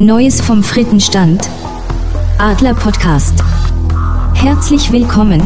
[0.00, 1.50] Neues vom Frittenstand.
[2.38, 3.42] Adler Podcast.
[4.32, 5.42] Herzlich willkommen.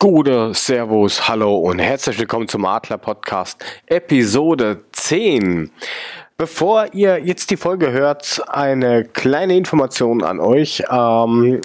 [0.00, 5.70] Gute, Servus, Hallo und herzlich willkommen zum Adler Podcast Episode 10.
[6.36, 10.82] Bevor ihr jetzt die Folge hört, eine kleine Information an euch.
[10.90, 11.60] Ähm,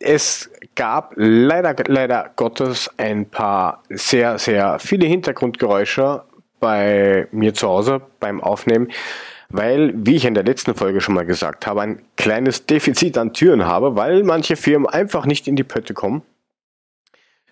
[0.00, 6.24] es gab leider, leider Gottes ein paar sehr, sehr viele Hintergrundgeräusche
[6.64, 8.88] bei mir zu Hause beim Aufnehmen,
[9.50, 13.34] weil, wie ich in der letzten Folge schon mal gesagt habe, ein kleines Defizit an
[13.34, 16.22] Türen habe, weil manche Firmen einfach nicht in die Pötte kommen.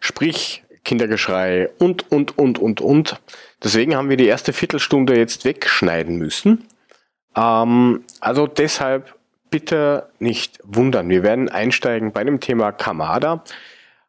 [0.00, 3.20] Sprich, Kindergeschrei und, und, und, und, und.
[3.62, 6.66] Deswegen haben wir die erste Viertelstunde jetzt wegschneiden müssen.
[7.36, 9.14] Ähm, also deshalb
[9.50, 11.10] bitte nicht wundern.
[11.10, 13.44] Wir werden einsteigen bei dem Thema Kamada.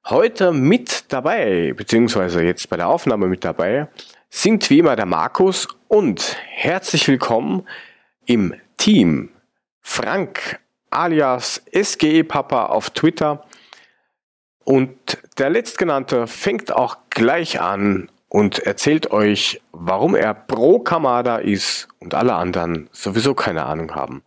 [0.05, 3.89] Heute mit dabei, beziehungsweise jetzt bei der Aufnahme mit dabei,
[4.35, 7.67] sind wie immer der Markus und herzlich willkommen
[8.25, 9.29] im Team
[9.79, 13.45] Frank alias SGE Papa auf Twitter.
[14.63, 21.87] Und der letztgenannte fängt auch gleich an und erzählt euch, warum er pro Kamada ist
[21.99, 24.23] und alle anderen sowieso keine Ahnung haben.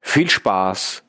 [0.00, 1.02] Viel Spaß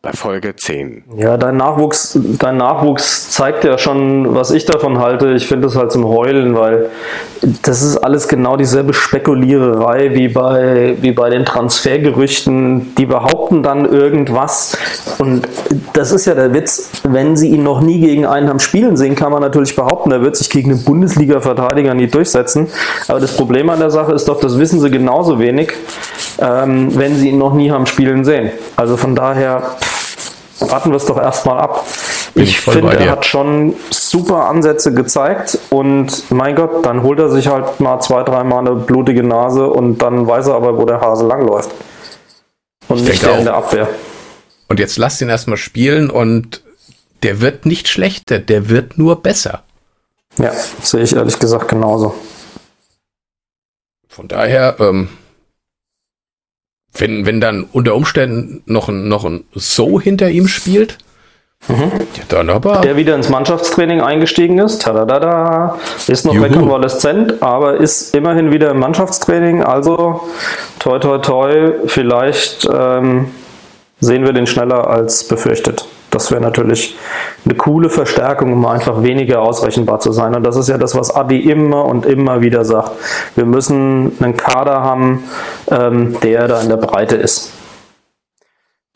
[0.00, 1.02] bei Folge 10.
[1.16, 5.32] Ja, dein Nachwuchs, dein Nachwuchs zeigt ja schon, was ich davon halte.
[5.32, 6.90] Ich finde es halt zum Heulen, weil
[7.62, 12.94] das ist alles genau dieselbe Spekuliererei wie bei, wie bei den Transfergerüchten.
[12.94, 14.78] Die behaupten dann irgendwas.
[15.18, 15.48] Und
[15.94, 16.90] das ist ja der Witz.
[17.02, 20.22] Wenn sie ihn noch nie gegen einen haben spielen sehen, kann man natürlich behaupten, er
[20.22, 22.68] wird sich gegen einen Bundesliga-Verteidiger nie durchsetzen.
[23.08, 25.72] Aber das Problem an der Sache ist doch, das wissen sie genauso wenig,
[26.38, 28.52] ähm, wenn sie ihn noch nie haben spielen sehen.
[28.76, 29.62] Also von daher
[30.60, 31.86] warten wir es doch erstmal ab.
[32.34, 37.48] Ich, finde, er hat schon super Ansätze gezeigt und mein Gott, dann holt er sich
[37.48, 41.26] halt mal zwei, dreimal eine blutige Nase und dann weiß er aber, wo der Hase
[41.26, 41.70] langläuft.
[42.88, 43.38] Und ich nicht der auch.
[43.38, 43.88] in der Abwehr.
[44.68, 46.62] Und jetzt lasst ihn erstmal spielen und
[47.22, 49.62] der wird nicht schlechter, der wird nur besser.
[50.38, 50.52] Ja,
[50.82, 52.14] sehe ich ehrlich gesagt genauso.
[54.08, 55.08] Von daher, ähm,
[56.94, 60.98] wenn, wenn dann unter Umständen noch ein, noch ein So hinter ihm spielt,
[61.66, 61.90] Mhm.
[62.14, 62.80] Ja, dann aber.
[62.82, 64.82] Der wieder ins Mannschaftstraining eingestiegen ist.
[64.82, 65.76] Tadadada.
[66.06, 66.44] Ist noch Juhu.
[66.44, 69.62] rekonvaleszent, aber ist immerhin wieder im Mannschaftstraining.
[69.64, 70.28] Also,
[70.78, 71.72] toi, toi, toi.
[71.86, 73.30] Vielleicht ähm,
[74.00, 75.86] sehen wir den schneller als befürchtet.
[76.10, 76.96] Das wäre natürlich
[77.44, 80.34] eine coole Verstärkung, um einfach weniger ausrechenbar zu sein.
[80.34, 82.92] Und das ist ja das, was Adi immer und immer wieder sagt.
[83.36, 85.24] Wir müssen einen Kader haben,
[85.70, 87.52] ähm, der da in der Breite ist.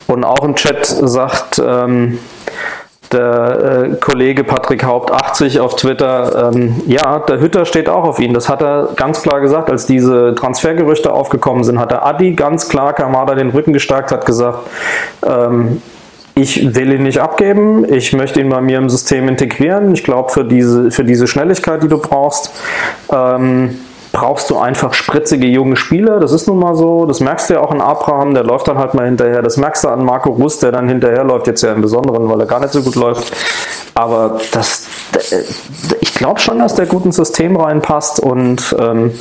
[0.07, 2.19] Und auch im Chat sagt ähm,
[3.13, 8.19] der äh, Kollege Patrick Haupt 80 auf Twitter, ähm, ja, der Hütter steht auch auf
[8.19, 8.33] ihn.
[8.33, 12.69] Das hat er ganz klar gesagt, als diese Transfergerüchte aufgekommen sind, hat der Adi ganz
[12.69, 14.59] klar Kamada den Rücken gestärkt, hat gesagt,
[15.25, 15.81] ähm,
[16.35, 19.93] ich will ihn nicht abgeben, ich möchte ihn bei mir im System integrieren.
[19.93, 22.51] Ich glaube, für diese, für diese Schnelligkeit, die du brauchst,
[23.11, 23.77] ähm,
[24.11, 26.19] brauchst du einfach spritzige junge Spieler.
[26.19, 27.05] Das ist nun mal so.
[27.05, 29.41] Das merkst du ja auch an Abraham, der läuft dann halt mal hinterher.
[29.41, 32.39] Das merkst du an Marco Rust, der dann hinterher läuft, jetzt ja im Besonderen, weil
[32.39, 33.31] er gar nicht so gut läuft.
[33.95, 34.87] Aber das,
[35.99, 39.11] ich glaube schon, dass der gut ins System reinpasst und ähm,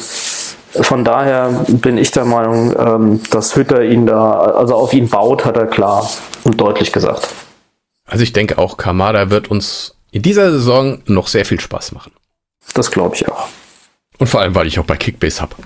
[0.80, 5.44] von daher bin ich der Meinung, ähm, dass Hütter ihn da, also auf ihn baut,
[5.44, 6.08] hat er klar
[6.44, 7.28] und deutlich gesagt.
[8.06, 12.12] Also ich denke auch, Kamada wird uns in dieser Saison noch sehr viel Spaß machen.
[12.74, 13.48] Das glaube ich auch.
[14.18, 15.56] Und vor allem, weil ich auch bei Kickbase habe.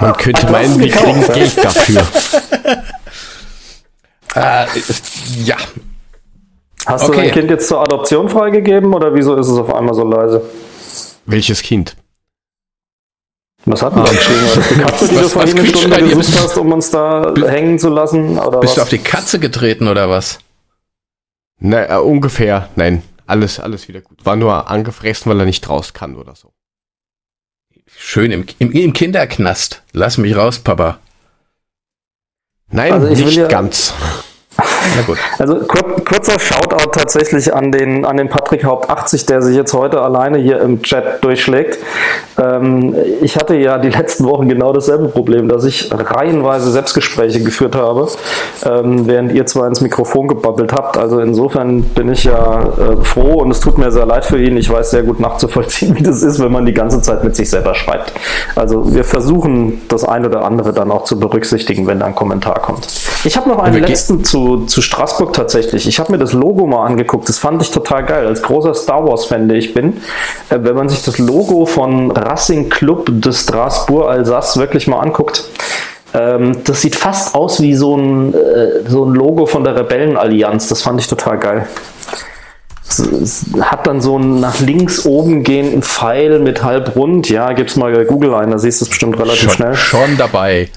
[0.00, 2.02] Man könnte meinen, wir kriegen Geld dafür.
[4.34, 4.66] äh,
[5.44, 5.56] ja.
[6.86, 7.12] Hast okay.
[7.12, 10.42] du dein Kind jetzt zur Adoption freigegeben oder wieso ist es auf einmal so leise?
[11.26, 11.96] Welches Kind?
[13.64, 14.10] Was hat man ah.
[14.10, 14.40] geschrieben?
[14.46, 17.34] War das die Katze, die was, du vorhin eine Stunde gesucht hast, um uns da
[17.46, 18.38] hängen zu lassen?
[18.38, 18.74] Oder bist was?
[18.74, 20.40] du auf die Katze getreten oder was?
[21.58, 23.02] Na, äh, ungefähr, nein.
[23.26, 24.26] Alles, alles wieder gut.
[24.26, 26.52] War nur angefressen, weil er nicht raus kann oder so.
[27.96, 29.82] Schön im, im, im Kinderknast.
[29.92, 30.98] Lass mich raus, Papa.
[32.68, 33.94] Nein, also nicht ja, ganz.
[35.38, 39.72] Also kur kurzer Shoutout tatsächlich an den, an den Patrick Haupt 80, der sich jetzt
[39.72, 41.78] heute alleine hier im Chat durchschlägt.
[42.38, 47.74] Ähm, ich hatte ja die letzten Wochen genau dasselbe Problem, dass ich reihenweise Selbstgespräche geführt
[47.76, 48.08] habe,
[48.64, 50.96] ähm, während ihr zwar ins Mikrofon gebabbelt habt.
[50.96, 54.56] Also insofern bin ich ja äh, froh und es tut mir sehr leid für ihn.
[54.56, 57.50] Ich weiß sehr gut nachzuvollziehen, wie das ist, wenn man die ganze Zeit mit sich
[57.50, 58.12] selber schreibt.
[58.56, 62.60] Also wir versuchen das ein oder andere dann auch zu berücksichtigen, wenn da ein Kommentar
[62.60, 62.88] kommt.
[63.24, 65.86] Ich habe noch einen letzten zu zu Straßburg tatsächlich.
[65.86, 67.28] Ich habe mir das Logo mal angeguckt.
[67.28, 68.26] Das fand ich total geil.
[68.26, 69.98] Als großer Star Wars-Fan, der ich bin,
[70.50, 75.44] äh, wenn man sich das Logo von Racing Club de Strasbourg Alsace wirklich mal anguckt,
[76.14, 80.68] ähm, das sieht fast aus wie so ein, äh, so ein Logo von der Rebellenallianz.
[80.68, 81.66] Das fand ich total geil.
[82.88, 87.28] Es, es hat dann so einen nach links oben gehenden Pfeil mit halb rund.
[87.28, 89.74] Ja, gib's mal bei Google ein, da siehst du es bestimmt relativ schon, schnell.
[89.74, 90.68] Schon dabei.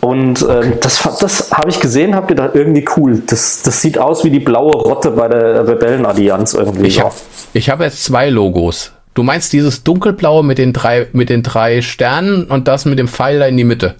[0.00, 3.22] Und ähm, das, das habe ich gesehen, habe gedacht, irgendwie cool.
[3.26, 6.86] Das, das sieht aus wie die blaue Rotte bei der Rebellenallianz irgendwie.
[6.86, 7.14] Ich habe
[7.54, 8.92] hab jetzt zwei Logos.
[9.14, 13.08] Du meinst dieses dunkelblaue mit den drei, mit den drei Sternen und das mit dem
[13.08, 13.96] Pfeil da in die Mitte?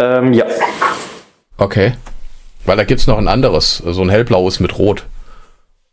[0.00, 0.46] Ähm, ja.
[1.56, 1.92] Okay.
[2.64, 5.04] Weil da gibt es noch ein anderes, so ein hellblaues mit Rot.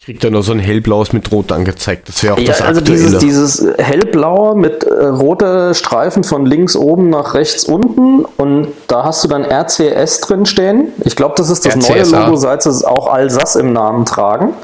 [0.04, 2.10] Kriegt er nur so ein hellblaues mit Rot angezeigt.
[2.10, 3.20] Das wäre auch ja, das also aktuelle.
[3.20, 9.04] Dieses, dieses hellblaue mit äh, rote Streifen von links oben nach rechts unten und da
[9.04, 10.88] hast du dann RCS drin stehen.
[11.06, 11.94] Ich glaube, das ist das RCSA.
[11.94, 14.56] neue Logo, seit sie es auch Alsace im Namen tragen.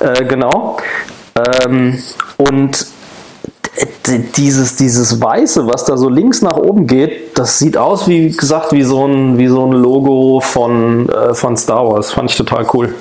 [0.00, 0.78] Äh, genau.
[1.66, 1.98] Ähm,
[2.38, 2.86] und
[4.38, 8.72] dieses, dieses Weiße, was da so links nach oben geht, das sieht aus, wie gesagt,
[8.72, 12.12] wie so ein, wie so ein Logo von, äh, von Star Wars.
[12.12, 12.94] Fand ich total cool.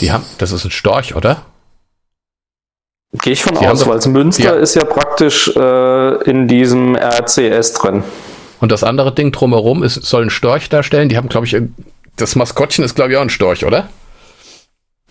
[0.00, 1.42] Die haben, das ist ein Storch, oder?
[3.12, 4.52] Gehe ich von die aus, weil es Münster ja.
[4.54, 8.04] ist ja praktisch äh, in diesem RCS drin.
[8.60, 11.08] Und das andere Ding drumherum ist, soll ein Storch darstellen.
[11.08, 11.56] Die haben, glaube ich,
[12.16, 13.88] das Maskottchen ist, glaube ich, auch ein Storch, oder?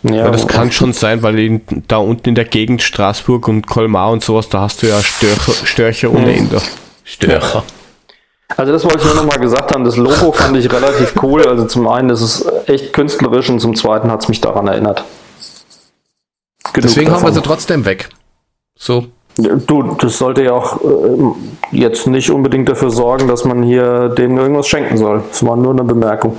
[0.04, 3.68] Ja, ja, das kann schon sein, weil in, da unten in der Gegend Straßburg und
[3.68, 6.62] Colmar und sowas, da hast du ja Störche, Störche ohne Ende.
[7.04, 7.64] Störche.
[8.58, 9.84] Also das wollte ich nur noch mal gesagt haben.
[9.86, 11.48] Das Logo fand ich relativ cool.
[11.48, 15.04] Also zum einen ist es echt künstlerisch und zum zweiten hat es mich daran erinnert.
[16.74, 17.22] Genug Deswegen davon.
[17.24, 18.10] haben wir sie trotzdem weg.
[18.78, 19.06] So.
[19.38, 24.38] Du, das sollte ja auch äh, jetzt nicht unbedingt dafür sorgen, dass man hier denen
[24.38, 25.24] irgendwas schenken soll.
[25.30, 26.38] Das war nur eine Bemerkung.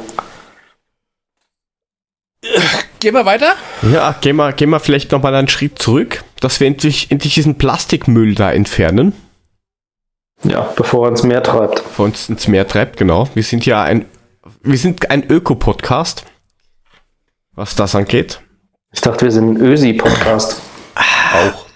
[2.98, 3.54] Gehen wir weiter?
[3.90, 7.32] Ja, gehen wir, gehen wir vielleicht noch mal einen Schritt zurück, dass wir endlich, endlich
[7.34, 9.14] diesen Plastikmüll da entfernen.
[10.42, 11.82] Ja, bevor er ins Meer treibt.
[11.84, 13.28] Bevor uns ins Meer treibt, genau.
[13.34, 14.06] Wir sind ja ein,
[14.62, 16.24] wir sind ein Öko-Podcast,
[17.54, 18.40] was das angeht.
[18.92, 20.60] Ich dachte, wir sind ein Ösi-Podcast.
[20.96, 21.66] Auch.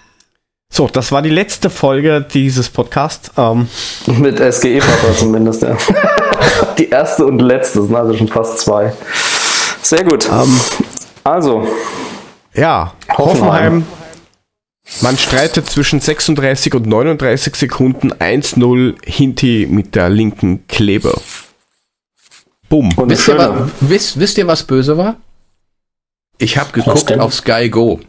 [0.69, 3.31] So, das war die letzte Folge dieses Podcasts.
[3.37, 3.69] Ähm.
[4.07, 5.77] Mit SGE-Papa zumindest, ja.
[6.77, 8.91] die erste und letzte, sind also schon fast zwei.
[9.83, 10.27] Sehr gut.
[10.27, 10.59] Ähm,
[11.23, 11.67] also.
[12.55, 13.85] Ja, Hoffenheim.
[13.85, 13.85] Hoffenheim
[15.01, 21.19] man streitet zwischen 36 und 39 Sekunden 1-0 Hinti mit der linken Kleber.
[22.69, 22.93] Bumm.
[22.97, 25.17] Wisst ihr, wisst, wisst ihr, was böse war?
[26.37, 27.99] Ich habe geguckt auf Sky Go.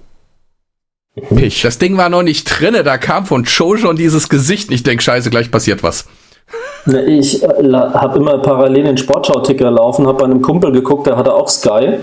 [1.34, 1.62] Pich.
[1.62, 4.70] Das Ding war noch nicht drinne, da kam von Joe schon dieses Gesicht.
[4.70, 6.06] Ich denk, scheiße, gleich passiert was.
[7.06, 11.34] Ich äh, habe immer parallel den Sportschau-Ticker laufen, habe bei einem Kumpel geguckt, der hatte
[11.34, 11.94] auch Sky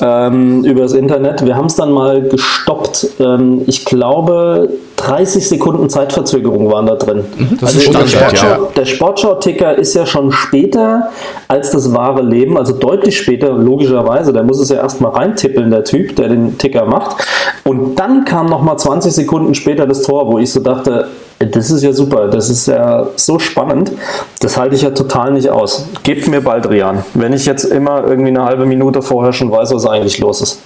[0.00, 1.46] ähm, übers Internet.
[1.46, 3.06] Wir haben es dann mal gestoppt.
[3.20, 7.24] Ähm, ich glaube, 30 Sekunden Zeitverzögerung waren da drin.
[7.36, 7.58] Mhm.
[7.60, 8.58] Das also ist Standard, der Sportschau, ja.
[8.74, 11.10] Der Sportschau-Ticker ist ja schon später
[11.46, 14.32] als das wahre Leben, also deutlich später, logischerweise.
[14.32, 17.24] Der muss es ja erstmal reintippeln, der Typ, der den Ticker macht.
[17.64, 21.08] Und dann kam nochmal 20 Sekunden später das Tor, wo ich so dachte,
[21.38, 23.92] das ist ja super, das ist ja so spannend.
[24.40, 25.88] Das halte ich ja total nicht aus.
[26.02, 29.74] Gebt mir bald Rian, wenn ich jetzt immer irgendwie eine halbe Minute vorher schon weiß,
[29.74, 30.62] was eigentlich los ist.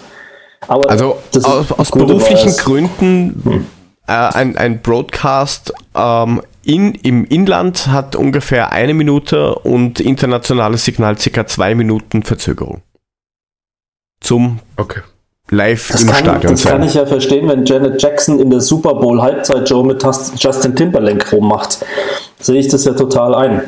[0.69, 3.67] Aber also aus, aus beruflichen Gründen hm.
[4.07, 11.19] äh, ein, ein Broadcast ähm, in, im Inland hat ungefähr eine Minute und internationales Signal
[11.19, 12.83] circa zwei Minuten Verzögerung.
[14.21, 15.01] Zum okay
[15.51, 16.73] live das im kann, Stadion das sein.
[16.73, 20.03] Das kann ich ja verstehen, wenn Janet Jackson in der Super Bowl Halbzeit-Show mit
[20.37, 21.79] Justin Timberlake rummacht.
[22.41, 23.63] Sehe ich das ja total ein.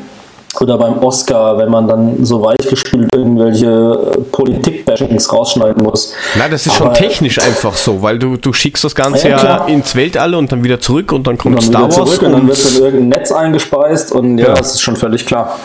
[0.61, 6.13] Oder beim Oscar, wenn man dann so weichgespült irgendwelche Politik-Bashings rausschneiden muss.
[6.37, 9.43] Nein, das ist Aber, schon technisch einfach so, weil du, du schickst das Ganze ja,
[9.43, 12.19] ja ins Weltall und dann wieder zurück und dann kommt und dann Star Wars.
[12.19, 14.95] Und, und dann wird es in irgendein Netz eingespeist und ja, ja, das ist schon
[14.95, 15.57] völlig klar.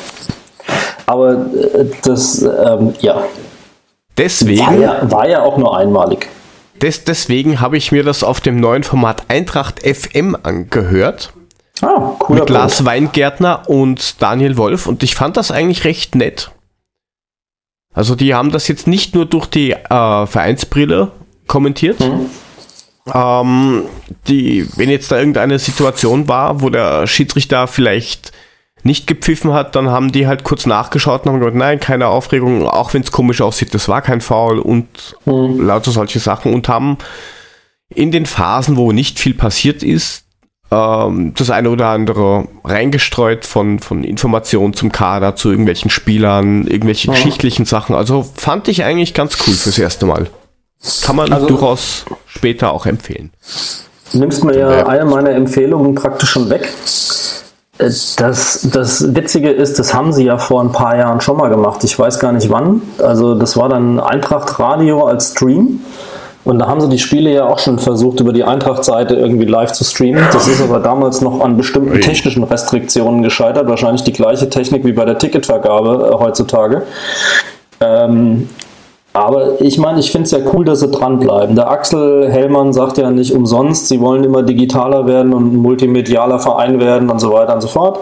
[1.04, 3.22] Aber äh, das, ähm, ja,
[4.18, 4.66] Deswegen.
[4.66, 6.28] War ja, war ja auch nur einmalig.
[6.82, 11.32] Des, deswegen habe ich mir das auf dem neuen Format Eintracht FM angehört.
[11.80, 12.40] Ah, cool.
[12.40, 16.50] Mit Lars Weingärtner und Daniel Wolf und ich fand das eigentlich recht nett.
[17.94, 21.10] Also die haben das jetzt nicht nur durch die äh, Vereinsbrille
[21.46, 22.00] kommentiert.
[22.00, 22.26] Mhm.
[23.12, 23.82] Ähm,
[24.26, 28.32] die, wenn jetzt da irgendeine Situation war, wo der Schiedsrichter vielleicht
[28.88, 32.66] nicht gepfiffen hat, dann haben die halt kurz nachgeschaut und haben gesagt, nein, keine Aufregung,
[32.66, 34.88] auch wenn es komisch aussieht, das war kein Foul und
[35.26, 35.61] mhm.
[35.61, 36.99] lauter solche Sachen und haben
[37.95, 40.25] in den Phasen, wo nicht viel passiert ist,
[40.71, 47.09] ähm, das eine oder andere reingestreut von, von Informationen zum Kader, zu irgendwelchen Spielern, irgendwelche
[47.09, 47.14] ja.
[47.14, 47.95] geschichtlichen Sachen.
[47.95, 50.28] Also fand ich eigentlich ganz cool fürs erste Mal.
[51.02, 53.33] Kann man also, durchaus später auch empfehlen.
[54.12, 56.68] Nimmst mir ja eine meiner Empfehlungen praktisch schon weg.
[57.78, 58.16] Das,
[58.73, 61.85] das Witzige ist, das haben sie ja vor ein paar Jahren schon mal gemacht.
[61.85, 62.82] Ich weiß gar nicht wann.
[62.99, 65.80] Also das war dann Eintracht Radio als Stream.
[66.44, 69.73] Und da haben sie die Spiele ja auch schon versucht, über die Eintracht-Seite irgendwie live
[69.73, 70.25] zu streamen.
[70.32, 73.68] Das ist aber damals noch an bestimmten technischen Restriktionen gescheitert.
[73.68, 76.82] Wahrscheinlich die gleiche Technik wie bei der Ticketvergabe äh, heutzutage.
[77.80, 78.49] Ähm,
[79.18, 81.56] aber ich meine, ich finde es ja cool, dass sie dranbleiben.
[81.56, 86.38] Der Axel Hellmann sagt ja nicht umsonst, sie wollen immer digitaler werden und ein multimedialer
[86.38, 87.98] Verein werden und so weiter und so fort.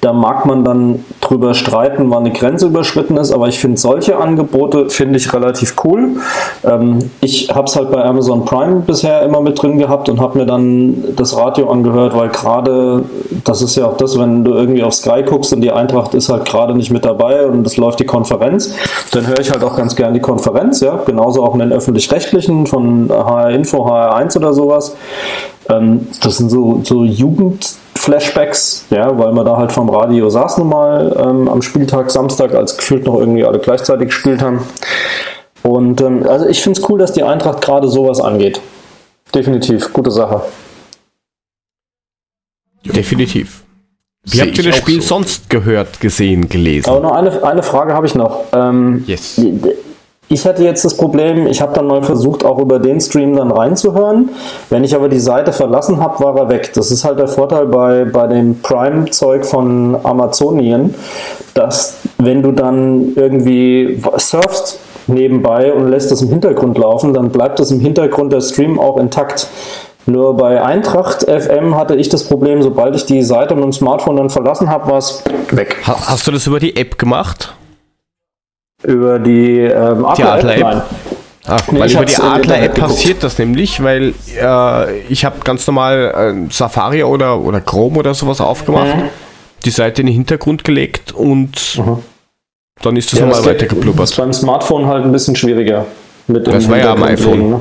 [0.00, 4.16] Da mag man dann drüber streiten, wann eine Grenze überschritten ist, aber ich finde solche
[4.16, 6.16] Angebote finde ich relativ cool.
[6.64, 10.38] Ähm, ich habe es halt bei Amazon Prime bisher immer mit drin gehabt und habe
[10.38, 13.04] mir dann das Radio angehört, weil gerade,
[13.44, 16.30] das ist ja auch das, wenn du irgendwie auf Sky guckst und die Eintracht ist
[16.30, 18.74] halt gerade nicht mit dabei und es läuft die Konferenz,
[19.12, 21.72] dann höre ich halt auch ganz gern die Konferenz Konferenz, ja, genauso auch in den
[21.72, 24.96] öffentlich-rechtlichen von HR Info, HR1 oder sowas.
[25.68, 31.14] Ähm, das sind so, so Jugend-Flashbacks, ja, weil man da halt vom Radio saß nochmal
[31.18, 34.60] ähm, am Spieltag Samstag, als gefühlt noch irgendwie alle gleichzeitig gespielt haben.
[35.62, 38.60] Und ähm, also ich finde es cool, dass die Eintracht gerade sowas angeht.
[39.34, 40.42] Definitiv, gute Sache.
[42.84, 43.64] Definitiv.
[44.26, 45.08] Wie habt ihr das Spiel so.
[45.08, 46.88] sonst gehört, gesehen, gelesen?
[46.88, 48.44] Aber noch eine, eine Frage habe ich noch.
[48.52, 49.40] Ähm, yes.
[50.28, 53.50] Ich hatte jetzt das Problem, ich habe dann mal versucht, auch über den Stream dann
[53.50, 54.30] reinzuhören.
[54.70, 56.72] Wenn ich aber die Seite verlassen habe, war er weg.
[56.74, 60.94] Das ist halt der Vorteil bei, bei dem Prime-Zeug von Amazonien,
[61.52, 67.58] dass wenn du dann irgendwie surfst nebenbei und lässt das im Hintergrund laufen, dann bleibt
[67.58, 69.48] das im Hintergrund der Stream auch intakt.
[70.06, 74.16] Nur bei Eintracht FM hatte ich das Problem, sobald ich die Seite mit dem Smartphone
[74.16, 75.82] dann verlassen habe, war es weg.
[75.84, 77.54] Hast du das über die App gemacht?
[78.84, 80.84] Über die ähm, Adler-App?
[81.46, 86.46] Ach, nee, weil über die Adler-App passiert das nämlich, weil äh, ich habe ganz normal
[86.48, 89.08] äh, Safari oder, oder Chrome oder sowas aufgemacht, mhm.
[89.64, 91.98] die Seite in den Hintergrund gelegt und mhm.
[92.82, 94.00] dann ist das ja, nochmal weitergeblubbert.
[94.04, 95.86] Das ist beim Smartphone halt ein bisschen schwieriger.
[96.26, 97.50] Mit das war ja am iPhone.
[97.50, 97.60] Ne?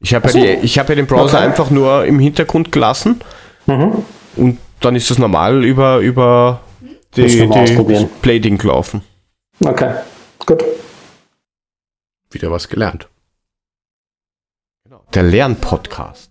[0.00, 1.46] Ich habe ja, hab ja den Browser okay.
[1.46, 3.20] einfach nur im Hintergrund gelassen
[3.66, 3.92] mhm.
[4.36, 6.60] und dann ist das normal über, über
[7.16, 9.02] die, die Play-Ding gelaufen.
[9.60, 9.94] Okay,
[10.46, 10.64] gut.
[12.30, 13.08] Wieder was gelernt.
[14.84, 15.02] Genau.
[15.14, 16.30] Der Lernpodcast.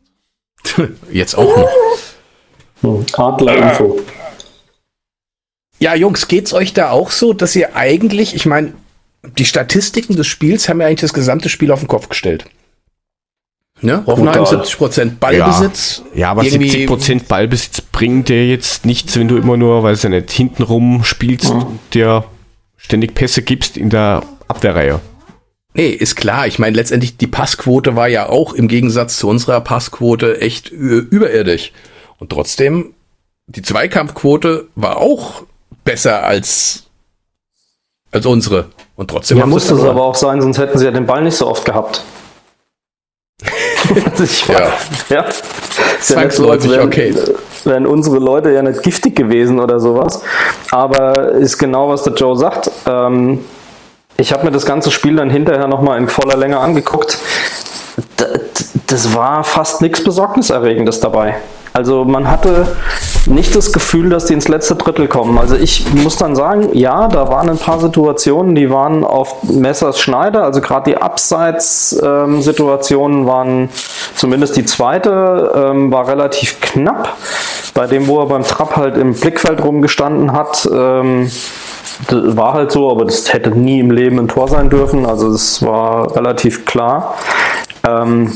[1.12, 1.70] Jetzt auch noch.
[2.82, 4.01] Hm, Adler-Info.
[5.80, 8.74] Ja, Jungs, geht's euch da auch so, dass ihr eigentlich, ich meine,
[9.24, 12.46] die Statistiken des Spiels haben ja eigentlich das gesamte Spiel auf den Kopf gestellt.
[13.82, 14.03] Ne?
[14.06, 16.03] Hoffenheim 70% Ballbesitz.
[16.13, 20.10] Ja, ja aber 70% Ballbesitz bringt dir jetzt nichts, wenn du immer nur, weil du
[20.10, 21.80] nicht hintenrum spielst, mhm.
[21.94, 22.24] der
[22.84, 25.00] ständig Pässe gibst in der Abwehrreihe.
[25.74, 26.46] Nee, ist klar.
[26.46, 31.72] Ich meine, letztendlich die Passquote war ja auch im Gegensatz zu unserer Passquote echt überirdisch.
[32.20, 32.94] Und trotzdem,
[33.48, 35.44] die Zweikampfquote war auch
[35.84, 36.84] besser als,
[38.12, 38.68] als unsere.
[38.96, 41.36] Und trotzdem ja, musste es aber auch sein, sonst hätten sie ja den Ball nicht
[41.36, 42.04] so oft gehabt.
[44.24, 44.78] ich war, ja.
[45.10, 45.25] ja.
[46.00, 47.16] Zwangsläufig, ja okay
[47.65, 50.22] wären unsere Leute ja nicht giftig gewesen oder sowas.
[50.72, 52.72] Aber ist genau, was der Joe sagt.
[52.88, 53.39] Ähm,
[54.17, 57.17] ich habe mir das ganze Spiel dann hinterher nochmal in voller Länge angeguckt.
[58.88, 61.36] Das war fast nichts Besorgniserregendes dabei.
[61.74, 62.67] Also man hatte
[63.25, 65.39] nicht das Gefühl, dass die ins letzte Drittel kommen.
[65.39, 70.00] Also ich muss dann sagen, ja, da waren ein paar Situationen, die waren auf Messers
[70.00, 70.43] Schneider.
[70.43, 73.70] Also gerade die Abseits-Situationen ähm, waren,
[74.15, 77.17] zumindest die zweite, ähm, war relativ knapp.
[77.74, 81.30] Bei dem, wo er beim Trap halt im Blickfeld rumgestanden hat, ähm,
[82.08, 85.06] das war halt so, aber das hätte nie im Leben ein Tor sein dürfen.
[85.06, 87.15] Also es war relativ klar.
[87.88, 88.32] Ähm,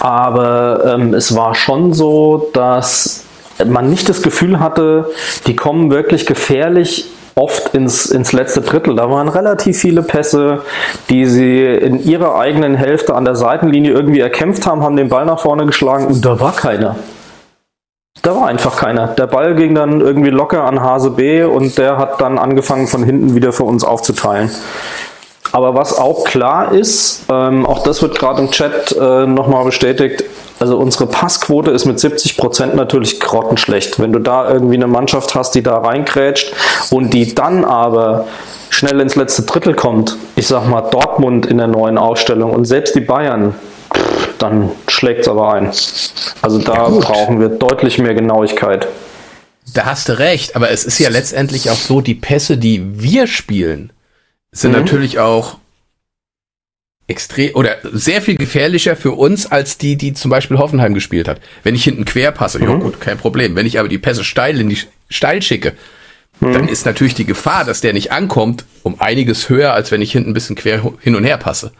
[0.00, 3.24] aber ähm, es war schon so, dass
[3.66, 5.10] man nicht das Gefühl hatte,
[5.46, 8.96] die kommen wirklich gefährlich oft ins, ins letzte Drittel.
[8.96, 10.62] Da waren relativ viele Pässe,
[11.08, 15.26] die sie in ihrer eigenen Hälfte an der Seitenlinie irgendwie erkämpft haben, haben den Ball
[15.26, 16.96] nach vorne geschlagen und da war keiner.
[18.22, 19.08] Da war einfach keiner.
[19.08, 23.02] Der Ball ging dann irgendwie locker an Hase B und der hat dann angefangen von
[23.02, 24.50] hinten wieder für uns aufzuteilen.
[25.52, 30.24] Aber was auch klar ist, ähm, auch das wird gerade im Chat äh, nochmal bestätigt,
[30.60, 33.98] also unsere Passquote ist mit 70 Prozent natürlich grottenschlecht.
[33.98, 36.52] Wenn du da irgendwie eine Mannschaft hast, die da reingrätscht
[36.90, 38.26] und die dann aber
[38.68, 42.94] schnell ins letzte Drittel kommt, ich sag mal Dortmund in der neuen Ausstellung und selbst
[42.94, 43.54] die Bayern,
[44.38, 44.70] dann
[45.00, 45.66] schlägt es aber ein.
[46.42, 48.86] Also da ja, brauchen wir deutlich mehr Genauigkeit.
[49.72, 53.26] Da hast du recht, aber es ist ja letztendlich auch so, die Pässe, die wir
[53.26, 53.92] spielen,
[54.52, 54.80] sind mhm.
[54.80, 55.56] natürlich auch
[57.06, 61.40] extrem oder sehr viel gefährlicher für uns als die, die zum Beispiel Hoffenheim gespielt hat.
[61.62, 62.64] Wenn ich hinten quer passe, mhm.
[62.64, 63.56] ja gut, kein Problem.
[63.56, 64.78] Wenn ich aber die Pässe steil in die
[65.08, 65.72] steil schicke,
[66.40, 66.52] mhm.
[66.52, 70.12] dann ist natürlich die Gefahr, dass der nicht ankommt, um einiges höher, als wenn ich
[70.12, 71.72] hinten ein bisschen quer hin und her passe.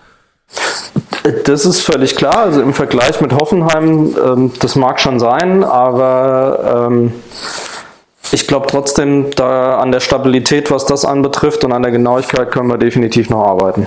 [1.45, 2.39] Das ist völlig klar.
[2.39, 7.13] Also im Vergleich mit Hoffenheim, ähm, das mag schon sein, aber ähm,
[8.33, 12.69] ich glaube trotzdem, da an der Stabilität, was das anbetrifft und an der Genauigkeit können
[12.69, 13.87] wir definitiv noch arbeiten.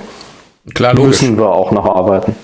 [0.74, 1.22] Klar, logisch.
[1.22, 2.36] Müssen wir auch noch arbeiten.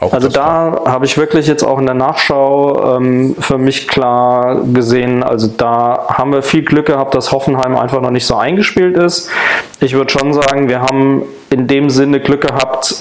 [0.00, 4.62] Auch also da habe ich wirklich jetzt auch in der Nachschau ähm, für mich klar
[4.72, 8.96] gesehen, also da haben wir viel Glück gehabt, dass Hoffenheim einfach noch nicht so eingespielt
[8.96, 9.28] ist.
[9.80, 12.94] Ich würde schon sagen, wir haben in dem Sinne Glück gehabt,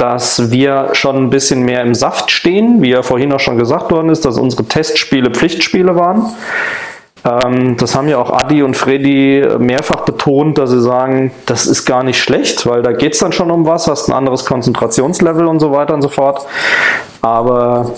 [0.00, 3.90] dass wir schon ein bisschen mehr im Saft stehen, wie ja vorhin auch schon gesagt
[3.90, 6.34] worden ist, dass unsere Testspiele Pflichtspiele waren.
[7.24, 11.84] Ähm, das haben ja auch Adi und Freddy mehrfach betont, dass sie sagen, das ist
[11.84, 15.46] gar nicht schlecht, weil da geht es dann schon um was, hast ein anderes Konzentrationslevel
[15.46, 16.46] und so weiter und so fort.
[17.20, 17.92] Aber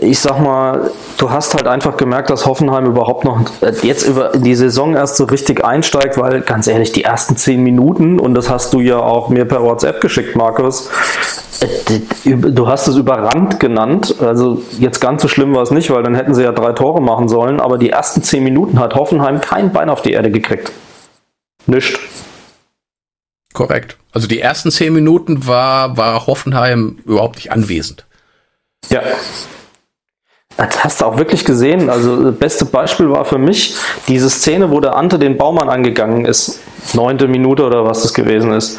[0.00, 4.32] ich sag mal, du hast halt einfach gemerkt, dass Hoffenheim überhaupt noch äh, jetzt über
[4.34, 8.50] die Saison erst so richtig einsteigt, weil ganz ehrlich, die ersten zehn Minuten, und das
[8.50, 10.90] hast du ja auch mir per WhatsApp geschickt, Markus,
[11.60, 14.16] äh, du hast es überrannt genannt.
[14.20, 17.00] Also jetzt ganz so schlimm war es nicht, weil dann hätten sie ja drei Tore
[17.00, 20.72] machen sollen, aber die ersten zehn Minuten hat Hoffenheim kein Bein auf die Erde gekriegt.
[21.66, 22.00] Nischt.
[23.52, 23.96] Korrekt.
[24.12, 28.06] Also die ersten zehn Minuten war, war Hoffenheim überhaupt nicht anwesend.
[28.88, 29.02] Ja.
[30.58, 31.88] Das hast du auch wirklich gesehen.
[31.88, 33.76] Also das beste Beispiel war für mich
[34.08, 36.58] diese Szene, wo der Ante den Baumann angegangen ist.
[36.94, 38.78] Neunte Minute oder was das gewesen ist.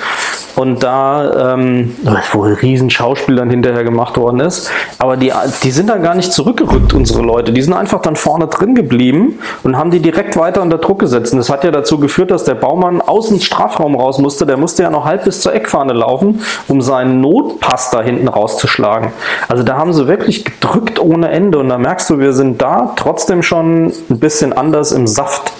[0.59, 1.95] Und da, ähm,
[2.33, 2.89] wo riesen
[3.29, 5.31] dann hinterher gemacht worden ist, aber die,
[5.63, 7.53] die sind dann gar nicht zurückgerückt, unsere Leute.
[7.53, 11.31] Die sind einfach dann vorne drin geblieben und haben die direkt weiter unter Druck gesetzt.
[11.31, 14.45] Und das hat ja dazu geführt, dass der Baumann aus dem Strafraum raus musste.
[14.45, 19.13] Der musste ja noch halb bis zur Eckfahne laufen, um seinen Notpass da hinten rauszuschlagen.
[19.47, 21.59] Also da haben sie wirklich gedrückt ohne Ende.
[21.59, 25.53] Und da merkst du, wir sind da trotzdem schon ein bisschen anders im Saft,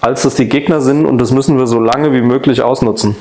[0.00, 1.06] als das die Gegner sind.
[1.06, 3.16] Und das müssen wir so lange wie möglich ausnutzen.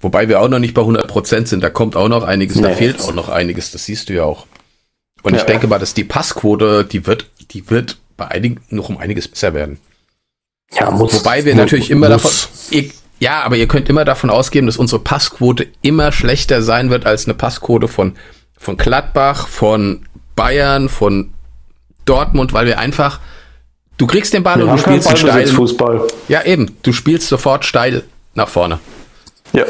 [0.00, 2.62] Wobei wir auch noch nicht bei 100% sind, da kommt auch noch einiges, nee.
[2.62, 4.46] da fehlt auch noch einiges, das siehst du ja auch.
[5.22, 8.90] Und ja, ich denke mal, dass die Passquote, die wird, die wird bei einigen noch
[8.90, 9.78] um einiges besser werden.
[10.72, 11.14] Ja, muss.
[11.14, 12.22] Wobei wir natürlich immer muss.
[12.22, 16.90] davon, ihr, ja, aber ihr könnt immer davon ausgehen, dass unsere Passquote immer schlechter sein
[16.90, 18.16] wird als eine Passquote von,
[18.58, 21.32] von Gladbach, von Bayern, von
[22.04, 23.20] Dortmund, weil wir einfach,
[23.96, 25.46] du kriegst den Ball wir und du spielst steil.
[25.46, 26.06] Fußball.
[26.28, 28.02] Ja, eben, du spielst sofort steil
[28.34, 28.78] nach vorne.
[29.54, 29.64] Ja.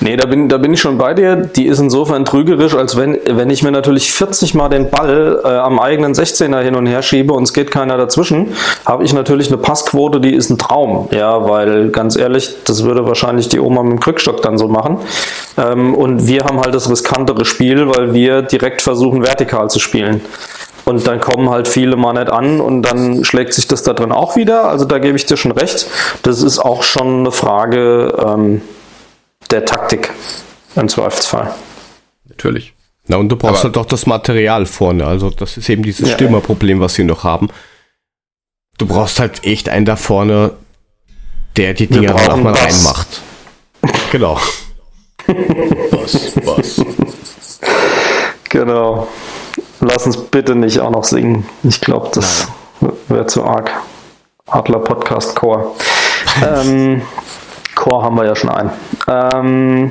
[0.00, 1.36] Nee, da bin, da bin ich schon bei dir.
[1.36, 5.46] Die ist insofern trügerisch, als wenn, wenn ich mir natürlich 40 Mal den Ball äh,
[5.46, 8.48] am eigenen 16er hin und her schiebe und es geht keiner dazwischen,
[8.84, 11.08] habe ich natürlich eine Passquote, die ist ein Traum.
[11.12, 14.98] Ja, weil ganz ehrlich, das würde wahrscheinlich die Oma mit dem Krückstock dann so machen.
[15.56, 20.20] Ähm, und wir haben halt das riskantere Spiel, weil wir direkt versuchen, vertikal zu spielen.
[20.84, 24.12] Und dann kommen halt viele mal nicht an und dann schlägt sich das da drin
[24.12, 24.68] auch wieder.
[24.68, 25.86] Also da gebe ich dir schon recht.
[26.22, 28.62] Das ist auch schon eine Frage ähm,
[29.50, 30.10] der Taktik
[30.74, 31.54] im Zweifelsfall.
[32.28, 32.74] Natürlich.
[33.06, 35.06] Na und du brauchst Aber halt doch das Material vorne.
[35.06, 37.48] Also das ist eben dieses ja, Stimmerproblem, was wir noch haben.
[38.78, 40.52] Du brauchst halt echt einen da vorne,
[41.56, 42.62] der die Dinger auch mal was.
[42.62, 43.22] reinmacht.
[44.10, 44.40] Genau.
[45.90, 46.80] was, was.
[48.48, 49.08] Genau.
[49.84, 51.44] Lass uns bitte nicht auch noch singen.
[51.64, 52.46] Ich glaube, das
[53.08, 53.72] wäre zu arg.
[54.46, 55.74] Adler Podcast Chor.
[56.64, 57.02] ähm,
[57.74, 58.70] Chor haben wir ja schon einen.
[59.08, 59.90] Ähm,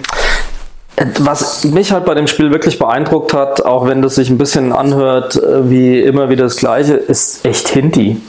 [1.19, 4.71] was mich halt bei dem Spiel wirklich beeindruckt hat, auch wenn das sich ein bisschen
[4.71, 8.21] anhört äh, wie immer wieder das Gleiche, ist echt Hinti.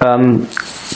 [0.00, 0.46] Ähm,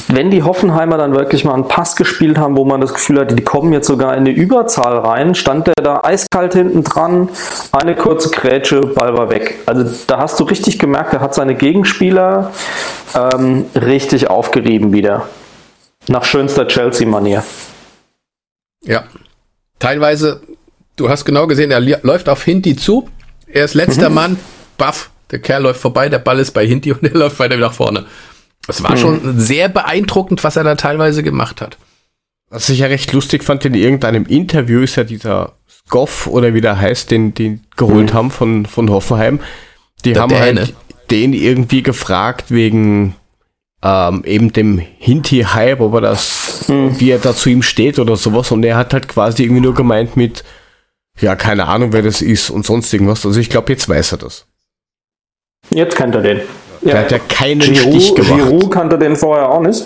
[0.08, 3.34] wenn die Hoffenheimer dann wirklich mal einen Pass gespielt haben, wo man das Gefühl hatte,
[3.34, 7.28] die kommen jetzt sogar in eine Überzahl rein, stand der da eiskalt hinten dran,
[7.72, 9.58] eine kurze Grätsche, Ball war weg.
[9.66, 12.52] Also da hast du richtig gemerkt, er hat seine Gegenspieler
[13.14, 15.28] ähm, richtig aufgerieben wieder.
[16.08, 17.42] Nach schönster Chelsea-Manier.
[18.84, 19.04] Ja.
[19.78, 20.40] Teilweise,
[20.96, 23.08] du hast genau gesehen, er läuft auf Hinti zu,
[23.46, 24.14] er ist letzter mhm.
[24.14, 24.38] Mann,
[24.76, 27.72] baff, der Kerl läuft vorbei, der Ball ist bei Hinti und er läuft weiter nach
[27.72, 28.06] vorne.
[28.66, 28.98] Es war hm.
[28.98, 31.78] schon sehr beeindruckend, was er da teilweise gemacht hat.
[32.50, 35.54] Was ich ja recht lustig fand, in irgendeinem Interview ist ja dieser
[35.88, 38.16] Goff oder wie der heißt, den die geholt hm.
[38.16, 39.40] haben von, von Hoffenheim.
[40.04, 40.60] Die der haben Däne.
[40.60, 40.74] halt
[41.10, 43.14] den irgendwie gefragt wegen
[43.82, 46.98] ähm, eben dem Hinti-Hype, ob er das, hm.
[47.00, 48.50] wie er da zu ihm steht oder sowas.
[48.50, 50.44] Und er hat halt quasi irgendwie nur gemeint mit,
[51.20, 53.24] ja, keine Ahnung, wer das ist und sonst irgendwas.
[53.24, 54.46] Also ich glaube, jetzt weiß er das.
[55.70, 56.40] Jetzt kennt er den.
[56.82, 56.92] Ja.
[56.92, 58.48] Der hat ja keinen Giroud, Stich gemacht.
[58.48, 59.84] Giroud kannte den vorher auch nicht.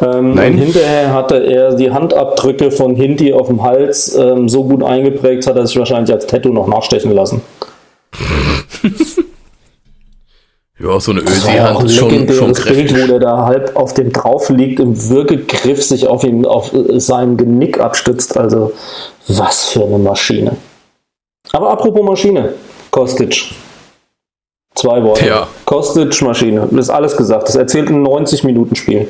[0.00, 0.56] Ähm, Nein.
[0.56, 5.56] hinterher hatte er die Handabdrücke von Hinti auf dem Hals ähm, so gut eingeprägt, hat
[5.56, 7.42] er sich wahrscheinlich als Tattoo noch nachstechen lassen.
[10.78, 14.48] ja, so eine Ösi-Hand ist schon, schon Bild, wo der da halb auf dem drauf
[14.48, 18.38] liegt, im Würgegriff sich auf ihm, auf seinem Genick abstützt.
[18.38, 18.72] Also,
[19.28, 20.56] was für eine Maschine.
[21.52, 22.54] Aber apropos Maschine,
[22.90, 23.50] Kostic.
[24.80, 25.26] Zwei Worte.
[25.26, 25.46] Ja.
[25.66, 26.66] Kostic, Maschine.
[26.70, 27.48] Das ist alles gesagt.
[27.48, 29.08] Das erzählt ein 90-Minuten-Spiel.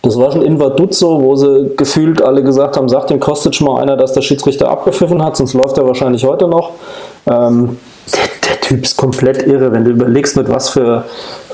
[0.00, 3.82] Das war schon in Vaduzzo, wo sie gefühlt alle gesagt haben, sagt dem Kostic mal
[3.82, 6.70] einer, dass der Schiedsrichter abgepfiffen hat, sonst läuft er wahrscheinlich heute noch.
[7.26, 7.78] Ähm,
[8.12, 11.04] der, der, Typ ist komplett irre, wenn du überlegst, mit was für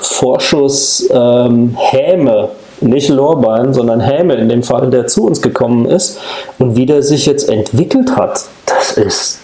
[0.00, 2.50] Vorschuss ähm, Häme,
[2.80, 6.20] nicht Lorbein, sondern Häme in dem Fall, der zu uns gekommen ist
[6.58, 8.44] und wie der sich jetzt entwickelt hat.
[8.64, 9.40] Das ist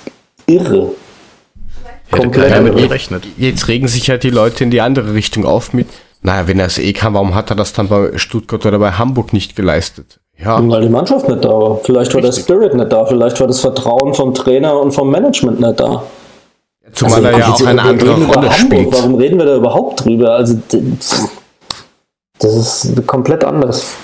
[0.46, 0.92] irre.
[2.16, 3.24] Komplett damit gerechnet.
[3.36, 5.88] Jetzt regen sich halt die Leute in die andere Richtung auf mit,
[6.22, 8.92] naja, wenn er es eh kann, warum hat er das dann bei Stuttgart oder bei
[8.92, 10.20] Hamburg nicht geleistet?
[10.36, 10.60] Ja.
[10.68, 11.80] Weil die Mannschaft nicht da war.
[11.84, 12.46] Vielleicht war Richtig.
[12.46, 13.04] der Spirit nicht da.
[13.06, 16.02] Vielleicht war das Vertrauen vom Trainer und vom Management nicht da.
[16.92, 18.92] Zumal also, er ja auch eine andere Rolle spielt.
[18.92, 20.32] Warum reden wir da überhaupt drüber?
[20.32, 20.58] Also,
[22.38, 23.94] das ist komplett anders.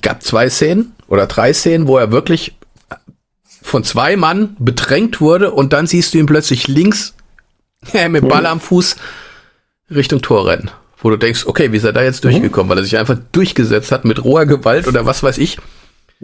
[0.00, 2.54] gab zwei Szenen oder drei Szenen, wo er wirklich
[3.62, 7.14] von zwei Mann bedrängt wurde und dann siehst du ihn plötzlich links
[8.08, 8.96] mit Ball am Fuß
[9.90, 10.70] Richtung Tor rennen.
[10.98, 12.70] Wo du denkst, okay, wie ist er da jetzt durchgekommen?
[12.70, 15.58] Weil er sich einfach durchgesetzt hat mit roher Gewalt oder was weiß ich.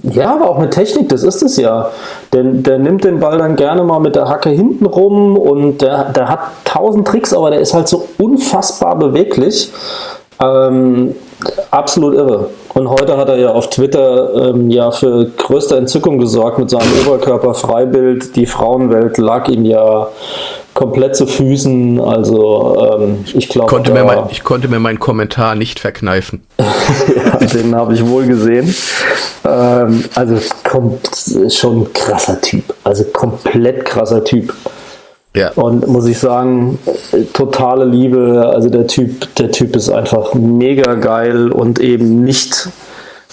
[0.03, 1.91] Ja, aber auch mit Technik, das ist es ja.
[2.33, 6.13] Denn der nimmt den Ball dann gerne mal mit der Hacke hinten rum und der,
[6.13, 9.73] der hat tausend Tricks, aber der ist halt so unfassbar beweglich.
[10.41, 11.17] Ähm,
[11.73, 12.51] absolut irre.
[12.79, 16.93] Und heute hat er ja auf Twitter ähm, ja für größte Entzückung gesorgt mit seinem
[17.05, 18.37] Oberkörper-Freibild.
[18.37, 20.07] Die Frauenwelt lag ihm ja
[20.75, 22.01] komplett zu Füßen.
[22.01, 23.67] Also ähm, ich glaube.
[24.31, 26.45] Ich konnte mir meinen Kommentar nicht verkneifen.
[26.59, 28.73] ja, den habe ich wohl gesehen.
[29.45, 31.01] Ähm, also kommt
[31.53, 32.63] schon ein krasser Typ.
[32.85, 34.55] Also komplett krasser Typ.
[35.35, 35.53] Ja.
[35.53, 36.79] Und muss ich sagen,
[37.33, 38.51] totale Liebe.
[38.53, 42.69] Also der Typ, der Typ ist einfach mega geil und eben nicht,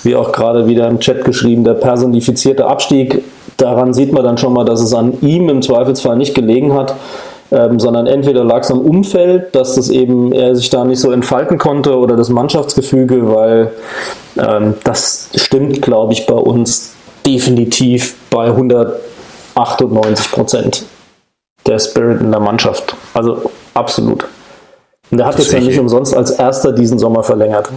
[0.04, 3.24] wie auch gerade wieder im Chat geschrieben, der personifizierte Abstieg.
[3.58, 6.96] Daran sieht man dann schon mal, dass es an ihm im Zweifelsfall nicht gelegen hat,
[7.52, 11.12] ähm, sondern entweder lag es am Umfeld, dass das eben er sich da nicht so
[11.12, 13.72] entfalten konnte oder das Mannschaftsgefüge, weil
[14.38, 16.94] ähm, das stimmt, glaube ich, bei uns
[17.26, 20.86] definitiv bei 198 Prozent
[21.66, 22.96] der Spirit in der Mannschaft.
[23.14, 24.26] Also absolut.
[25.12, 27.70] Und der hat das jetzt ja nicht umsonst als erster diesen Sommer verlängert.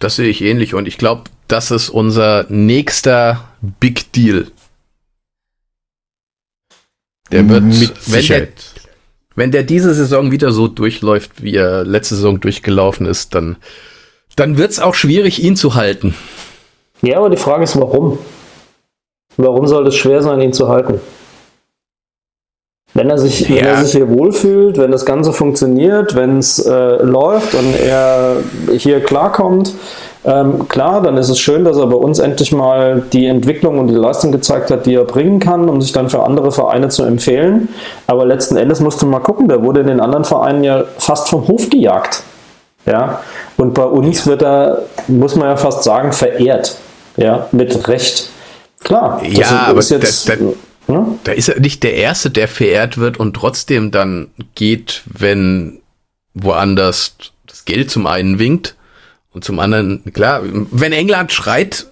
[0.00, 4.48] Das sehe ich ähnlich und ich glaube, das ist unser nächster Big Deal.
[7.30, 8.48] Der wird, Mit wenn der,
[9.34, 13.56] wenn der diese Saison wieder so durchläuft, wie er letzte Saison durchgelaufen ist, dann,
[14.36, 16.14] dann wird es auch schwierig, ihn zu halten.
[17.00, 18.18] Ja, aber die Frage ist, warum?
[19.36, 21.00] Warum soll es schwer sein, ihn zu halten?
[22.94, 23.56] Wenn er sich, ja.
[23.56, 28.36] wenn er sich hier wohlfühlt, wenn das Ganze funktioniert, wenn es äh, läuft und er
[28.76, 29.74] hier klarkommt,
[30.24, 33.88] ähm, klar, dann ist es schön, dass er bei uns endlich mal die Entwicklung und
[33.88, 37.02] die Leistung gezeigt hat, die er bringen kann, um sich dann für andere Vereine zu
[37.02, 37.68] empfehlen.
[38.06, 41.28] Aber letzten Endes musst du mal gucken, der wurde in den anderen Vereinen ja fast
[41.28, 42.22] vom Hof gejagt.
[42.86, 43.20] Ja,
[43.56, 46.76] und bei uns wird er, muss man ja fast sagen, verehrt.
[47.16, 48.28] Ja, mit Recht.
[48.82, 49.20] Klar.
[49.24, 50.38] Ja, aber jetzt, das, das
[50.86, 51.18] hm?
[51.24, 55.80] Da ist er nicht der Erste, der verehrt wird und trotzdem dann geht, wenn
[56.34, 57.16] woanders
[57.46, 58.76] das Geld zum einen winkt
[59.32, 61.86] und zum anderen, klar, wenn England schreit,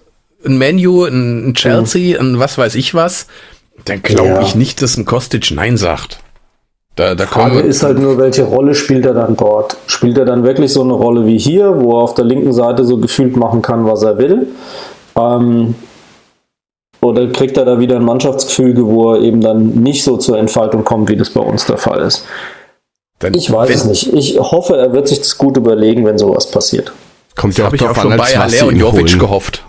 [0.45, 3.27] ein Menu, ein Chelsea, ein was weiß ich was,
[3.85, 4.41] dann glaube ja.
[4.41, 6.19] ich nicht, dass ein Kostic Nein sagt.
[6.95, 9.77] Da, da Frage ist halt nur, welche Rolle spielt er dann dort?
[9.87, 12.83] Spielt er dann wirklich so eine Rolle wie hier, wo er auf der linken Seite
[12.83, 14.47] so gefühlt machen kann, was er will?
[15.15, 15.75] Ähm,
[17.01, 20.83] oder kriegt er da wieder ein Mannschaftsgefüge, wo er eben dann nicht so zur Entfaltung
[20.83, 22.25] kommt, wie das bei uns der Fall ist?
[23.19, 24.13] Dann, ich weiß es nicht.
[24.13, 26.91] Ich hoffe, er wird sich das gut überlegen, wenn sowas passiert.
[27.35, 29.63] Kommt ja auch, ich auch schon bei Aller und Jovic gehofft.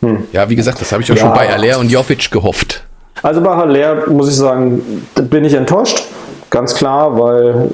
[0.00, 0.24] Hm.
[0.32, 1.22] Ja, wie gesagt, das habe ich auch ja.
[1.22, 2.84] schon bei Aller und Jovic gehofft.
[3.22, 6.02] Also bei Haller muss ich sagen, bin ich enttäuscht.
[6.52, 7.70] Ganz klar, weil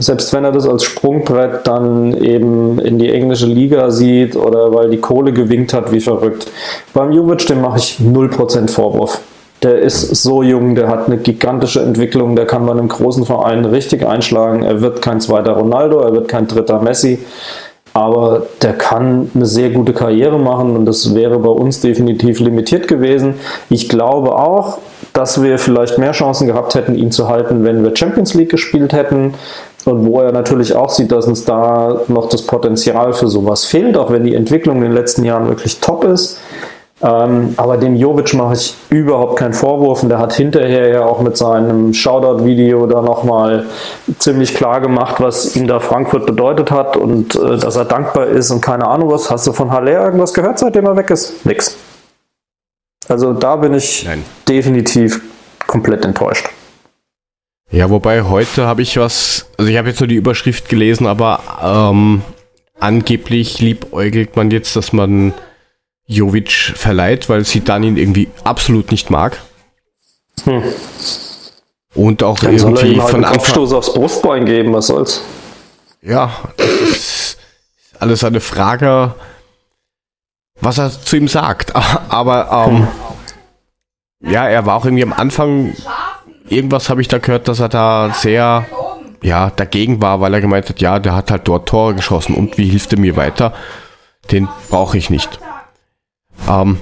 [0.00, 4.90] selbst wenn er das als Sprungbrett dann eben in die englische Liga sieht oder weil
[4.90, 6.50] die Kohle gewinkt hat, wie verrückt.
[6.92, 9.20] Beim Juvic, dem mache ich 0% Vorwurf.
[9.62, 13.64] Der ist so jung, der hat eine gigantische Entwicklung, der kann bei einem großen Verein
[13.64, 14.64] richtig einschlagen.
[14.64, 17.20] Er wird kein zweiter Ronaldo, er wird kein dritter Messi.
[17.98, 22.86] aber der kann eine sehr gute Karriere machen und das wäre bei uns definitiv limitiert
[22.86, 23.34] gewesen.
[23.70, 24.78] Ich glaube auch,
[25.18, 28.92] dass wir vielleicht mehr Chancen gehabt hätten, ihn zu halten, wenn wir Champions League gespielt
[28.92, 29.34] hätten.
[29.84, 33.96] Und wo er natürlich auch sieht, dass uns da noch das Potenzial für sowas fehlt,
[33.96, 36.38] auch wenn die Entwicklung in den letzten Jahren wirklich top ist.
[37.00, 41.20] Ähm, aber dem Jovic mache ich überhaupt keinen Vorwurf und der hat hinterher ja auch
[41.20, 43.66] mit seinem Shoutout-Video da nochmal
[44.18, 48.50] ziemlich klar gemacht, was ihm da Frankfurt bedeutet hat und äh, dass er dankbar ist
[48.50, 49.30] und keine Ahnung was.
[49.30, 51.46] Hast du von Haller irgendwas gehört, seitdem er weg ist?
[51.46, 51.76] Nix.
[53.08, 54.24] Also da bin ich Nein.
[54.46, 55.20] definitiv
[55.66, 56.48] komplett enttäuscht.
[57.70, 61.40] Ja, wobei heute habe ich was, also ich habe jetzt nur die Überschrift gelesen, aber
[61.62, 62.22] ähm,
[62.78, 65.34] angeblich liebäugelt man jetzt, dass man
[66.06, 69.38] Jovic verleiht, weil sie dann ihn irgendwie absolut nicht mag.
[70.44, 70.62] Hm.
[71.94, 74.86] Und auch dann irgendwie soll er ihm halt von einen Kopfstoß aufs Brustbein geben, was
[74.86, 75.22] soll's?
[76.00, 77.38] Ja, das ist
[77.98, 79.14] alles eine Frage,
[80.60, 81.74] was er zu ihm sagt.
[82.08, 82.88] Aber ähm,
[84.20, 84.32] hm.
[84.32, 85.74] ja, er war auch irgendwie am Anfang,
[86.48, 88.66] irgendwas habe ich da gehört, dass er da sehr
[89.22, 92.56] ja, dagegen war, weil er gemeint hat, ja, der hat halt dort Tore geschossen und
[92.58, 93.52] wie hilft er mir weiter?
[94.30, 95.40] Den brauche ich nicht.
[96.48, 96.78] Ähm,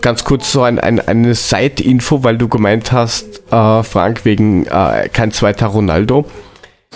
[0.00, 5.08] ganz kurz so ein, ein, eine Side-Info, weil du gemeint hast, äh, Frank, wegen äh,
[5.12, 6.26] kein zweiter Ronaldo.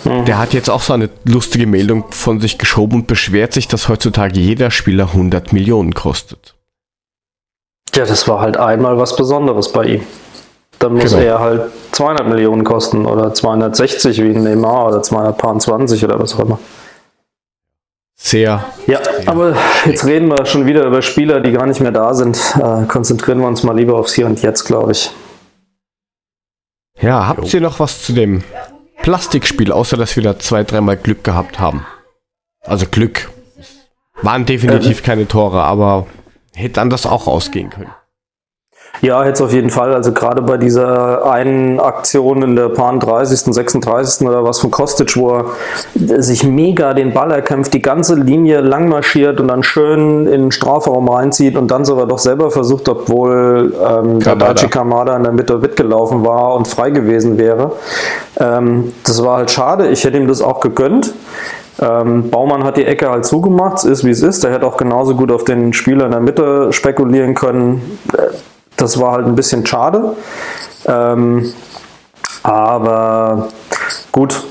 [0.03, 0.25] Mhm.
[0.25, 3.89] Der hat jetzt auch so eine lustige Meldung von sich geschoben und beschwert sich, dass
[3.89, 6.55] heutzutage jeder Spieler 100 Millionen kostet.
[7.93, 10.03] Ja, das war halt einmal was Besonderes bei ihm.
[10.79, 11.23] Dann muss genau.
[11.23, 11.61] er halt
[11.93, 16.59] 200 Millionen kosten oder 260 wie ein Neymar oder 220 oder was auch immer
[18.25, 18.65] sehr.
[18.87, 19.55] Ja, sehr aber
[19.85, 22.37] jetzt reden wir schon wieder über Spieler, die gar nicht mehr da sind.
[22.55, 25.11] Äh, konzentrieren wir uns mal lieber aufs Hier und Jetzt, glaube ich.
[26.99, 28.43] Ja, habt ihr noch was zu dem
[29.05, 31.85] Plastikspiel, außer dass wir da zwei, dreimal Glück gehabt haben?
[32.61, 33.29] Also Glück.
[34.23, 36.07] Waren definitiv ähm, keine Tore, aber
[36.55, 37.91] hätte anders auch ausgehen können.
[39.05, 39.93] Ja, jetzt auf jeden Fall.
[39.93, 44.27] Also gerade bei dieser einen Aktion in der Paar 30., 36.
[44.27, 45.43] oder was von Kostic, wo
[45.93, 50.41] er sich mega den Ball erkämpft, die ganze Linie lang marschiert und dann schön in
[50.41, 55.21] den Strafraum reinzieht und dann sogar doch selber versucht, obwohl ähm, der Daichi Kamada in
[55.21, 57.73] der Mitte mitgelaufen war und frei gewesen wäre.
[58.39, 59.89] Ähm, das war halt schade.
[59.89, 61.13] Ich hätte ihm das auch gegönnt.
[61.79, 64.43] Ähm, Baumann hat die Ecke halt zugemacht, es ist wie es ist.
[64.43, 67.99] Der hätte auch genauso gut auf den Spieler in der Mitte spekulieren können.
[68.77, 70.15] Das war halt ein bisschen schade.
[70.85, 71.53] Ähm,
[72.43, 73.47] aber
[74.11, 74.43] gut,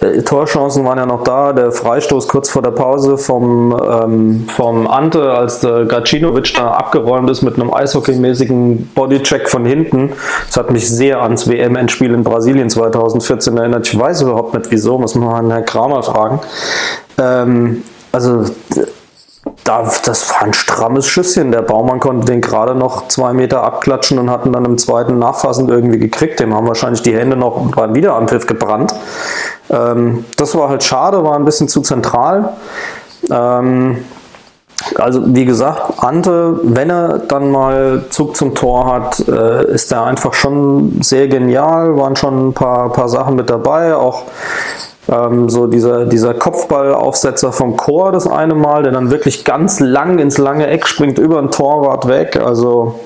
[0.00, 1.52] äh, Torchancen waren ja noch da.
[1.52, 7.28] Der Freistoß kurz vor der Pause vom, ähm, vom Ante, als der Gacinovic da abgeräumt
[7.30, 10.12] ist mit einem eishockeymäßigen Bodycheck von hinten.
[10.46, 13.86] Das hat mich sehr ans WM-Endspiel in Brasilien 2014 erinnert.
[13.86, 16.40] Ich weiß überhaupt nicht wieso, muss man Herrn Kramer fragen.
[17.18, 18.44] Ähm, also
[19.70, 21.52] da, das war ein strammes Schüsschen.
[21.52, 25.70] Der Baumann konnte den gerade noch zwei Meter abklatschen und hatten dann im zweiten nachfassend
[25.70, 26.40] irgendwie gekriegt.
[26.40, 28.92] Dem haben wahrscheinlich die Hände noch beim Wiederanpfiff gebrannt.
[29.70, 32.54] Ähm, das war halt schade, war ein bisschen zu zentral.
[33.30, 34.04] Ähm,
[34.96, 40.04] also wie gesagt, Ante, wenn er dann mal Zug zum Tor hat, äh, ist er
[40.04, 44.24] einfach schon sehr genial, waren schon ein paar, paar Sachen mit dabei, auch
[45.10, 50.18] ähm, so dieser, dieser Kopfballaufsetzer vom Chor das eine Mal, der dann wirklich ganz lang
[50.18, 52.36] ins lange Eck springt, über ein Torwart weg.
[52.36, 53.00] Also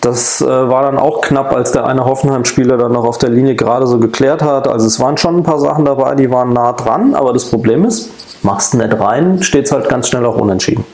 [0.00, 3.56] das äh, war dann auch knapp, als der eine Hoffenheim-Spieler dann noch auf der Linie
[3.56, 4.68] gerade so geklärt hat.
[4.68, 7.84] Also es waren schon ein paar Sachen dabei, die waren nah dran, aber das Problem
[7.84, 10.84] ist, machst du nicht rein, steht es halt ganz schnell auch unentschieden.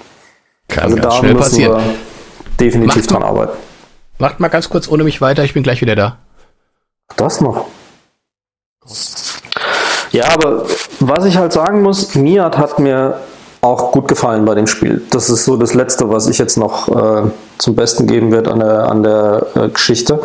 [0.69, 1.73] Kann also da müssen passieren.
[1.77, 1.83] wir
[2.61, 3.53] definitiv macht dran arbeiten.
[4.19, 6.19] Macht mal ganz kurz ohne mich weiter, ich bin gleich wieder da.
[7.17, 7.67] Das noch.
[10.13, 10.65] Ja, aber
[11.01, 13.17] was ich halt sagen muss, Miat hat mir
[13.63, 15.03] auch gut gefallen bei dem Spiel.
[15.11, 18.59] Das ist so das Letzte, was ich jetzt noch äh, zum Besten geben werde an
[18.59, 20.21] der, an der äh, Geschichte.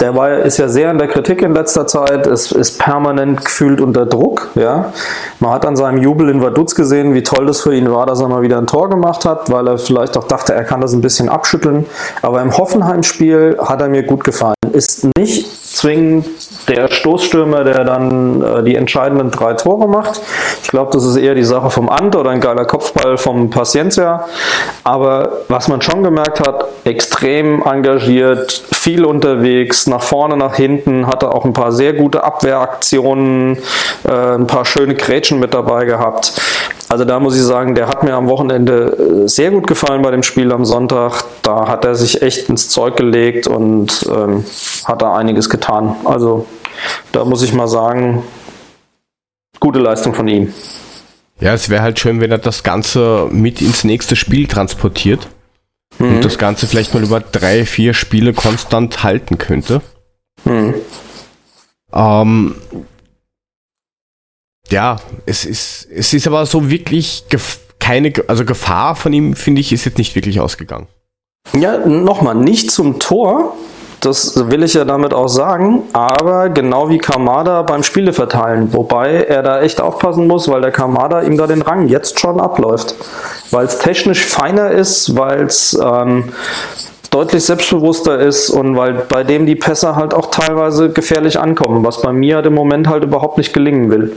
[0.00, 3.82] Der war, ist ja sehr in der Kritik in letzter Zeit, ist, ist permanent gefühlt
[3.82, 4.48] unter Druck.
[4.54, 4.94] Ja?
[5.40, 8.20] Man hat an seinem Jubel in Vaduz gesehen, wie toll das für ihn war, dass
[8.20, 10.94] er mal wieder ein Tor gemacht hat, weil er vielleicht auch dachte, er kann das
[10.94, 11.84] ein bisschen abschütteln.
[12.22, 14.54] Aber im Hoffenheim-Spiel hat er mir gut gefallen.
[14.72, 16.24] Ist nicht zwingend
[16.68, 20.20] der Stoßstürmer, der dann äh, die entscheidenden drei Tore macht.
[20.62, 24.26] Ich glaube, das ist eher die Sache vom Ant oder ein geiler Kopfball vom Paciencia.
[24.84, 31.32] Aber was man schon gemerkt hat, extrem engagiert, viel unterwegs, nach vorne, nach hinten, hatte
[31.32, 33.58] auch ein paar sehr gute Abwehraktionen,
[34.08, 36.32] äh, ein paar schöne Grätschen mit dabei gehabt.
[36.90, 40.10] Also da muss ich sagen, der hat mir am Wochenende äh, sehr gut gefallen bei
[40.10, 41.22] dem Spiel am Sonntag.
[41.42, 44.44] Da hat er sich echt ins Zeug gelegt und ähm,
[44.86, 45.94] hat da einiges getan.
[46.04, 46.46] Also
[47.12, 48.24] da muss ich mal sagen,
[49.60, 50.52] gute Leistung von ihm.
[51.38, 55.28] Ja, es wäre halt schön, wenn er das Ganze mit ins nächste Spiel transportiert
[56.00, 56.16] mhm.
[56.16, 59.80] und das Ganze vielleicht mal über drei, vier Spiele konstant halten könnte.
[60.44, 60.74] Mhm.
[61.92, 62.56] Ähm,
[64.72, 67.24] ja, es ist, es ist aber so wirklich
[67.78, 70.86] keine, also Gefahr von ihm, finde ich, ist jetzt nicht wirklich ausgegangen.
[71.54, 73.56] Ja, nochmal, nicht zum Tor,
[74.00, 79.24] das will ich ja damit auch sagen, aber genau wie Kamada beim Spiele verteilen, wobei
[79.24, 82.94] er da echt aufpassen muss, weil der Kamada ihm da den Rang jetzt schon abläuft.
[83.50, 86.32] Weil es technisch feiner ist, weil es ähm,
[87.10, 92.00] deutlich selbstbewusster ist und weil bei dem die Pässe halt auch teilweise gefährlich ankommen, was
[92.00, 94.16] bei mir im Moment halt überhaupt nicht gelingen will.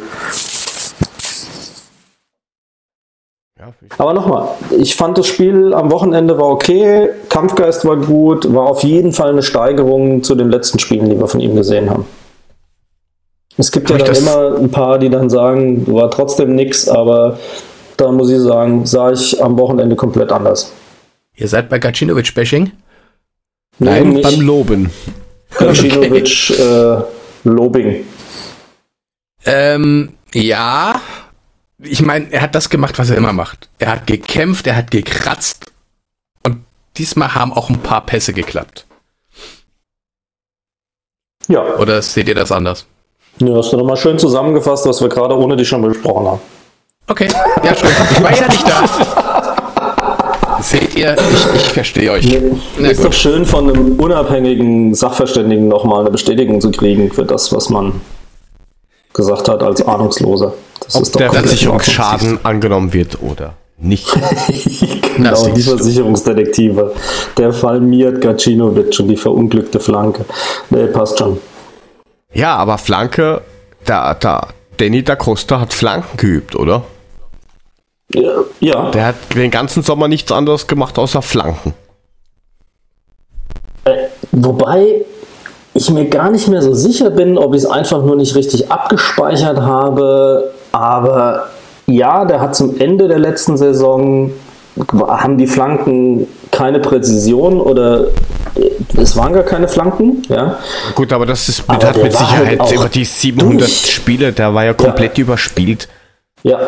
[3.97, 8.83] Aber nochmal, ich fand das Spiel am Wochenende war okay, Kampfgeist war gut, war auf
[8.83, 12.05] jeden Fall eine Steigerung zu den letzten Spielen, die wir von ihm gesehen haben.
[13.57, 17.37] Es gibt Hab ja dann immer ein paar, die dann sagen, war trotzdem nix, aber
[17.97, 20.71] da muss ich sagen, sah ich am Wochenende komplett anders.
[21.35, 22.71] Ihr seid bei Gacinovic-Bashing?
[23.79, 24.91] Nein, beim Loben.
[25.57, 26.61] Gacinovic okay.
[26.61, 27.03] äh,
[27.43, 28.05] Lobing.
[29.45, 31.01] Ähm, ja,
[31.79, 33.69] ich meine, er hat das gemacht, was er immer macht.
[33.79, 35.71] Er hat gekämpft, er hat gekratzt.
[36.43, 36.63] Und
[36.97, 38.85] diesmal haben auch ein paar Pässe geklappt.
[41.47, 41.61] Ja.
[41.75, 42.85] Oder seht ihr das anders?
[43.39, 46.41] Ja, hast du nochmal schön zusammengefasst, was wir gerade ohne dich schon besprochen haben.
[47.07, 47.27] Okay,
[47.63, 47.89] ja, schon.
[48.11, 49.32] Ich war ja nicht da.
[50.95, 52.25] Ihr, ich, ich verstehe euch.
[52.77, 53.07] Nee, ist gut.
[53.07, 58.01] doch schön, von einem unabhängigen Sachverständigen nochmal eine Bestätigung zu kriegen für das, was man
[59.13, 60.53] gesagt hat als Ahnungsloser.
[60.83, 64.07] Das Ob der Versicherungsschaden angenommen wird oder nicht.
[65.15, 66.93] genau, die Versicherungsdetektive.
[67.37, 70.25] Der Fall Miat Gacinovic und die verunglückte Flanke.
[70.69, 71.39] Nee, passt schon.
[72.33, 73.41] Ja, aber Flanke,
[73.85, 76.83] da, da, Danny da Costa hat Flanken geübt, oder?
[78.13, 78.91] Ja, ja.
[78.91, 81.73] Der hat den ganzen Sommer nichts anderes gemacht außer Flanken.
[83.85, 85.05] Äh, wobei,
[85.73, 88.71] ich mir gar nicht mehr so sicher bin, ob ich es einfach nur nicht richtig
[88.71, 90.51] abgespeichert habe.
[90.71, 91.47] Aber
[91.87, 94.31] ja, der hat zum Ende der letzten Saison,
[95.07, 98.07] haben die Flanken keine Präzision oder
[98.97, 100.21] es waren gar keine Flanken.
[100.29, 100.59] Ja.
[100.95, 103.91] Gut, aber das ist aber hat mit Sicherheit halt über die 700 durch.
[103.91, 105.23] Spiele, der war ja komplett ja.
[105.23, 105.87] überspielt.
[106.43, 106.59] Ja,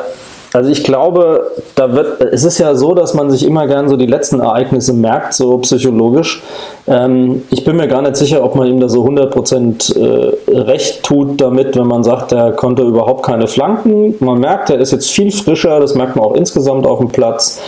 [0.55, 3.97] also ich glaube, da wird, es ist ja so, dass man sich immer gern so
[3.97, 6.41] die letzten Ereignisse merkt, so psychologisch.
[6.87, 11.03] Ähm, ich bin mir gar nicht sicher, ob man ihm da so 100% äh, recht
[11.03, 14.15] tut damit, wenn man sagt, er konnte überhaupt keine Flanken.
[14.21, 17.61] Man merkt, er ist jetzt viel frischer, das merkt man auch insgesamt auf dem Platz,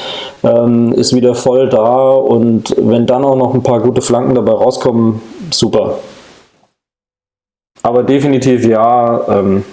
[0.44, 4.54] ähm, ist wieder voll da und wenn dann auch noch ein paar gute Flanken dabei
[4.54, 5.22] rauskommen,
[5.52, 5.96] super.
[7.84, 9.66] Aber definitiv ja, ähm,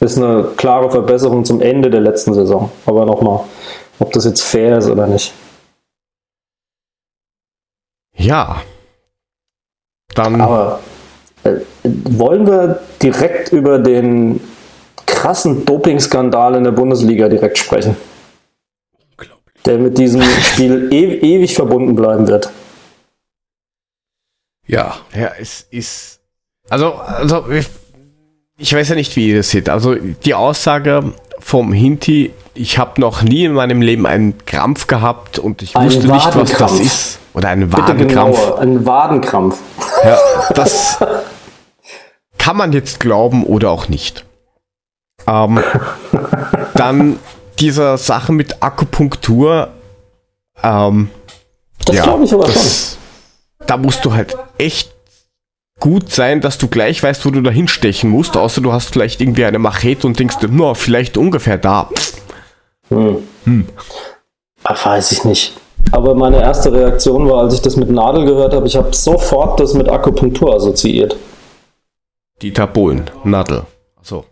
[0.00, 2.70] ist eine klare Verbesserung zum Ende der letzten Saison.
[2.86, 3.40] Aber nochmal,
[3.98, 5.32] ob das jetzt fair ist oder nicht.
[8.16, 8.62] Ja.
[10.14, 10.40] Dann.
[10.40, 10.80] Aber
[11.44, 14.40] äh, wollen wir direkt über den
[15.06, 17.96] krassen Dopingskandal in der Bundesliga direkt sprechen?
[19.64, 22.50] Der mit diesem Spiel e ewig verbunden bleiben wird.
[24.66, 24.96] Ja.
[25.14, 26.20] Ja, es ist.
[26.68, 27.66] Also, also ich
[28.72, 29.68] weiß ja nicht, wie ihr das seht.
[29.68, 35.38] Also die Aussage vom Hinti, ich habe noch nie in meinem Leben einen Krampf gehabt
[35.38, 37.18] und ich wusste nicht, was das ist.
[37.34, 38.46] Oder einen Wadenkrampf.
[38.46, 39.58] Bitte ein Wadenkrampf.
[40.04, 40.18] Ja,
[40.54, 40.98] das
[42.38, 44.24] kann man jetzt glauben oder auch nicht.
[45.28, 45.60] Ähm,
[46.74, 47.18] dann
[47.60, 49.68] diese Sache mit Akupunktur.
[50.62, 51.10] Ähm,
[51.84, 52.98] das ja, glaube ich aber das,
[53.60, 53.66] schon.
[53.66, 54.97] Da musst du halt echt
[55.80, 59.20] gut sein, dass du gleich weißt, wo du da hinstechen musst, außer du hast vielleicht
[59.20, 61.88] irgendwie eine Machete und denkst, nur vielleicht ungefähr da.
[62.88, 63.18] Hm.
[63.44, 63.68] Hm.
[64.64, 65.54] Ach, weiß ich nicht.
[65.92, 69.60] Aber meine erste Reaktion war, als ich das mit Nadel gehört habe, ich habe sofort
[69.60, 71.16] das mit Akupunktur assoziiert.
[72.42, 73.62] Dieter Bohlen, Nadel.
[74.02, 74.24] So.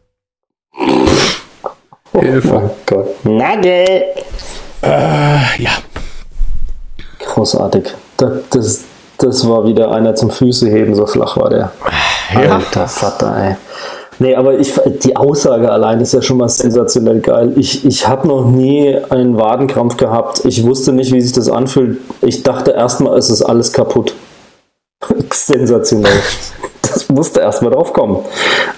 [2.13, 2.55] Hilfe.
[2.55, 3.25] Oh Gott.
[3.25, 4.05] Nadel!
[4.83, 5.71] Äh, ja.
[7.19, 7.95] Großartig.
[8.17, 8.85] Das, das,
[9.19, 11.73] das war wieder einer zum Füße heben, so flach war der.
[12.35, 12.57] Ja.
[12.57, 13.57] Alter Vater, ey.
[14.19, 17.53] Nee, aber ich, die Aussage allein ist ja schon mal sensationell geil.
[17.57, 20.45] Ich, ich habe noch nie einen Wadenkrampf gehabt.
[20.47, 21.99] Ich wusste nicht, wie sich das anfühlt.
[22.23, 24.15] Ich dachte erstmal, es ist alles kaputt.
[25.33, 26.21] sensationell.
[26.81, 28.21] Das musste erstmal drauf kommen.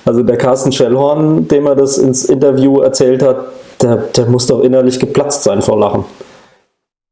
[0.05, 3.36] Also der Carsten Schellhorn, dem er das ins Interview erzählt hat,
[3.80, 6.05] der, der muss doch innerlich geplatzt sein vor Lachen.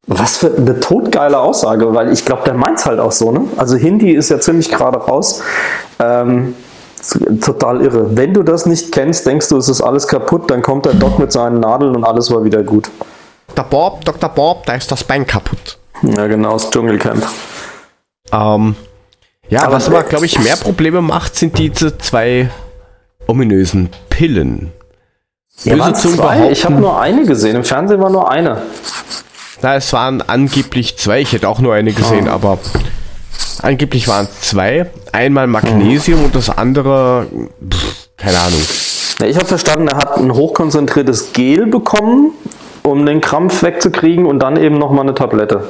[0.07, 3.33] Was für eine totgeile Aussage, weil ich glaube, der meint es halt auch so.
[3.33, 3.47] Ne?
[3.57, 5.43] Also Hindi ist ja ziemlich gerade raus.
[5.99, 6.55] Ähm,
[7.41, 8.17] Total irre.
[8.17, 11.19] Wenn du das nicht kennst, denkst du, es ist alles kaputt, dann kommt der Doc
[11.19, 12.91] mit seinen Nadeln und alles war wieder gut.
[13.55, 13.65] Dr.
[13.65, 14.29] Bob, Dr.
[14.29, 15.79] Bob, da ist das Bein kaputt.
[16.03, 17.25] Ja, genau, das Dschungelcamp.
[18.33, 18.75] Ähm,
[19.49, 22.51] ja, aber was aber, glaube ich, mehr Probleme macht, sind diese zwei
[23.29, 24.73] ominösen Pillen.
[25.63, 26.51] Ja, waren zwei?
[26.51, 27.57] Ich habe nur eine gesehen.
[27.57, 28.63] Im Fernsehen war nur eine.
[29.63, 31.21] Na, es waren angeblich zwei.
[31.21, 32.33] Ich hätte auch nur eine gesehen, oh.
[32.33, 32.59] aber
[33.63, 34.91] angeblich waren es zwei.
[35.13, 36.25] Einmal Magnesium oh.
[36.27, 37.27] und das andere,
[37.69, 38.61] pff, keine Ahnung.
[39.25, 42.33] Ich habe verstanden, er hat ein hochkonzentriertes Gel bekommen,
[42.83, 45.67] um den Krampf wegzukriegen und dann eben nochmal eine Tablette.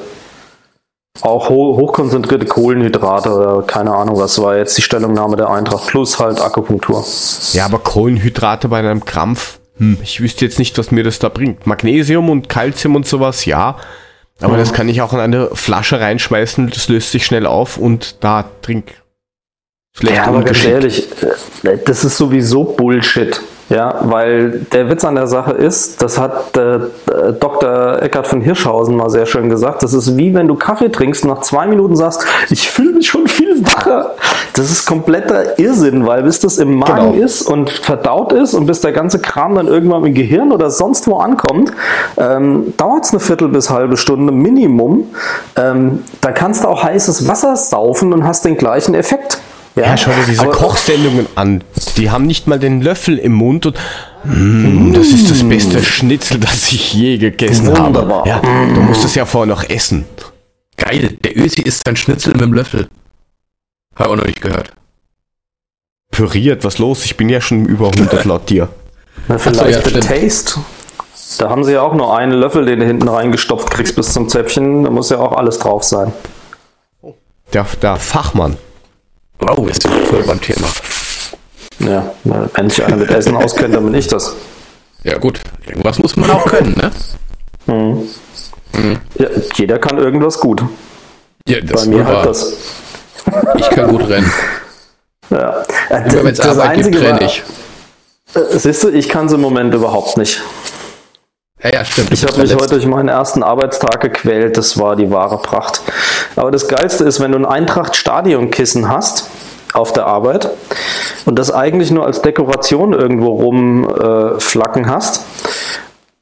[1.23, 6.19] Auch ho hochkonzentrierte Kohlenhydrate oder keine Ahnung, was war jetzt die Stellungnahme der Eintracht, plus
[6.19, 7.05] halt Akupunktur.
[7.53, 11.29] Ja, aber Kohlenhydrate bei einem Krampf, hm, ich wüsste jetzt nicht, was mir das da
[11.29, 11.67] bringt.
[11.67, 13.77] Magnesium und Calcium und sowas, ja.
[14.41, 14.59] Aber mhm.
[14.59, 18.45] das kann ich auch in eine Flasche reinschmeißen, das löst sich schnell auf und da
[18.63, 19.03] trink.
[19.95, 21.09] Vielleicht ja, aber ganz ehrlich,
[21.63, 23.41] äh, das ist sowieso Bullshit.
[23.69, 26.79] Ja, weil der Witz an der Sache ist, das hat äh,
[27.41, 28.01] Dr.
[28.01, 31.31] Eckart von Hirschhausen mal sehr schön gesagt, das ist wie wenn du Kaffee trinkst und
[31.31, 34.15] nach zwei Minuten sagst, ich fühle mich schon viel wacher.
[34.55, 37.25] Das ist kompletter Irrsinn, weil bis das im Magen genau.
[37.25, 41.09] ist und verdaut ist und bis der ganze Kram dann irgendwann im Gehirn oder sonst
[41.09, 41.73] wo ankommt,
[42.17, 45.09] ähm, dauert es eine Viertel bis halbe Stunde Minimum.
[45.57, 49.41] Ähm, da kannst du auch heißes Wasser saufen und hast den gleichen Effekt.
[49.77, 51.63] Ja, ja schau dir diese aber, Kochsendungen an.
[51.97, 53.77] Die haben nicht mal den Löffel im Mund und
[54.25, 58.21] mm, das ist das beste Schnitzel, das ich je gegessen Wunderbar.
[58.21, 58.29] habe.
[58.29, 60.07] Ja, du musst es ja vorher noch essen.
[60.79, 62.89] Geil, der Ösi isst sein Schnitzel mit dem Löffel.
[63.95, 64.73] Hab auch noch nicht gehört.
[66.11, 67.05] Püriert, was los?
[67.05, 68.69] Ich bin ja schon über 100 laut dir.
[69.29, 70.61] Na, vielleicht so, ja, Taste.
[71.39, 74.29] Da haben sie ja auch nur einen Löffel, den du hinten reingestopft kriegst bis zum
[74.29, 74.85] Zäpfchen.
[74.85, 76.13] Da muss ja auch alles drauf sein.
[77.53, 78.57] Der, der Fachmann.
[79.39, 80.67] Wow, ist ja voll beim Thema.
[81.79, 84.35] Ja, wenn sich einer mit Essen auskennt, dann bin ich das.
[85.03, 86.91] Ja gut, irgendwas muss man auch können, ne?
[87.67, 88.09] Mhm.
[88.73, 88.99] Mhm.
[89.19, 90.63] Ja, jeder kann irgendwas gut.
[91.49, 92.55] Ja, Bei mir halt das.
[93.59, 94.33] Ich kann gut rennen.
[95.31, 95.63] Ja.
[95.91, 97.43] Äh, wenn es Arbeit gibt, renne ich.
[98.35, 100.41] Äh, siehst du, ich kann es im Moment überhaupt nicht.
[101.67, 102.13] Ja, ja, stimmt.
[102.13, 104.57] Ich habe mich heute durch meinen ersten Arbeitstag gequält.
[104.57, 105.81] Das war die wahre Pracht.
[106.37, 109.29] Aber das Geilste ist, wenn du ein Eintracht-Stadionkissen hast
[109.73, 110.49] auf der Arbeit
[111.25, 115.25] und das eigentlich nur als Dekoration irgendwo rumflacken äh, hast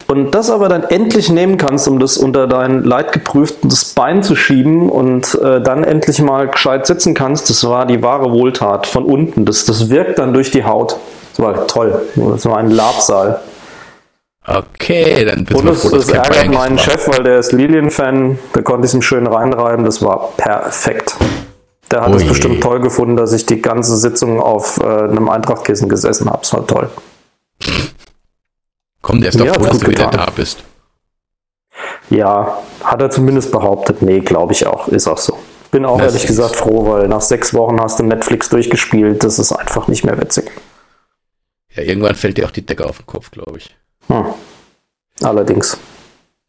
[0.07, 4.89] und das aber dann endlich nehmen kannst, um das unter dein leidgeprüftes Bein zu schieben
[4.89, 9.45] und äh, dann endlich mal gescheit sitzen kannst, das war die wahre Wohltat von unten.
[9.45, 10.97] Das, das wirkt dann durch die Haut.
[11.37, 12.01] Das war toll.
[12.17, 13.41] Das war ein Labsaal.
[14.47, 18.39] Okay, dann bist du das ärgert meinen Chef, weil der ist Lilien-Fan.
[18.55, 19.85] Der konnte ich ihm schön reinreiben.
[19.85, 21.17] Das war perfekt.
[21.91, 25.89] Der hat es bestimmt toll gefunden, dass ich die ganze Sitzung auf äh, einem Eintrachtkissen
[25.89, 26.41] gesessen habe.
[26.41, 26.91] Das war toll.
[29.01, 30.13] Komm, der ist doch ja, froh, dass du getan.
[30.13, 30.65] wieder da bist.
[32.11, 34.03] Ja, hat er zumindest behauptet.
[34.03, 34.89] Nee, glaube ich auch.
[34.89, 35.39] Ist auch so.
[35.71, 39.25] Bin auch das ehrlich gesagt froh, weil nach sechs Wochen hast du Netflix durchgespielt.
[39.25, 40.51] Das ist einfach nicht mehr witzig.
[41.75, 43.75] Ja, irgendwann fällt dir auch die Decke auf den Kopf, glaube ich.
[44.09, 44.25] Hm.
[45.23, 45.79] Allerdings.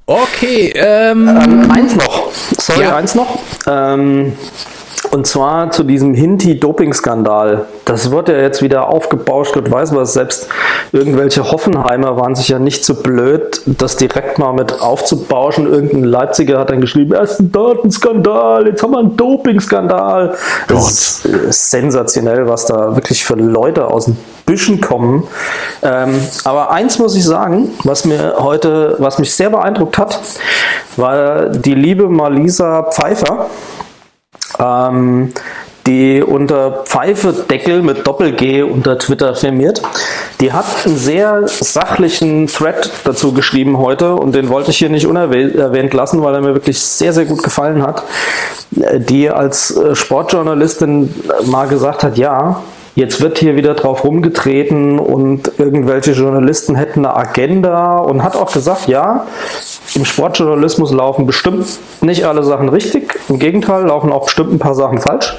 [0.07, 2.31] Okay, ähm, ähm, eins noch.
[2.31, 2.95] Sorry, ja.
[2.95, 3.39] eins noch.
[3.65, 4.37] Ähm,
[5.16, 7.68] und zwar zu diesem Hinti-Doping-Skandal.
[7.86, 10.11] Das wird ja jetzt wieder aufgebauscht und weiß was.
[10.11, 10.49] Selbst
[10.91, 15.72] irgendwelche Hoffenheimer waren sich ja nicht so blöd, das direkt mal mit aufzubauschen.
[15.72, 20.36] Irgendein Leipziger hat dann geschrieben, erst ein Datenskandal, jetzt haben wir einen Doping-Skandal.
[20.68, 25.24] Das ist sensationell, was da wirklich für Leute aus den Büschen kommen.
[25.82, 30.20] Ähm, aber eins muss ich sagen, was mir heute, was mich sehr beeindruckt hat,
[30.97, 33.47] war die liebe Malisa Pfeiffer
[34.59, 35.31] ähm,
[35.87, 39.81] die unter Pfeifedeckel mit Doppel-G unter Twitter firmiert.
[40.41, 45.05] Die hat einen sehr sachlichen Thread dazu geschrieben heute und den wollte ich hier nicht
[45.05, 48.03] unerwähnt lassen, weil er mir wirklich sehr, sehr gut gefallen hat.
[48.71, 51.13] Die als äh, Sportjournalistin
[51.45, 52.61] mal gesagt hat, ja,
[52.95, 58.53] Jetzt wird hier wieder drauf rumgetreten und irgendwelche Journalisten hätten eine Agenda und hat auch
[58.53, 59.27] gesagt, ja,
[59.95, 61.67] im Sportjournalismus laufen bestimmt
[61.99, 63.19] nicht alle Sachen richtig.
[63.27, 65.35] Im Gegenteil, laufen auch bestimmt ein paar Sachen falsch.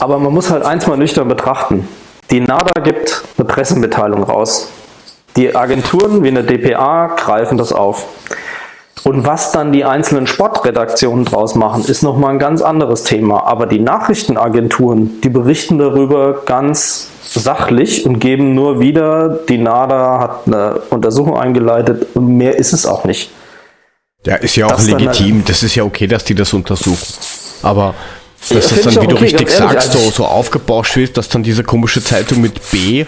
[0.00, 1.86] Aber man muss halt eins mal nüchtern betrachten.
[2.32, 4.68] Die NADA gibt eine Pressemitteilung raus.
[5.36, 8.06] Die Agenturen wie eine DPA greifen das auf.
[9.08, 13.46] Und was dann die einzelnen Sportredaktionen draus machen, ist nochmal ein ganz anderes Thema.
[13.46, 20.40] Aber die Nachrichtenagenturen, die berichten darüber ganz sachlich und geben nur wieder, die NADA hat
[20.44, 23.30] eine Untersuchung eingeleitet und mehr ist es auch nicht.
[24.26, 25.42] Ja, ist ja auch das legitim.
[25.46, 26.98] Das ist ja okay, dass die das untersuchen.
[27.62, 27.94] Aber
[28.50, 31.64] Dass das dann, wie du okay, richtig sagst, so, so aufgebauscht wird, dass dann diese
[31.64, 33.06] komische Zeitung mit B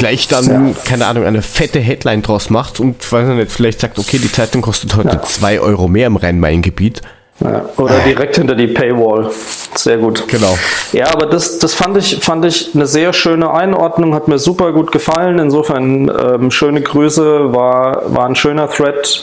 [0.00, 4.18] gleich dann, keine Ahnung, eine fette Headline draus macht und weiß nicht, vielleicht sagt, okay,
[4.18, 5.60] die Zeitung kostet heute 2 ja.
[5.60, 7.02] Euro mehr im Rhein-Main-Gebiet.
[7.42, 9.30] Ja, oder direkt hinter die Paywall.
[9.74, 10.28] Sehr gut.
[10.28, 10.58] Genau.
[10.92, 14.72] Ja, aber das, das fand, ich, fand ich eine sehr schöne Einordnung, hat mir super
[14.72, 15.38] gut gefallen.
[15.38, 19.22] Insofern ähm, schöne Grüße, war, war ein schöner Thread.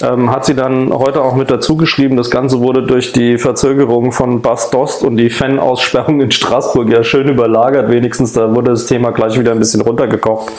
[0.00, 2.16] Ähm, hat sie dann heute auch mit dazu geschrieben.
[2.16, 7.04] Das Ganze wurde durch die Verzögerung von Bas Dost und die Fan-Aussperrung in Straßburg ja
[7.04, 7.90] schön überlagert.
[7.90, 10.52] Wenigstens da wurde das Thema gleich wieder ein bisschen runtergekocht,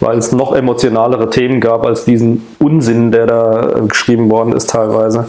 [0.00, 5.26] weil es noch emotionalere Themen gab als diesen Unsinn, der da geschrieben worden ist teilweise.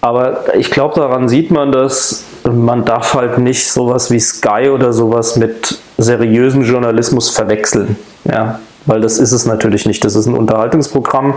[0.00, 4.92] Aber ich glaube, daran sieht man, dass man darf halt nicht sowas wie Sky oder
[4.92, 7.96] sowas mit seriösem Journalismus verwechseln.
[8.24, 10.04] Ja, weil das ist es natürlich nicht.
[10.04, 11.34] Das ist ein Unterhaltungsprogramm,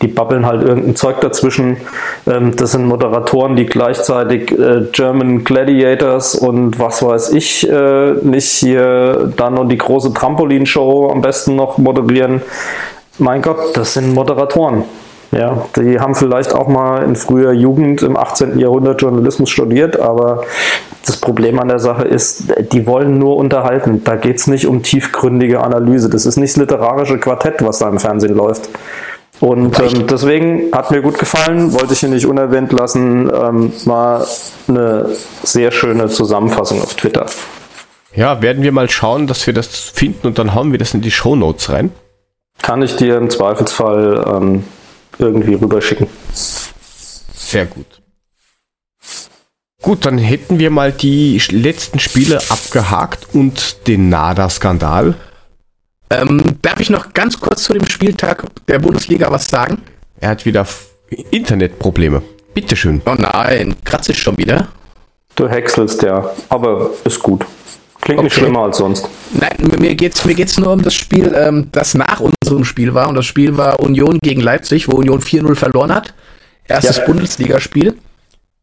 [0.00, 1.76] die babbeln halt irgendein Zeug dazwischen.
[2.26, 8.48] Ähm, das sind Moderatoren, die gleichzeitig äh, German Gladiators und was weiß ich äh, nicht
[8.48, 12.42] hier dann und die große Trampolinshow am besten noch moderieren.
[13.18, 14.84] Mein Gott, das sind Moderatoren.
[15.36, 18.58] Ja, die haben vielleicht auch mal in früher Jugend im 18.
[18.58, 20.44] Jahrhundert Journalismus studiert, aber
[21.04, 24.04] das Problem an der Sache ist, die wollen nur unterhalten.
[24.04, 26.08] Da geht es nicht um tiefgründige Analyse.
[26.08, 28.68] Das ist nicht das literarische Quartett, was da im Fernsehen läuft.
[29.40, 33.28] Und ähm, deswegen hat mir gut gefallen, wollte ich hier nicht unerwähnt lassen.
[33.28, 34.24] Ähm, war
[34.68, 35.10] eine
[35.42, 37.26] sehr schöne Zusammenfassung auf Twitter.
[38.14, 41.00] Ja, werden wir mal schauen, dass wir das finden und dann hauen wir das in
[41.00, 41.90] die Show Notes rein.
[42.62, 44.64] Kann ich dir im Zweifelsfall ähm,
[45.18, 46.06] irgendwie rüberschicken.
[46.32, 48.00] Sehr gut.
[49.82, 55.14] Gut, dann hätten wir mal die letzten Spiele abgehakt und den NADA-Skandal.
[56.10, 59.82] Ähm, darf ich noch ganz kurz zu dem Spieltag der Bundesliga was sagen?
[60.20, 60.66] Er hat wieder
[61.30, 62.22] Internetprobleme.
[62.54, 63.02] Bitteschön.
[63.04, 64.68] Oh nein, kratzt sich schon wieder.
[65.34, 67.44] Du häckselst ja, aber ist gut.
[68.04, 68.26] Klingt okay.
[68.26, 69.08] nicht schlimmer als sonst.
[69.32, 72.92] Nein, mir geht es mir geht's nur um das Spiel, ähm, das nach unserem Spiel
[72.92, 73.08] war.
[73.08, 76.12] Und das Spiel war Union gegen Leipzig, wo Union 4-0 verloren hat.
[76.68, 77.04] Erstes ja.
[77.06, 77.96] Bundesligaspiel.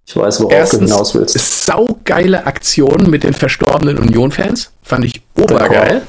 [0.05, 1.65] Ich weiß, worauf Erstens, du hinaus willst.
[1.65, 4.71] Saugeile Aktion mit den verstorbenen Union-Fans.
[4.83, 6.03] Fand ich obergeil.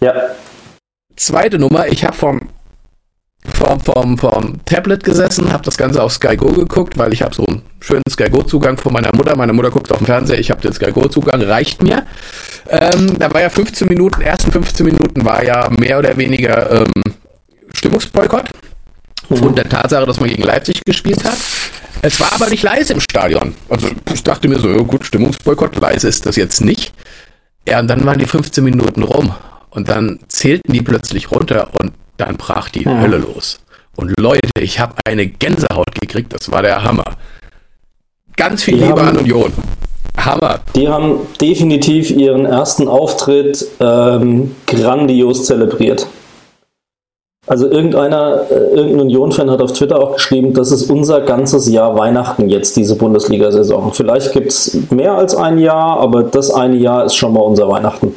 [0.00, 0.14] Ja.
[1.16, 2.50] Zweite Nummer, ich habe vom
[3.54, 7.34] vorm, vorm, vorm Tablet gesessen, habe das Ganze auf Sky Go geguckt, weil ich habe
[7.34, 9.36] so einen schönen Sky Go Zugang von meiner Mutter.
[9.36, 12.06] Meine Mutter guckt auf dem Fernseher, ich habe den Sky Go Zugang, reicht mir.
[12.68, 17.02] Ähm, da war ja 15 Minuten, ersten 15 Minuten war ja mehr oder weniger ähm,
[17.74, 18.50] Stimmungsboykott.
[19.30, 19.56] Aufgrund mhm.
[19.56, 21.36] der Tatsache, dass man gegen Leipzig gespielt hat.
[22.00, 23.54] Es war aber nicht leise im Stadion.
[23.68, 26.92] Also ich dachte mir so, ja, gut, Stimmungsboykott, leise ist das jetzt nicht.
[27.66, 29.34] Ja, und dann waren die 15 Minuten rum.
[29.70, 33.00] Und dann zählten die plötzlich runter und dann brach die ja.
[33.00, 33.60] Hölle los.
[33.96, 37.16] Und Leute, ich habe eine Gänsehaut gekriegt, das war der Hammer.
[38.36, 39.52] Ganz viel die Liebe haben, an Union.
[40.16, 40.60] Hammer.
[40.76, 46.06] Die haben definitiv ihren ersten Auftritt ähm, grandios zelebriert.
[47.48, 51.96] Also irgendeiner, äh, irgendein Union-Fan hat auf Twitter auch geschrieben, das ist unser ganzes Jahr
[51.96, 53.92] Weihnachten jetzt, diese Bundesliga-Saison.
[53.94, 57.68] Vielleicht gibt es mehr als ein Jahr, aber das eine Jahr ist schon mal unser
[57.68, 58.14] Weihnachten.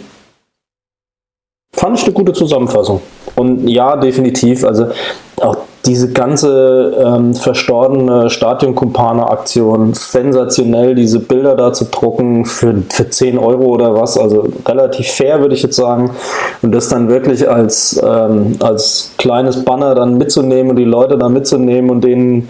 [1.82, 3.02] Fand ich eine gute Zusammenfassung.
[3.36, 4.64] Und ja, definitiv.
[4.64, 4.90] Also
[5.38, 13.40] auch diese ganze ähm, verstorbene Stadionkumpane-Aktion, sensationell, diese Bilder da zu drucken für, für 10
[13.40, 16.12] Euro oder was, also relativ fair, würde ich jetzt sagen.
[16.62, 21.30] Und das dann wirklich als, ähm, als kleines Banner dann mitzunehmen und die Leute da
[21.30, 22.50] mitzunehmen und denen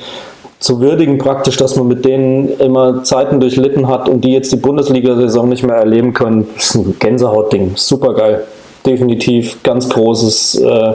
[0.59, 4.57] zu würdigen praktisch, dass man mit denen immer Zeiten durchlitten hat und die jetzt die
[4.57, 6.49] Bundesliga-Saison nicht mehr erleben können.
[6.57, 8.43] Das ist ein Gänsehautding, super geil.
[8.85, 10.93] Definitiv ganz großes äh,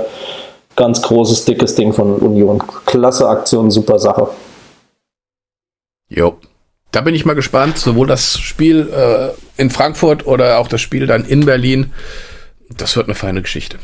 [0.76, 2.62] ganz großes, dickes Ding von Union.
[2.84, 4.28] Klasse Aktion, super Sache.
[6.08, 6.36] Jo.
[6.92, 11.06] Da bin ich mal gespannt, sowohl das Spiel äh, in Frankfurt oder auch das Spiel
[11.06, 11.92] dann in Berlin.
[12.76, 13.78] Das wird eine feine Geschichte.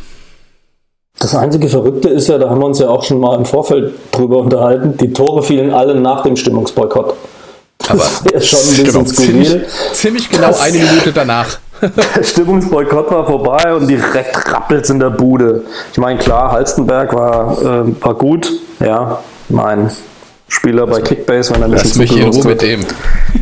[1.18, 3.94] Das einzige Verrückte ist ja, da haben wir uns ja auch schon mal im Vorfeld
[4.12, 7.14] drüber unterhalten, die Tore fielen alle nach dem Stimmungsboykott.
[7.88, 9.44] Aber ist schon ein bisschen skurril.
[9.44, 11.58] Ziemlich, ziemlich genau das, eine Minute danach.
[11.82, 15.64] Der Stimmungsboykott war vorbei und direkt rappelt in der Bude.
[15.90, 18.52] Ich meine, klar, Halstenberg war, äh, war gut.
[18.78, 19.18] Ja,
[19.48, 19.90] mein
[20.46, 22.84] Spieler bei Kickbase, wenn er mich mich in Ruhe mit dem.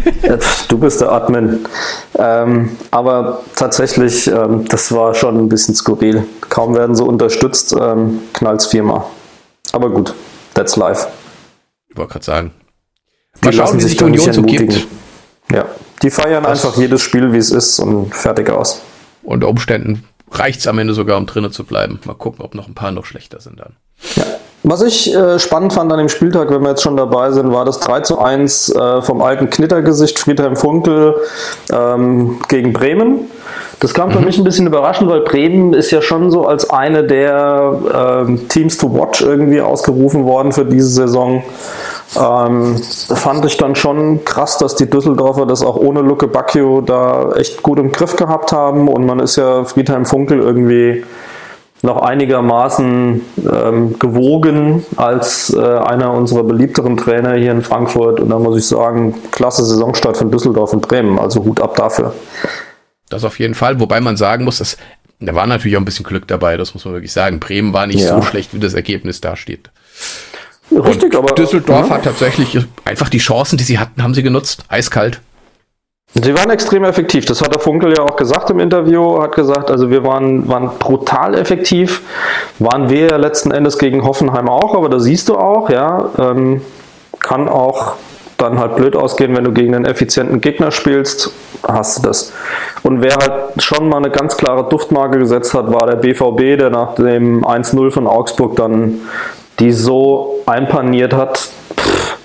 [0.69, 1.67] du bist der Admin.
[2.17, 6.25] Ähm, aber tatsächlich, ähm, das war schon ein bisschen skurril.
[6.49, 9.05] Kaum werden sie unterstützt, ähm, knallt es viermal.
[9.73, 10.15] Aber gut,
[10.55, 11.09] that's life.
[11.89, 12.53] Ich wollte gerade sagen.
[13.43, 14.87] Mal schauen, wie sich die Union so gibt.
[15.53, 15.67] Ja,
[16.03, 18.81] die feiern das einfach jedes Spiel, wie es ist und fertig aus.
[19.23, 22.01] Unter Umständen reicht es am Ende sogar, um drinnen zu bleiben.
[22.05, 23.75] Mal gucken, ob noch ein paar noch schlechter sind dann.
[24.17, 24.25] Ja,
[24.63, 27.65] Was ich äh, spannend fand an dem Spieltag, wenn wir jetzt schon dabei sind, war
[27.65, 31.17] das 3 zu 1 äh, vom alten Knittergesicht Friedhelm Funkel
[31.73, 33.31] ähm, gegen Bremen.
[33.81, 34.27] Das kam für mhm.
[34.27, 38.77] mich ein bisschen überraschend, weil Bremen ist ja schon so als eine der äh, Teams
[38.77, 41.43] to watch irgendwie ausgerufen worden für diese Saison.
[42.17, 47.33] Ähm, fand ich dann schon krass, dass die Düsseldorfer das auch ohne Lucke Bacchio da
[47.33, 51.05] echt gut im Griff gehabt haben und man ist ja Friedhelm Funkel irgendwie
[51.83, 58.21] noch einigermaßen ähm, gewogen als äh, einer unserer beliebteren Trainer hier in Frankfurt.
[58.21, 61.19] Und da muss ich sagen, klasse Saisonstart von Düsseldorf und Bremen.
[61.19, 62.15] Also Hut ab dafür.
[63.09, 63.81] Das auf jeden Fall.
[63.81, 64.77] Wobei man sagen muss, dass,
[65.21, 66.59] da war natürlich auch ein bisschen Glück dabei.
[66.59, 67.41] Das muss man wirklich sagen.
[67.41, 68.15] Bremen war nicht ja.
[68.15, 69.71] so schlecht, wie das Ergebnis da steht.
[70.71, 71.35] Richtig, und aber.
[71.35, 71.95] Düsseldorf ja.
[71.95, 74.65] hat tatsächlich einfach die Chancen, die sie hatten, haben sie genutzt.
[74.69, 75.21] Eiskalt.
[76.15, 77.25] Sie waren extrem effektiv.
[77.25, 79.23] Das hat der Funkel ja auch gesagt im Interview.
[79.23, 82.03] Hat gesagt, also wir waren, waren brutal effektiv.
[82.59, 86.63] Waren wir ja letzten Endes gegen Hoffenheim auch, aber da siehst du auch, ja, ähm,
[87.21, 87.95] kann auch
[88.39, 92.33] dann halt blöd ausgehen, wenn du gegen einen effizienten Gegner spielst, hast du das.
[92.83, 96.71] Und wer halt schon mal eine ganz klare Duftmarke gesetzt hat, war der BVB, der
[96.71, 99.03] nach dem 1-0 von Augsburg dann
[99.61, 101.51] die so einpaniert hat.
[101.77, 102.17] Pff,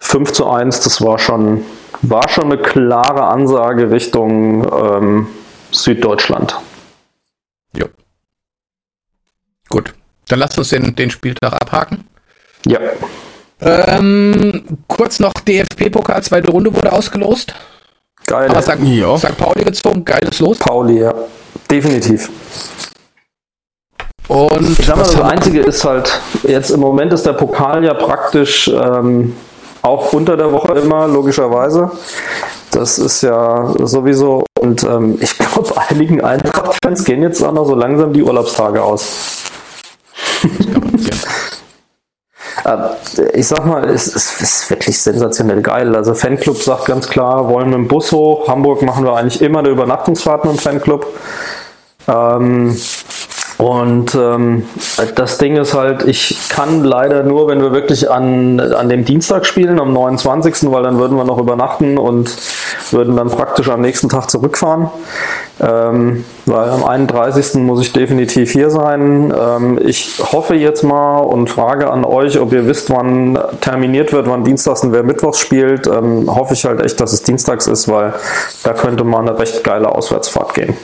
[0.00, 1.64] 5 zu 1, das war schon
[2.02, 5.26] war schon eine klare Ansage Richtung ähm,
[5.70, 6.58] Süddeutschland.
[7.76, 7.86] Ja.
[9.68, 9.94] Gut,
[10.28, 12.06] dann lasst uns den, den Spieltag abhaken.
[12.66, 12.78] Ja.
[13.60, 17.54] Ähm, kurz noch DFB-Pokal, zweite Runde wurde ausgelost.
[18.26, 18.50] Geil.
[18.50, 18.80] Aber St.
[18.82, 19.16] Ja.
[19.16, 19.36] St.
[19.36, 20.58] Pauli gezogen, geiles Los.
[20.58, 21.14] Pauli, ja.
[21.70, 22.30] Definitiv.
[24.28, 27.94] Und ich sag mal, das Einzige ist halt, jetzt im Moment ist der Pokal ja
[27.94, 29.36] praktisch ähm,
[29.82, 31.90] auch unter der Woche immer, logischerweise.
[32.70, 34.44] Das ist ja sowieso.
[34.58, 39.42] Und ähm, ich glaube, einigen Eintracht-Fans gehen jetzt auch noch so langsam die Urlaubstage aus.
[42.64, 45.94] Äh, ich sag mal, es, es, ist wirklich sensationell geil.
[45.94, 48.48] Also Fanclub sagt ganz klar, wollen mit dem Bus hoch.
[48.48, 51.06] Hamburg machen wir eigentlich immer eine Übernachtungsfahrt mit dem Fanclub.
[52.08, 52.74] Ähm,
[53.58, 54.64] und ähm,
[55.14, 59.46] das Ding ist halt, ich kann leider nur, wenn wir wirklich an, an dem Dienstag
[59.46, 62.36] spielen, am 29., weil dann würden wir noch übernachten und
[62.90, 64.88] würden dann praktisch am nächsten Tag zurückfahren.
[65.60, 67.54] Ähm, weil am 31.
[67.62, 69.32] muss ich definitiv hier sein.
[69.32, 74.28] Ähm, ich hoffe jetzt mal und frage an euch, ob ihr wisst, wann terminiert wird,
[74.28, 75.86] wann Dienstags und wer Mittwochs spielt.
[75.86, 78.14] Ähm, hoffe ich halt echt, dass es Dienstags ist, weil
[78.64, 80.76] da könnte mal eine recht geile Auswärtsfahrt gehen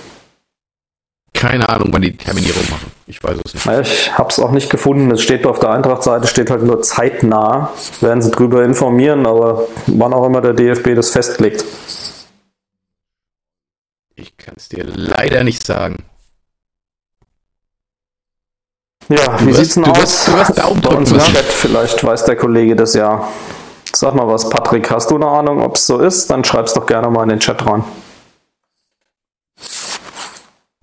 [1.41, 2.93] keine Ahnung, wann die Terminierung machen.
[3.07, 3.67] Ich weiß es nicht.
[3.67, 5.11] Ich habe es auch nicht gefunden.
[5.11, 7.73] Es steht auf der Eintracht-Seite, steht halt nur zeitnah.
[8.01, 11.65] Werden sie drüber informieren, aber wann auch immer der DFB das festlegt.
[14.15, 16.05] Ich kann es dir leider nicht sagen.
[19.09, 19.99] Ja, du wie wirst, sieht's denn du aus?
[19.99, 23.27] Wirst, du wirst Bei uns im Chat vielleicht weiß der Kollege das ja.
[23.93, 26.31] Sag mal was, Patrick, hast du eine Ahnung, ob es so ist?
[26.31, 27.83] Dann schreib's doch gerne mal in den Chat rein.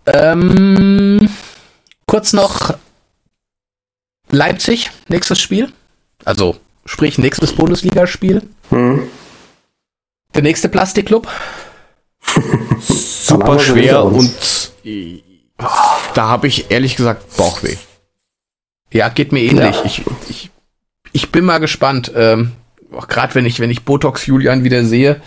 [0.07, 1.29] Ähm,
[2.05, 2.75] kurz noch
[4.29, 5.71] Leipzig, nächstes Spiel.
[6.23, 8.41] Also, sprich, nächstes Bundesligaspiel.
[8.69, 9.03] Hm.
[10.33, 11.27] Der nächste Plastikclub.
[12.79, 14.33] Super schwer und
[16.13, 17.75] da habe ich ehrlich gesagt Bauchweh.
[18.91, 19.75] Ja, geht mir ähnlich.
[19.75, 19.85] Ja.
[19.85, 20.49] Ich, ich,
[21.11, 22.11] ich bin mal gespannt.
[22.15, 22.53] Ähm,
[23.07, 25.21] Gerade wenn ich, wenn ich Botox Julian wieder sehe.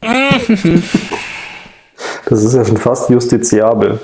[2.32, 4.00] Das ist ja schon fast justiziabel.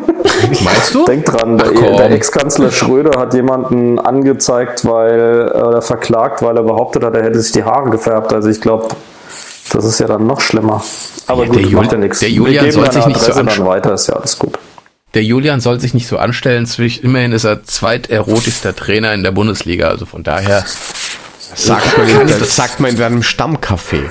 [0.64, 1.04] Meinst du?
[1.04, 7.04] Denk dran, der, der Ex-Kanzler Schröder hat jemanden angezeigt, weil oder verklagt, weil er behauptet
[7.04, 8.32] hat, er hätte sich die Haare gefärbt.
[8.32, 8.88] Also ich glaube,
[9.74, 10.82] das ist ja dann noch schlimmer.
[11.26, 12.20] Aber ja, gut, der macht ja nichts.
[12.20, 13.66] Der Julian soll sich nicht so anstellen.
[13.66, 14.58] weiter, ist ja alles gut.
[15.12, 16.66] Der Julian soll sich nicht so anstellen.
[17.02, 19.88] Immerhin ist er zweiterotischster Trainer in der Bundesliga.
[19.88, 20.64] Also von daher
[21.54, 24.08] sagt man, das sagt man in seinem Stammcafé.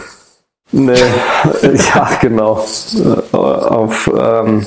[0.72, 0.94] Nee,
[1.64, 2.66] ja, genau.
[3.34, 4.66] Äh, auf ähm,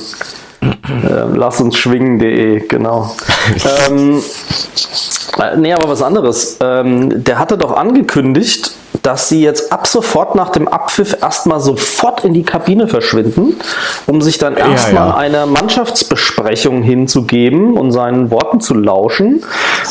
[0.60, 3.14] äh, lassungsschwingen.de, genau.
[3.88, 4.22] ähm,
[5.38, 6.56] äh, nee, aber was anderes.
[6.60, 8.72] Ähm, der hatte doch angekündigt,
[9.02, 13.56] dass sie jetzt ab sofort nach dem Abpfiff erstmal sofort in die Kabine verschwinden,
[14.06, 15.16] um sich dann erstmal ja, ja.
[15.16, 19.44] einer Mannschaftsbesprechung hinzugeben und seinen Worten zu lauschen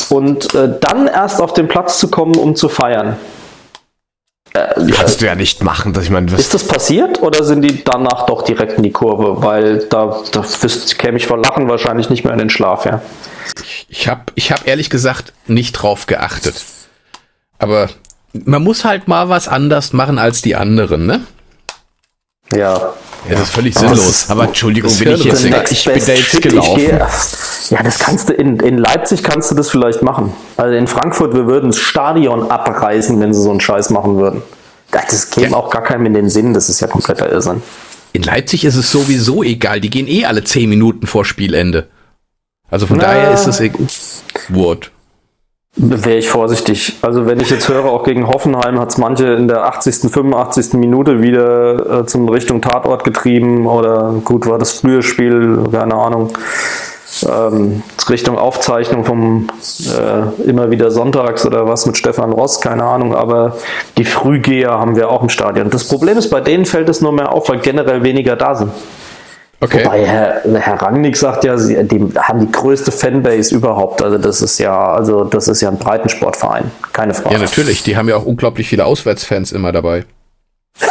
[0.10, 3.18] und äh, dann erst auf den Platz zu kommen, um zu feiern.
[4.58, 6.34] Äh, Kannst du ja nicht machen, dass ich meine.
[6.36, 9.44] Ist das passiert oder sind die danach doch direkt in die Kurve?
[9.44, 10.46] Weil da, da
[10.98, 13.02] käme ich vor Lachen wahrscheinlich nicht mehr in den Schlaf, ja.
[13.88, 16.56] Ich habe ich hab ehrlich gesagt nicht drauf geachtet.
[17.60, 17.90] Aber
[18.34, 21.22] man muss halt mal was anders machen als die anderen, ne?
[22.54, 22.94] Ja.
[23.26, 24.30] Ja, das ist völlig sinnlos.
[24.30, 27.00] Aber Entschuldigung, bin ich jetzt, ich bin da jetzt gelaufen.
[27.70, 30.34] Ja, das kannst du in, in Leipzig kannst du das vielleicht machen.
[30.56, 34.42] Also in Frankfurt, wir würden das Stadion abreißen, wenn sie so einen Scheiß machen würden.
[34.92, 35.58] Das käme ja.
[35.58, 37.62] auch gar keinem in den Sinn, das ist ja kompletter Irrsinn.
[38.14, 41.88] In Leipzig ist es sowieso egal, die gehen eh alle 10 Minuten vor Spielende.
[42.70, 43.86] Also von Na, daher ist es egal.
[44.50, 44.92] Wort.
[45.80, 46.98] Wäre ich vorsichtig.
[47.02, 50.74] Also wenn ich jetzt höre, auch gegen Hoffenheim hat es manche in der 80., 85.
[50.74, 56.32] Minute wieder äh, zum Richtung Tatort getrieben oder gut war das frühe Spiel, keine Ahnung
[57.26, 59.48] ähm, Richtung Aufzeichnung vom
[59.80, 63.58] äh, immer wieder sonntags oder was mit Stefan Ross, keine Ahnung, aber
[63.98, 65.70] die Frühgeher haben wir auch im Stadion.
[65.70, 68.72] Das Problem ist, bei denen fällt es nur mehr auf, weil generell weniger da sind.
[69.60, 69.86] Okay.
[69.86, 74.04] Wobei Herr, Herr Rangnick sagt ja, sie die haben die größte Fanbase überhaupt.
[74.04, 77.36] Also das ist ja, also das ist ja ein Breitensportverein, keine Frage.
[77.36, 77.82] Ja, natürlich.
[77.82, 80.06] Die haben ja auch unglaublich viele Auswärtsfans immer dabei.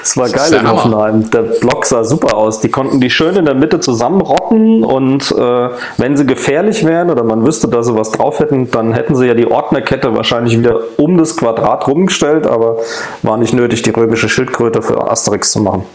[0.00, 1.30] das war geil in Hoffenheim.
[1.30, 2.60] Der Block sah super aus.
[2.60, 7.24] Die konnten die schön in der Mitte zusammenrotten und äh, wenn sie gefährlich wären oder
[7.24, 10.80] man wüsste, dass sie was drauf hätten, dann hätten sie ja die Ordnerkette wahrscheinlich wieder
[10.98, 12.76] um das Quadrat rumgestellt, aber
[13.22, 15.86] war nicht nötig, die römische Schildkröte für Asterix zu machen.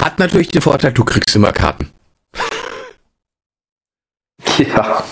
[0.00, 1.90] Hat natürlich den Vorteil, du kriegst immer Karten.
[4.58, 5.04] Ja.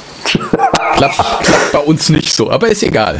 [0.94, 3.18] klappt, klappt bei uns nicht so, aber ist egal.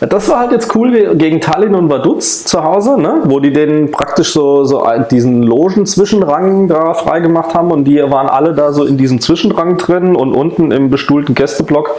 [0.00, 3.22] Das war halt jetzt cool gegen Tallinn und Vaduz zu Hause, ne?
[3.24, 8.54] wo die den praktisch so, so diesen Logen-Zwischenrang da freigemacht haben und die waren alle
[8.54, 11.96] da so in diesem Zwischenrang drin und unten im bestuhlten Gästeblock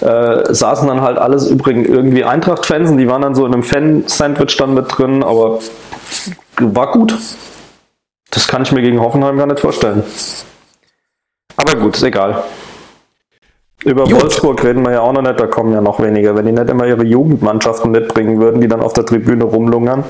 [0.00, 3.64] äh, saßen dann halt alles übrigens irgendwie Eintracht-Fans und die waren dann so in einem
[3.64, 5.58] Fan-Sandwich dann mit drin, aber
[6.60, 7.18] war gut.
[8.34, 10.02] Das kann ich mir gegen Hoffenheim gar nicht vorstellen.
[11.56, 12.42] Aber gut, ist egal.
[13.84, 14.22] Über Gut.
[14.22, 16.34] Wolfsburg reden wir ja auch noch nicht, da kommen ja noch weniger.
[16.34, 20.04] Wenn die nicht immer ihre Jugendmannschaften mitbringen würden, die dann auf der Tribüne rumlungern,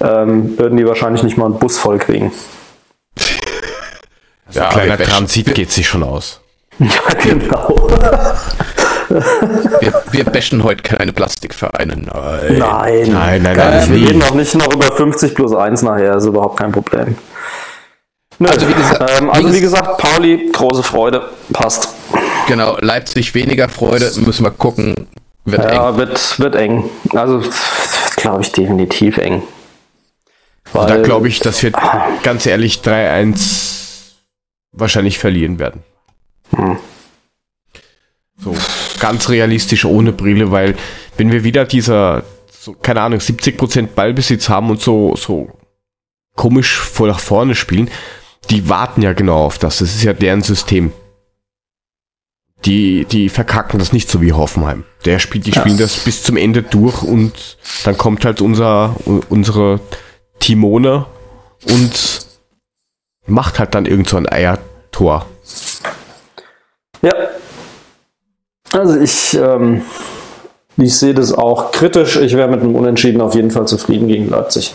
[0.00, 2.32] ähm, würden die wahrscheinlich nicht mal einen Bus voll kriegen.
[4.46, 6.40] Also ja, ein kleiner Transit geht sich schon aus.
[6.80, 6.88] Ja,
[7.22, 7.88] genau.
[9.80, 11.94] wir, wir bashen heute keine Plastikvereine.
[11.96, 13.42] Nein, nein, nein.
[13.42, 16.72] nein, nein wir reden auch nicht noch über 50 plus 1 nachher, ist überhaupt kein
[16.72, 17.16] Problem.
[18.38, 18.48] Nö.
[18.48, 21.88] Also, wie gesagt, ähm, also wie gesagt, Pauli, große Freude, passt.
[22.46, 25.08] Genau, Leipzig weniger Freude, müssen wir gucken.
[25.44, 25.96] Wird ja, eng.
[25.96, 26.90] Wird, wird eng.
[27.14, 27.42] Also,
[28.16, 29.42] glaube ich, definitiv eng.
[30.72, 31.72] Weil, da glaube ich, dass wir
[32.22, 34.14] ganz ehrlich 3-1
[34.72, 35.82] wahrscheinlich verlieren werden.
[36.56, 36.78] Hm.
[38.38, 38.56] So,
[38.98, 40.74] ganz realistisch ohne Brille, weil
[41.16, 45.48] wenn wir wieder dieser, so, keine Ahnung, 70% Ballbesitz haben und so, so
[46.34, 47.90] komisch vor nach vorne spielen,
[48.54, 49.78] die warten ja genau auf das.
[49.78, 50.92] Das ist ja deren System
[52.64, 54.84] die, die verkacken das nicht so wie Hoffenheim.
[55.04, 55.60] Der spielt, die ja.
[55.60, 57.32] spielen das bis zum Ende durch und
[57.84, 58.96] dann kommt halt unser,
[59.28, 59.80] unsere
[60.38, 61.06] Timone
[61.68, 62.26] und
[63.26, 65.26] macht halt dann irgend so ein Eiertor.
[67.02, 67.12] Ja.
[68.72, 69.82] Also ich, ähm,
[70.76, 72.16] ich sehe das auch kritisch.
[72.16, 74.74] Ich wäre mit einem Unentschieden auf jeden Fall zufrieden gegen Leipzig.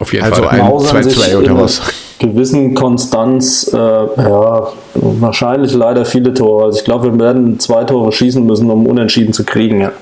[0.00, 0.60] Auf jeden also Fall.
[0.60, 1.82] Also ein 2-2 oder was?
[2.18, 6.64] Gewissen Konstanz, äh, ja, wahrscheinlich leider viele Tore.
[6.64, 9.80] Also ich glaube, wir werden zwei Tore schießen müssen, um unentschieden zu kriegen.
[9.80, 9.92] Ja.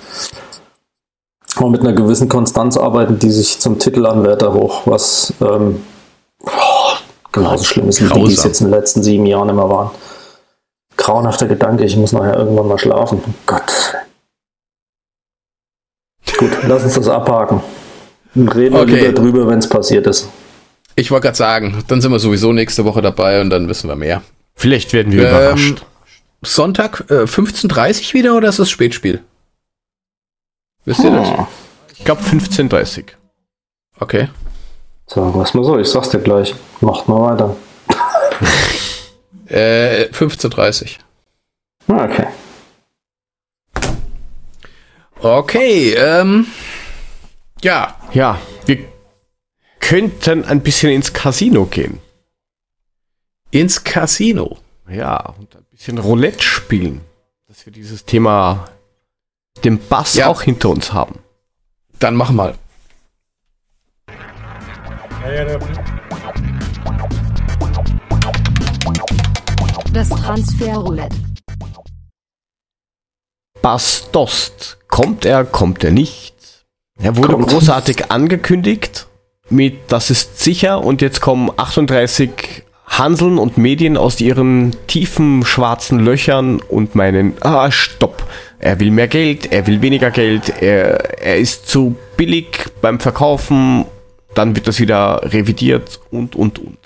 [1.59, 5.82] Und mit einer gewissen Konstanz arbeiten die sich zum Titelanwärter hoch, was ähm,
[6.44, 6.51] oh,
[7.32, 9.90] genauso schlimm ist, wie die es jetzt in den letzten sieben Jahren immer waren.
[10.96, 13.20] Grauenhafter Gedanke, ich muss nachher irgendwann mal schlafen.
[13.26, 13.94] Oh Gott.
[16.38, 17.61] Gut, lass uns das abhaken.
[18.47, 19.01] Reden wir okay.
[19.01, 20.28] lieber drüber, wenn es passiert ist.
[20.95, 23.97] Ich wollte gerade sagen, dann sind wir sowieso nächste Woche dabei und dann wissen wir
[23.97, 24.22] mehr.
[24.55, 25.86] Vielleicht werden wir ähm, überrascht.
[26.43, 29.22] Sonntag äh, 15.30 wieder oder ist das Spätspiel?
[30.84, 31.28] Wisst ihr das?
[31.97, 33.05] Ich glaube 15.30
[34.01, 34.28] Okay.
[35.07, 36.55] So, was mal so, ich sag's dir gleich.
[36.80, 37.57] Macht mal weiter.
[39.49, 40.99] äh, 15.30
[41.89, 42.26] ah, Okay.
[45.20, 46.47] Okay, ähm.
[47.63, 47.97] Ja.
[48.13, 48.85] Ja, wir
[49.81, 52.01] könnten ein bisschen ins Casino gehen.
[53.51, 54.59] Ins Casino?
[54.89, 57.01] Ja, und ein bisschen Roulette spielen.
[57.49, 58.69] Dass wir dieses Thema,
[59.65, 60.29] den Bass ja.
[60.29, 61.19] auch hinter uns haben.
[61.99, 62.55] Dann mach mal.
[69.93, 71.17] Das Transferroulette.
[73.61, 74.79] Bass Dost.
[74.89, 76.38] Kommt er, kommt er nicht?
[77.01, 77.49] Er wurde Kommt.
[77.49, 79.07] großartig angekündigt
[79.51, 86.01] mit Das ist sicher und jetzt kommen 38 Hanseln und Medien aus ihren tiefen schwarzen
[86.01, 88.26] Löchern und meinen, ah, stopp.
[88.59, 93.84] Er will mehr Geld, er will weniger Geld, er, er ist zu billig beim Verkaufen,
[94.34, 96.78] dann wird das wieder revidiert und, und, und.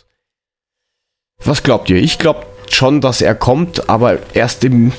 [1.44, 1.96] Was glaubt ihr?
[1.96, 4.92] Ich glaube schon, dass er kommt, aber erst im,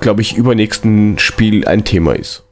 [0.00, 2.45] glaube ich, übernächsten Spiel ein Thema ist.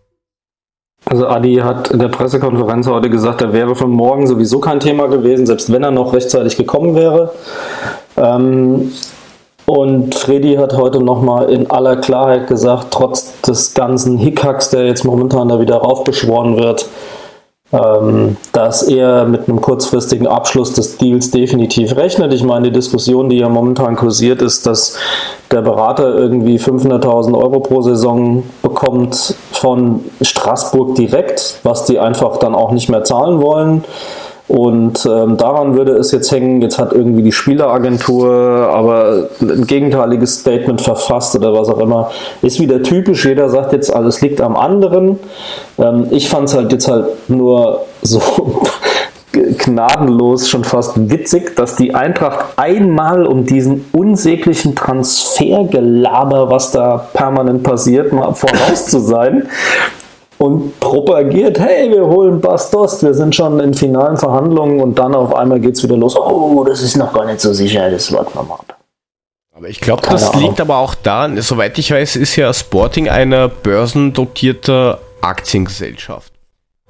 [1.07, 5.07] Also Adi hat in der Pressekonferenz heute gesagt, er wäre von morgen sowieso kein Thema
[5.07, 7.33] gewesen, selbst wenn er noch rechtzeitig gekommen wäre.
[8.17, 8.91] Ähm,
[9.67, 15.05] und Freddy hat heute nochmal in aller Klarheit gesagt, trotz des ganzen Hickhacks, der jetzt
[15.05, 16.87] momentan da wieder raufbeschworen wird,
[17.73, 22.33] ähm, dass er mit einem kurzfristigen Abschluss des Deals definitiv rechnet.
[22.33, 24.97] Ich meine, die Diskussion, die ja momentan kursiert, ist, dass
[25.51, 32.55] der Berater irgendwie 500.000 Euro pro Saison bekommt von Straßburg direkt, was die einfach dann
[32.55, 33.85] auch nicht mehr zahlen wollen.
[34.47, 40.41] Und ähm, daran würde es jetzt hängen, jetzt hat irgendwie die Spieleragentur aber ein gegenteiliges
[40.41, 42.11] Statement verfasst oder was auch immer.
[42.43, 45.19] Ist wieder typisch, jeder sagt jetzt, alles liegt am anderen.
[45.79, 48.21] Ähm, ich fand es halt jetzt halt nur so
[49.59, 57.63] gnadenlos, schon fast witzig, dass die Eintracht einmal um diesen unsäglichen Transfergelaber, was da permanent
[57.63, 59.49] passiert, mal voraus zu sein
[60.39, 65.35] und propagiert, hey, wir holen Bastos, wir sind schon in finalen Verhandlungen und dann auf
[65.35, 66.17] einmal geht es wieder los.
[66.17, 68.79] Oh, das ist noch gar nicht so sicher, das warten wir mal ab.
[69.57, 70.49] Aber ich glaube, das Ahnung.
[70.49, 76.34] liegt aber auch daran, soweit ich weiß, ist ja Sporting eine börsendotierte Aktiengesellschaft.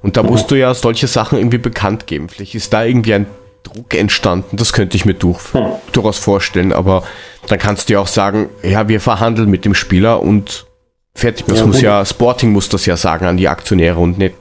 [0.04, 2.28] Und da musst du ja solche Sachen irgendwie bekannt geben.
[2.28, 3.26] Vielleicht ist da irgendwie ein
[3.64, 5.72] Druck entstanden, das könnte ich mir durch, mhm.
[5.92, 7.02] durchaus vorstellen, aber
[7.48, 10.66] dann kannst du ja auch sagen, ja, wir verhandeln mit dem Spieler und
[11.14, 11.46] Fertig.
[11.46, 14.34] Das ja, muss ja, Sporting muss das ja sagen an die Aktionäre und nicht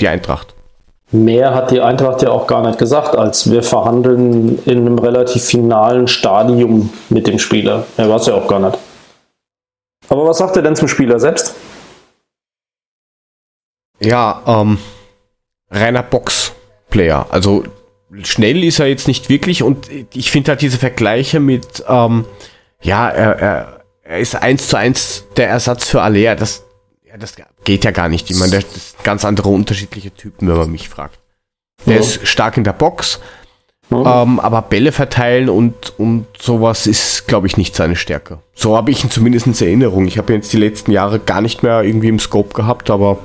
[0.00, 0.54] die Eintracht.
[1.10, 5.42] Mehr hat die Eintracht ja auch gar nicht gesagt, als wir verhandeln in einem relativ
[5.42, 7.86] finalen Stadium mit dem Spieler.
[7.96, 8.76] Er war es ja auch gar nicht.
[10.10, 11.54] Aber was sagt er denn zum Spieler selbst?
[14.00, 14.78] Ja, ähm,
[15.70, 17.26] reiner Box-Player.
[17.30, 17.64] Also
[18.22, 22.24] schnell ist er jetzt nicht wirklich und ich finde halt diese Vergleiche mit, ähm,
[22.80, 26.34] ja, er, er er ist eins zu eins der Ersatz für Alea.
[26.34, 26.64] Das,
[27.06, 28.30] ja, das geht ja gar nicht.
[28.30, 31.18] Ich meine, das ist ganz andere unterschiedliche Typen, wenn man mich fragt.
[31.86, 32.00] Der ja.
[32.00, 33.20] ist stark in der Box,
[33.90, 34.22] ja.
[34.22, 38.38] ähm, aber Bälle verteilen und, und sowas ist, glaube ich, nicht seine Stärke.
[38.54, 40.06] So habe ich ihn zumindest in Erinnerung.
[40.06, 43.18] Ich habe ihn jetzt die letzten Jahre gar nicht mehr irgendwie im Scope gehabt, aber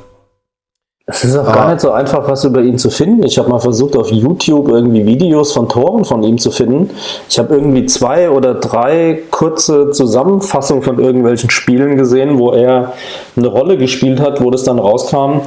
[1.05, 1.53] es ist auch ah.
[1.53, 3.23] gar nicht so einfach, was über ihn zu finden.
[3.23, 6.91] Ich habe mal versucht, auf YouTube irgendwie Videos von Toren von ihm zu finden.
[7.29, 12.93] Ich habe irgendwie zwei oder drei kurze Zusammenfassungen von irgendwelchen Spielen gesehen, wo er
[13.35, 15.41] eine Rolle gespielt hat, wo das dann rauskam.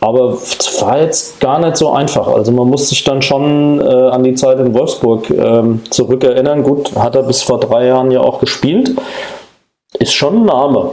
[0.00, 2.26] Aber es war jetzt gar nicht so einfach.
[2.26, 6.62] Also man muss sich dann schon äh, an die Zeit in Wolfsburg ähm, zurückerinnern.
[6.62, 8.96] Gut, hat er bis vor drei Jahren ja auch gespielt.
[9.98, 10.90] Ist schon ein Name.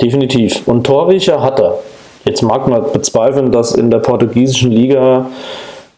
[0.00, 0.66] Definitiv.
[0.66, 1.80] Und Torriecher hat er.
[2.24, 5.26] Jetzt mag man bezweifeln, dass in der portugiesischen Liga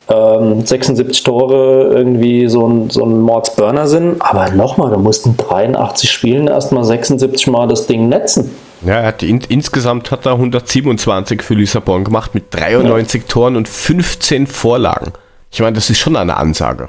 [0.09, 4.21] ähm, 76 Tore irgendwie so ein, so ein Mordsburner sind.
[4.21, 8.51] Aber nochmal, du musst in 83 Spielen erstmal 76 Mal das Ding netzen.
[8.85, 13.29] Ja, er hat in, insgesamt hat er 127 für Lissabon gemacht mit 93 ja.
[13.29, 15.13] Toren und 15 Vorlagen.
[15.51, 16.89] Ich meine, das ist schon eine Ansage.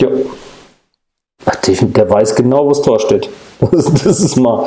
[0.00, 0.08] Ja.
[1.70, 3.28] Der weiß genau, wo das Tor steht.
[3.60, 4.66] Das ist mal.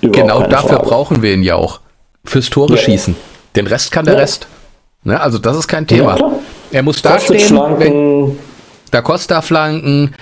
[0.00, 0.88] Genau dafür Frage.
[0.88, 1.80] brauchen wir ihn ja auch
[2.26, 2.80] fürs Tore ja.
[2.80, 3.16] schießen.
[3.54, 4.20] Den Rest kann der ja.
[4.20, 4.46] Rest.
[5.04, 5.20] Ne?
[5.20, 6.18] Also das ist kein Thema.
[6.18, 6.32] Ja,
[6.72, 7.56] er muss da stehen.
[7.78, 8.38] Wenn,
[8.90, 10.14] da Costa flanken.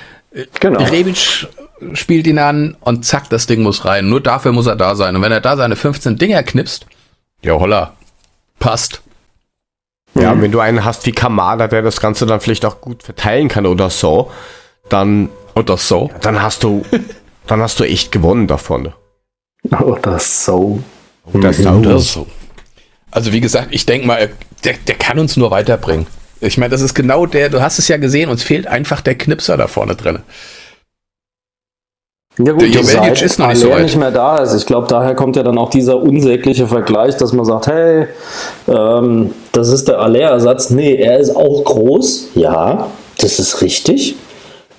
[0.61, 0.83] Genau.
[0.83, 1.47] Rebic
[1.93, 4.09] spielt ihn an und zack, das Ding muss rein.
[4.09, 5.17] Nur dafür muss er da sein.
[5.17, 6.87] Und wenn er da seine 15 Dinger knipst,
[7.43, 7.95] ja holla,
[8.59, 9.03] passt.
[10.15, 10.43] Ja, mhm.
[10.43, 13.67] wenn du einen hast wie Kamada, der das Ganze dann vielleicht auch gut verteilen kann
[13.67, 14.31] oder so,
[14.89, 16.85] dann oder so, dann hast du,
[17.47, 18.93] dann hast du echt gewonnen davon.
[19.71, 20.83] Oder so.
[21.33, 21.51] Oder.
[21.77, 22.27] Oder so.
[23.11, 24.31] Also wie gesagt, ich denke mal,
[24.65, 26.07] der, der kann uns nur weiterbringen.
[26.41, 29.17] Ich meine, das ist genau der, du hast es ja gesehen, uns fehlt einfach der
[29.17, 30.19] Knipser da vorne drin.
[32.37, 33.83] Ja gut, der Jovelic ist noch nicht so weit.
[33.83, 34.55] nicht mehr da ist.
[34.55, 38.09] Ich glaube, daher kommt ja dann auch dieser unsägliche Vergleich, dass man sagt, hey,
[38.67, 40.71] ähm, das ist der Aller-Ersatz.
[40.71, 42.31] Nee, er ist auch groß.
[42.35, 44.17] Ja, das ist richtig.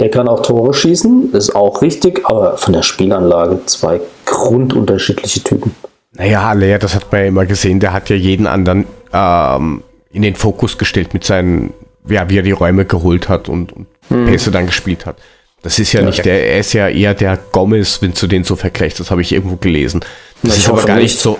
[0.01, 5.73] Der kann auch Tore schießen, ist auch richtig, aber von der Spielanlage zwei grundunterschiedliche Typen.
[6.17, 10.21] Naja, Lea, das hat man ja immer gesehen, der hat ja jeden anderen ähm, in
[10.21, 11.73] den Fokus gestellt mit seinen,
[12.07, 14.25] ja, wie er die Räume geholt hat und, und hm.
[14.25, 15.17] Pässe dann gespielt hat.
[15.61, 18.43] Das ist ja, ja nicht der, er ist ja eher der Gomez, wenn du den
[18.43, 20.01] so vergleichst, das habe ich irgendwo gelesen.
[20.41, 21.39] Das, das ist aber gar nicht so.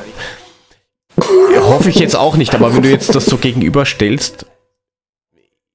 [1.17, 4.45] hoffe ich jetzt auch nicht, aber wenn du jetzt das so gegenüberstellst,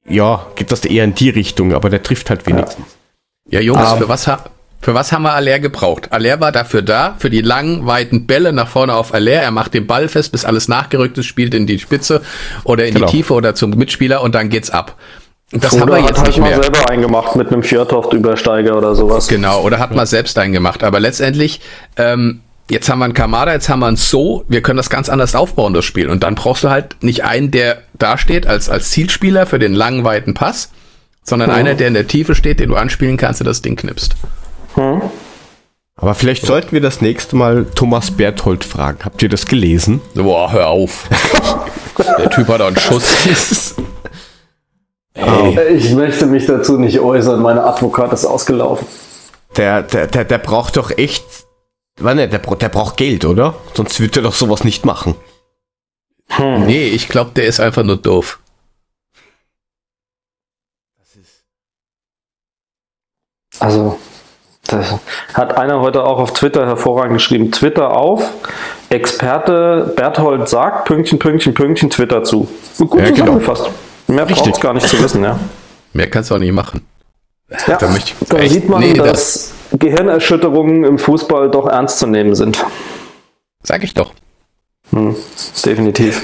[0.09, 2.87] ja, geht das eher in die Richtung, aber der trifft halt wenigstens.
[3.49, 4.29] Ja, Jungs, um, ähm, für was,
[4.81, 6.11] für was haben wir Aller gebraucht?
[6.11, 9.33] Aller war dafür da, für die langen, weiten Bälle nach vorne auf Aller.
[9.33, 12.23] Er macht den Ball fest, bis alles nachgerückt ist, spielt in die Spitze
[12.65, 13.07] oder in genau.
[13.07, 14.97] die Tiefe oder zum Mitspieler und dann geht's ab.
[15.53, 18.95] Das oder haben wir jetzt hat halt nicht mal selber eingemacht mit einem Fjordhoft-Übersteiger oder
[18.95, 19.29] sowas.
[19.29, 20.83] Genau, oder hat man selbst eingemacht.
[20.83, 21.61] Aber letztendlich,
[21.97, 25.09] ähm, jetzt haben wir einen Kamada, jetzt haben wir einen So, wir können das ganz
[25.09, 26.09] anders aufbauen, das Spiel.
[26.09, 29.75] Und dann brauchst du halt nicht einen, der da steht als, als Zielspieler für den
[29.75, 30.71] langen, weiten Pass,
[31.25, 31.57] sondern mhm.
[31.57, 34.15] einer, der in der Tiefe steht, den du anspielen kannst und das Ding knippst.
[34.81, 35.03] Mhm.
[35.97, 39.01] Aber vielleicht sollten wir das nächste Mal Thomas Berthold fragen.
[39.05, 40.01] Habt ihr das gelesen?
[40.15, 41.09] Boah, hör auf.
[42.19, 43.75] der Typ hat einen Schuss.
[45.13, 45.75] Hey.
[45.77, 48.87] Ich möchte mich dazu nicht äußern, meine Advokat ist ausgelaufen.
[49.57, 51.25] Der, der, der, der braucht doch echt.
[51.99, 53.55] Warte, der, der braucht Geld, oder?
[53.75, 55.17] Sonst würde er doch sowas nicht machen.
[56.29, 56.65] Hm.
[56.65, 58.39] Nee, ich glaube, der ist einfach nur doof.
[63.59, 63.99] Also,
[64.71, 64.99] das
[65.35, 67.51] hat einer heute auch auf Twitter hervorragend geschrieben.
[67.53, 68.29] Twitter auf,
[68.89, 72.49] Experte Berthold sagt, Pünktchen, Pünktchen, Pünktchen, Twitter zu.
[72.79, 73.17] Gut ja, genau.
[73.17, 73.65] zusammengefasst.
[74.07, 74.17] Genau.
[74.17, 75.39] Mehr braucht es gar nicht zu wissen, ja.
[75.93, 76.87] Mehr kannst du auch nicht machen.
[77.51, 77.89] Ja, da,
[78.29, 82.65] da echt, sieht man, nee, dass das Gehirnerschütterungen im Fußball doch ernst zu nehmen sind.
[83.63, 84.13] Sag ich doch.
[84.91, 85.17] Hm,
[85.65, 86.23] definitiv.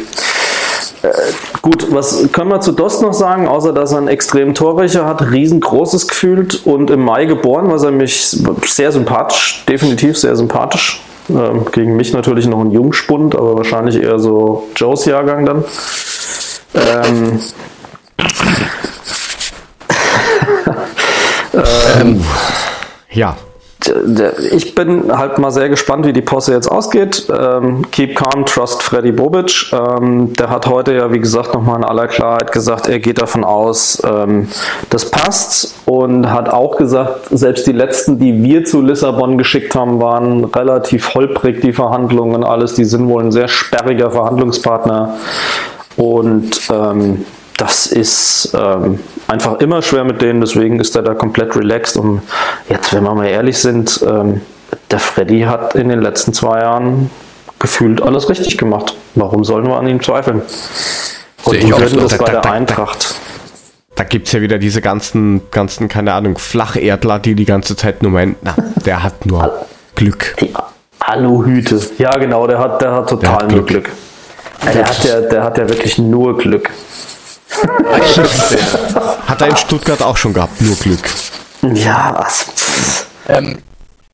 [1.06, 1.32] Äh,
[1.62, 5.30] gut, was können wir zu Dost noch sagen, außer dass er einen extremen Torwächer hat,
[5.30, 11.02] riesengroßes gefühlt und im Mai geboren, was er mich sehr sympathisch, definitiv sehr sympathisch.
[11.28, 15.64] Ähm, gegen mich natürlich noch ein Jungspund, aber wahrscheinlich eher so Joes Jahrgang dann.
[16.74, 17.40] Ähm,
[22.00, 22.24] ähm,
[23.10, 23.36] ja.
[24.52, 27.26] Ich bin halt mal sehr gespannt, wie die Posse jetzt ausgeht.
[27.30, 29.72] Ähm, keep calm, trust Freddy Bobic.
[29.72, 33.44] Ähm, der hat heute ja, wie gesagt, nochmal in aller Klarheit gesagt, er geht davon
[33.44, 34.48] aus, ähm,
[34.90, 40.00] das passt und hat auch gesagt, selbst die letzten, die wir zu Lissabon geschickt haben,
[40.00, 42.74] waren relativ holprig, die Verhandlungen und alles.
[42.74, 45.16] Die sind wohl ein sehr sperriger Verhandlungspartner.
[45.96, 47.24] Und ähm,
[47.56, 48.98] das ist ähm,
[49.28, 51.96] einfach immer schwer mit denen, deswegen ist er da komplett relaxed.
[51.96, 52.22] Und
[52.68, 54.40] jetzt, wenn wir mal ehrlich sind, ähm,
[54.90, 57.10] der Freddy hat in den letzten zwei Jahren
[57.58, 58.94] gefühlt alles richtig gemacht.
[59.14, 60.42] Warum sollen wir an ihm zweifeln?
[61.44, 63.14] Und die würden das bei der Eintracht.
[63.94, 68.02] Da gibt es ja wieder diese ganzen, ganzen, keine Ahnung, Flacherdler, die die ganze Zeit
[68.02, 68.54] nur meinen, na,
[68.84, 70.36] der hat nur Glück.
[70.38, 70.52] Die
[70.98, 71.80] Aluhüte.
[71.96, 73.84] Ja, genau, der hat, der hat total der hat nur Glück.
[73.84, 74.74] Glück.
[74.74, 76.70] Der hat ja, der hat ja wirklich nur Glück.
[79.26, 81.00] Hat er in Stuttgart auch schon gehabt, nur Glück.
[81.74, 82.44] Ja, also,
[83.28, 83.58] ähm,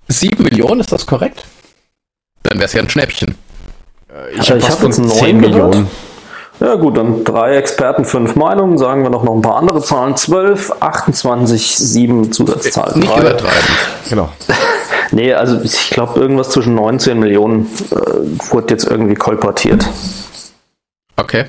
[0.08, 1.44] 7 Millionen, ist das korrekt?
[2.42, 3.36] Dann wäre es ja ein Schnäppchen.
[4.08, 5.88] Äh, ich habe hab jetzt 9 Millionen.
[6.60, 8.78] Ja gut, dann drei Experten, fünf Meinungen.
[8.78, 10.16] Sagen wir noch, noch ein paar andere Zahlen.
[10.16, 12.92] 12, 28, 7 Zusatzzahl.
[12.96, 13.76] Nicht übertreiben.
[14.08, 14.28] Genau.
[15.10, 17.96] nee, also ich glaube irgendwas zwischen 19 Millionen äh,
[18.52, 19.88] wurde jetzt irgendwie kolportiert.
[21.16, 21.46] Okay.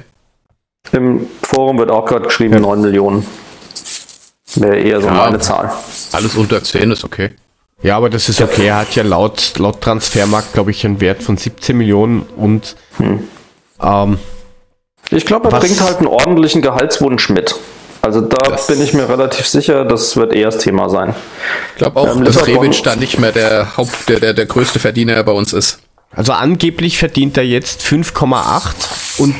[0.91, 2.59] Im Forum wird auch gerade geschrieben, ja.
[2.59, 3.25] 9 Millionen.
[4.55, 5.71] Wäre eher so ja, meine Zahl.
[6.11, 7.31] Alles unter 10 ist okay.
[7.81, 8.67] Ja, aber das ist okay.
[8.67, 13.27] Er hat ja laut, laut Transfermarkt, glaube ich, einen Wert von 17 Millionen und hm.
[13.81, 14.19] ähm,
[15.09, 15.59] ich glaube, er was?
[15.59, 17.55] bringt halt einen ordentlichen Gehaltswunsch mit.
[18.01, 21.15] Also da das bin ich mir relativ sicher, das wird eher das Thema sein.
[21.71, 24.79] Ich glaube auch, ähm, dass Rebic da nicht mehr der Haupt, der, der, der größte
[24.79, 25.79] Verdiener bei uns ist.
[26.15, 29.35] Also angeblich verdient er jetzt 5,8 und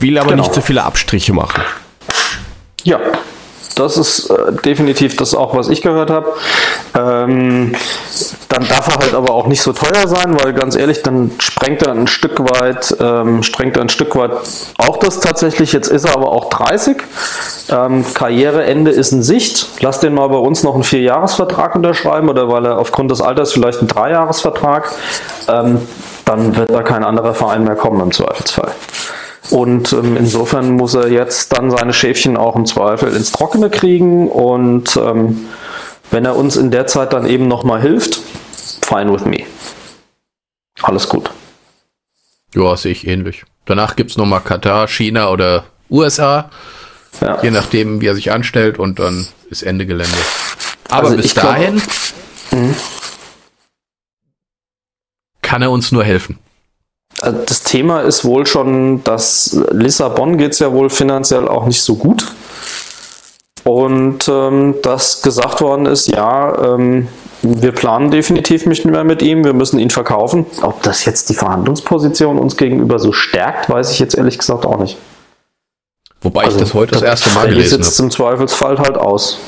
[0.00, 0.42] will aber genau.
[0.42, 1.62] nicht so viele Abstriche machen.
[2.82, 3.00] Ja,
[3.76, 6.32] das ist äh, definitiv das auch, was ich gehört habe.
[6.94, 7.74] Ähm,
[8.48, 11.82] dann darf er halt aber auch nicht so teuer sein, weil ganz ehrlich, dann sprengt
[11.82, 14.30] er ein Stück weit, ähm, sprengt er ein Stück weit
[14.78, 15.74] auch das tatsächlich.
[15.74, 16.96] Jetzt ist er aber auch 30.
[17.68, 19.68] Ähm, Karriereende ist in Sicht.
[19.80, 23.52] Lass den mal bei uns noch einen Vierjahresvertrag unterschreiben oder weil er aufgrund des Alters
[23.52, 24.90] vielleicht einen Dreijahresvertrag.
[25.48, 25.82] Ähm,
[26.26, 28.72] dann wird da kein anderer Verein mehr kommen im Zweifelsfall.
[29.50, 34.28] Und ähm, insofern muss er jetzt dann seine Schäfchen auch im Zweifel ins Trockene kriegen.
[34.28, 35.46] Und ähm,
[36.10, 38.20] wenn er uns in der Zeit dann eben nochmal hilft,
[38.82, 39.44] fine with me.
[40.82, 41.30] Alles gut.
[42.54, 43.44] Ja, sehe ich ähnlich.
[43.64, 46.50] Danach gibt es nochmal Katar, China oder USA.
[47.20, 47.38] Ja.
[47.42, 50.16] Je nachdem, wie er sich anstellt und dann ist Ende Gelände.
[50.88, 51.76] Aber also bis dahin
[52.50, 52.74] glaub, mhm.
[55.46, 56.38] Kann er uns nur helfen.
[57.20, 61.80] Also das Thema ist wohl schon, dass Lissabon geht es ja wohl finanziell auch nicht
[61.80, 62.26] so gut.
[63.64, 67.08] Und ähm, dass gesagt worden ist, ja, ähm,
[67.42, 70.46] wir planen definitiv nicht mehr mit ihm, wir müssen ihn verkaufen.
[70.62, 74.78] Ob das jetzt die Verhandlungsposition uns gegenüber so stärkt, weiß ich jetzt ehrlich gesagt auch
[74.78, 74.98] nicht.
[76.22, 77.84] Wobei also, ich das heute das, das erste Mal gelesen habe.
[77.84, 79.38] sitzt im Zweifelsfall halt aus.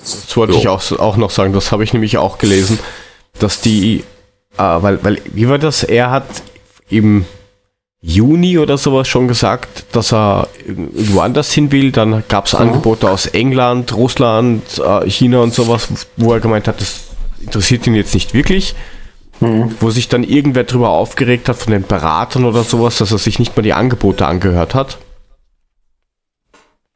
[0.00, 0.58] Das wollte so.
[0.58, 2.78] ich auch, auch noch sagen, das habe ich nämlich auch gelesen,
[3.38, 4.04] dass die
[4.58, 5.84] äh, weil, weil, wie war das?
[5.84, 6.26] Er hat
[6.90, 7.26] eben
[8.00, 11.90] Juni oder sowas schon gesagt, dass er irgendwo anders hin will.
[11.90, 16.80] Dann gab es Angebote aus England, Russland, äh, China und sowas, wo er gemeint hat,
[16.80, 17.00] das
[17.40, 18.74] interessiert ihn jetzt nicht wirklich.
[19.40, 19.74] Mhm.
[19.80, 23.38] Wo sich dann irgendwer darüber aufgeregt hat von den Beratern oder sowas, dass er sich
[23.38, 24.98] nicht mal die Angebote angehört hat.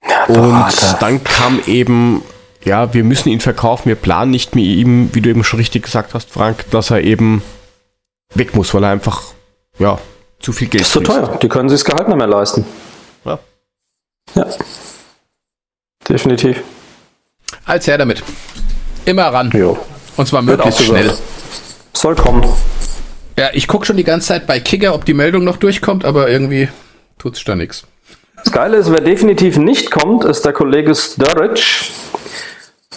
[0.07, 2.23] Ja, und dann kam eben,
[2.65, 5.85] ja, wir müssen ihn verkaufen, wir planen nicht mit ihm, wie du eben schon richtig
[5.85, 7.43] gesagt hast, Frank, dass er eben
[8.35, 9.23] weg muss, weil er einfach,
[9.79, 9.99] ja,
[10.39, 10.97] zu viel Geld ist.
[10.97, 12.65] Das ist zu teuer, die können sich das Gehalt nicht mehr leisten.
[13.25, 13.39] Ja.
[14.35, 14.47] Ja.
[16.09, 16.63] Definitiv.
[17.65, 18.23] Als her damit.
[19.05, 19.51] Immer ran.
[19.55, 19.79] Jo.
[20.17, 21.13] Und zwar möglichst schnell.
[21.93, 22.45] Soll kommen.
[23.39, 26.29] Ja, ich gucke schon die ganze Zeit bei Kicker, ob die Meldung noch durchkommt, aber
[26.29, 26.69] irgendwie
[27.19, 27.85] tut es da nichts.
[28.37, 31.87] Das Geile ist, wer definitiv nicht kommt, ist der Kollege Sturridge.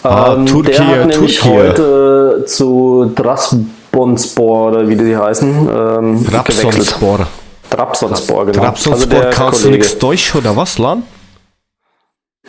[0.08, 7.26] Ah, ähm, Turkiye, der hat nämlich heute zu Trabzonspor oder wie die heißen, ähm, Trabzonspor.
[7.70, 8.58] Trabzonspor, genau.
[8.64, 9.78] Trabzonspor, also kannst Kollege.
[9.78, 11.02] du nichts Deutsch oder was, Lan?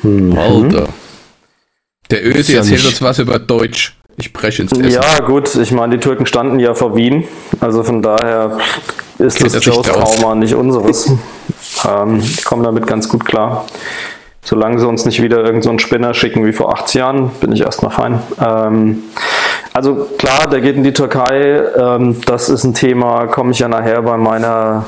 [0.01, 0.38] Mhm.
[0.38, 0.88] Alter.
[2.12, 3.97] Der Ösi erzählt uns was über Deutsch.
[4.20, 4.89] Ich breche ins Essen.
[4.89, 7.26] Ja, gut, ich meine, die Türken standen ja vor Wien.
[7.60, 8.58] Also von daher
[9.20, 11.12] ist Geht das Joes Trauma nicht unseres.
[11.88, 13.66] ähm, kommen damit ganz gut klar.
[14.48, 17.64] Solange sie uns nicht wieder irgendeinen so Spinner schicken wie vor 80 Jahren, bin ich
[17.64, 18.22] erstmal fein.
[18.39, 19.04] Ähm,
[19.74, 21.62] also klar, der geht in die Türkei.
[21.78, 24.86] Ähm, das ist ein Thema, komme ich ja nachher bei meiner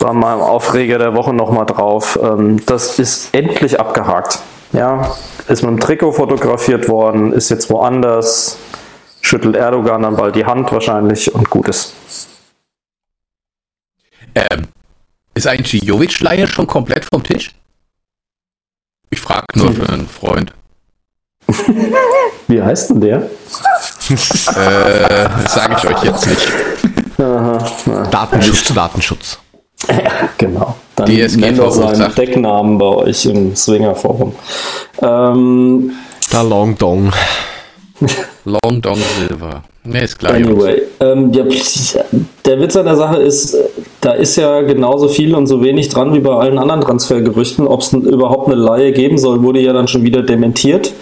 [0.00, 2.18] bei meinem Aufreger der Woche nochmal drauf.
[2.20, 4.40] Ähm, das ist endlich abgehakt.
[4.72, 5.12] Ja,
[5.46, 8.58] ist mit dem Trikot fotografiert worden, ist jetzt woanders,
[9.20, 11.94] schüttelt Erdogan dann bald die Hand wahrscheinlich und gut ist.
[14.34, 14.64] Ähm,
[15.34, 17.52] ist eigentlich Jovic-Leihe schon komplett vom Tisch?
[19.10, 20.52] Ich frage nur für einen Freund.
[22.48, 23.18] Wie heißt denn der?
[24.08, 26.48] äh, sage ich euch jetzt nicht.
[27.18, 27.58] Aha,
[28.10, 29.38] Datenschutz, Datenschutz.
[29.88, 30.74] Ja, genau.
[30.96, 34.34] Dann nennt doch seinen Decknamen bei euch im Swinger-Forum.
[35.00, 35.92] Ähm,
[36.30, 37.12] da Long Dong.
[38.46, 39.62] Long Dong Silver.
[39.84, 40.34] Nee, ist klar.
[40.34, 41.46] Anyway, ähm, der,
[42.44, 43.56] der Witz an der Sache ist,
[44.00, 47.66] da ist ja genauso viel und so wenig dran wie bei allen anderen Transfergerüchten.
[47.66, 50.92] Ob es überhaupt eine Laie geben soll, wurde ja dann schon wieder dementiert.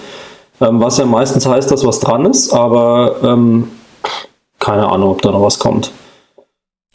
[0.61, 3.69] Ähm, was ja meistens heißt, dass was dran ist, aber ähm,
[4.59, 5.93] keine Ahnung, ob da noch was kommt.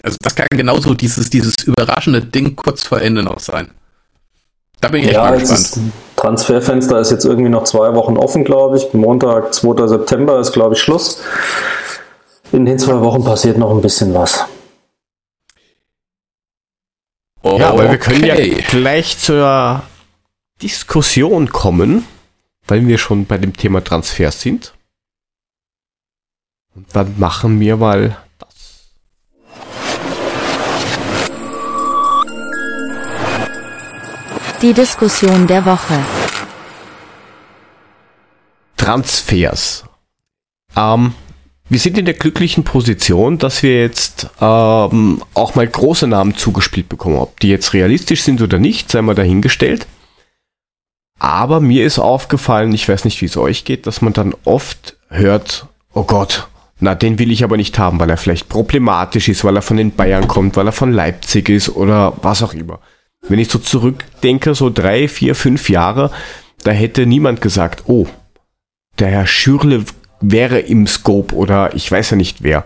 [0.02, 3.70] Also das kann genauso dieses, dieses überraschende Ding kurz vor Ende noch sein.
[4.82, 5.91] Da bin ich ja, echt mal gespannt.
[6.20, 8.93] Transferfenster ist jetzt irgendwie noch zwei Wochen offen, glaube ich.
[8.93, 9.88] Montag, 2.
[9.88, 11.24] September ist, glaube ich, Schluss.
[12.51, 14.45] In den zwei Wochen passiert noch ein bisschen was.
[17.41, 17.91] Oh, ja, aber okay.
[17.91, 18.36] wir können ja
[18.70, 19.82] gleich zur
[20.61, 22.05] Diskussion kommen,
[22.67, 24.74] weil wir schon bei dem Thema Transfer sind.
[26.76, 28.17] Und dann machen wir mal
[34.62, 35.97] Die Diskussion der Woche.
[38.76, 39.86] Transfers.
[40.76, 41.14] Ähm,
[41.70, 46.89] wir sind in der glücklichen Position, dass wir jetzt ähm, auch mal große Namen zugespielt
[46.89, 47.20] bekommen.
[47.20, 49.88] Ob die jetzt realistisch sind oder nicht, sei mal dahingestellt.
[51.20, 54.97] Aber mir ist aufgefallen, ich weiß nicht, wie es euch geht, dass man dann oft
[55.07, 56.49] hört, oh Gott,
[56.82, 59.78] na, den will ich aber nicht haben, weil er vielleicht problematisch ist, weil er von
[59.78, 62.80] den Bayern kommt, weil er von Leipzig ist oder was auch immer.
[63.28, 66.11] Wenn ich so zurückdenke, so drei, vier, fünf Jahre,
[66.63, 68.07] da hätte niemand gesagt, oh,
[68.97, 69.86] der Herr Schürle
[70.22, 72.65] wäre im Scope oder ich weiß ja nicht wer.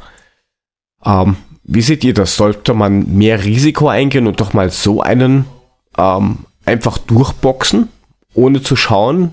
[1.05, 2.35] Ähm, wie seht ihr das?
[2.35, 5.45] Sollte man mehr Risiko eingehen und doch mal so einen
[5.97, 7.89] ähm, einfach durchboxen,
[8.33, 9.31] ohne zu schauen,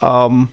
[0.00, 0.48] ähm,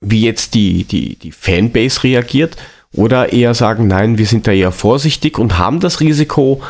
[0.00, 2.56] wie jetzt die, die, die Fanbase reagiert?
[2.94, 6.62] Oder eher sagen, nein, wir sind da eher vorsichtig und haben das Risiko,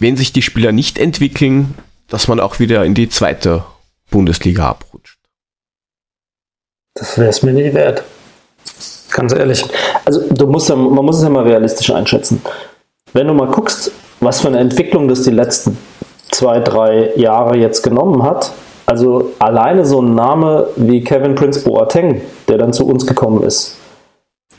[0.00, 1.74] wenn sich die Spieler nicht entwickeln,
[2.08, 3.64] dass man auch wieder in die zweite
[4.10, 5.18] Bundesliga abrutscht.
[6.94, 8.02] Das wäre es mir nicht wert.
[9.10, 9.64] Ganz ehrlich.
[10.04, 12.42] Also du musst ja, man muss es ja mal realistisch einschätzen.
[13.12, 15.76] Wenn du mal guckst, was für eine Entwicklung das die letzten
[16.30, 18.52] zwei, drei Jahre jetzt genommen hat,
[18.86, 23.76] also alleine so ein Name wie Kevin Prince Boateng, der dann zu uns gekommen ist,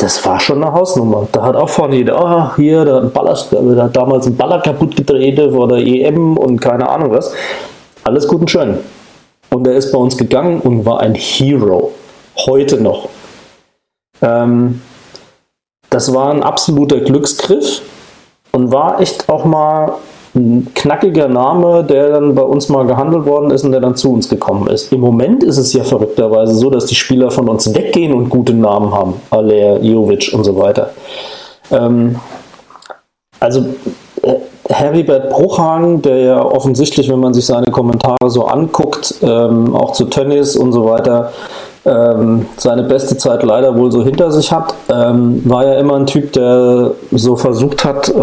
[0.02, 1.28] das war schon eine Hausnummer.
[1.32, 4.60] Da hat auch vorne jeder, oh, hier, der hat, Baller, der hat damals einen Baller
[4.60, 7.34] kaputt gedreht vor der EM und keine Ahnung was.
[8.04, 8.80] Alles gut und schön.
[9.52, 11.92] Und er ist bei uns gegangen und war ein Hero.
[12.48, 13.10] Heute noch.
[14.24, 14.82] Ähm,
[15.92, 17.82] das war ein absoluter Glücksgriff
[18.52, 19.94] und war echt auch mal
[20.36, 24.14] ein knackiger Name, der dann bei uns mal gehandelt worden ist und der dann zu
[24.14, 24.92] uns gekommen ist.
[24.92, 28.54] Im Moment ist es ja verrückterweise so, dass die Spieler von uns weggehen und gute
[28.54, 29.16] Namen haben.
[29.30, 30.92] Aller, Jovic und so weiter.
[31.70, 32.16] Ähm,
[33.40, 33.66] also
[34.22, 34.36] äh,
[34.70, 40.06] Heribert Bruchhagen, der ja offensichtlich, wenn man sich seine Kommentare so anguckt, ähm, auch zu
[40.06, 41.34] Tennis und so weiter,
[41.86, 46.06] ähm, seine beste Zeit leider wohl so hinter sich hat, ähm, war ja immer ein
[46.06, 48.14] Typ, der so versucht hat, äh,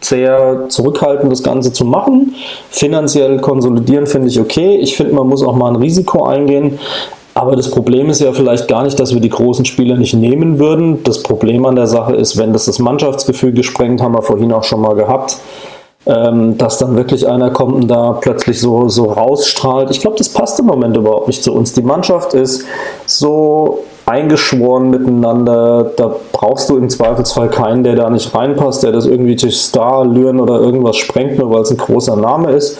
[0.00, 2.34] sehr zurückhaltend das Ganze zu machen.
[2.70, 4.76] Finanziell konsolidieren finde ich okay.
[4.76, 6.78] Ich finde, man muss auch mal ein Risiko eingehen.
[7.34, 10.58] Aber das Problem ist ja vielleicht gar nicht, dass wir die großen Spieler nicht nehmen
[10.58, 11.02] würden.
[11.04, 14.64] Das Problem an der Sache ist, wenn das das Mannschaftsgefüge sprengt, haben wir vorhin auch
[14.64, 15.36] schon mal gehabt,
[16.06, 19.90] ähm, dass dann wirklich einer kommt und da plötzlich so, so rausstrahlt.
[19.90, 21.74] Ich glaube, das passt im Moment überhaupt nicht zu uns.
[21.74, 22.64] Die Mannschaft ist
[23.04, 25.90] so eingeschworen miteinander.
[25.96, 30.40] Da brauchst du im Zweifelsfall keinen, der da nicht reinpasst, der das irgendwie durch Star-Lüren
[30.40, 32.78] oder irgendwas sprengt, nur weil es ein großer Name ist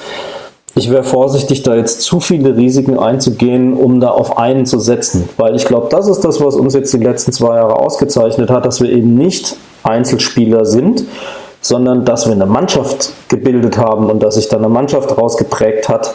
[0.78, 5.26] ich wäre vorsichtig, da jetzt zu viele Risiken einzugehen, um da auf einen zu setzen.
[5.38, 8.66] Weil ich glaube, das ist das, was uns jetzt die letzten zwei Jahre ausgezeichnet hat,
[8.66, 11.04] dass wir eben nicht Einzelspieler sind,
[11.62, 16.14] sondern dass wir eine Mannschaft gebildet haben und dass sich da eine Mannschaft rausgeprägt hat,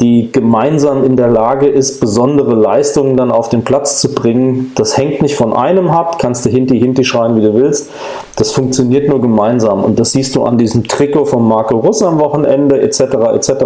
[0.00, 4.72] die gemeinsam in der Lage ist, besondere Leistungen dann auf den Platz zu bringen.
[4.74, 7.90] Das hängt nicht von einem ab, kannst du hinti hinti schreien, wie du willst.
[8.36, 9.84] Das funktioniert nur gemeinsam.
[9.84, 13.00] Und das siehst du an diesem Trikot von Marco Russ am Wochenende, etc.
[13.34, 13.64] etc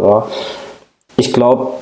[1.17, 1.75] ich glaube,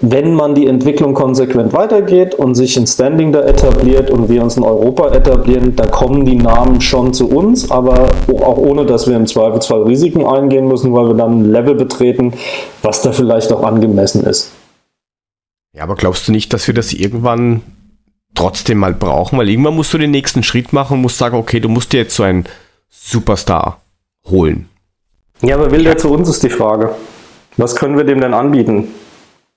[0.00, 4.56] wenn man die Entwicklung konsequent weitergeht und sich ein Standing da etabliert und wir uns
[4.56, 9.16] in Europa etablieren, da kommen die Namen schon zu uns, aber auch ohne, dass wir
[9.16, 12.34] im Zweifelsfall Risiken eingehen müssen, weil wir dann ein Level betreten,
[12.82, 14.52] was da vielleicht auch angemessen ist.
[15.72, 17.62] Ja, aber glaubst du nicht, dass wir das irgendwann
[18.34, 19.38] trotzdem mal brauchen?
[19.38, 21.98] Weil irgendwann musst du den nächsten Schritt machen und musst sagen, okay, du musst dir
[21.98, 22.44] jetzt so einen
[22.90, 23.80] Superstar
[24.28, 24.68] holen.
[25.42, 26.94] Ja, aber will der zu uns, ist die Frage.
[27.56, 28.88] Was können wir dem denn anbieten?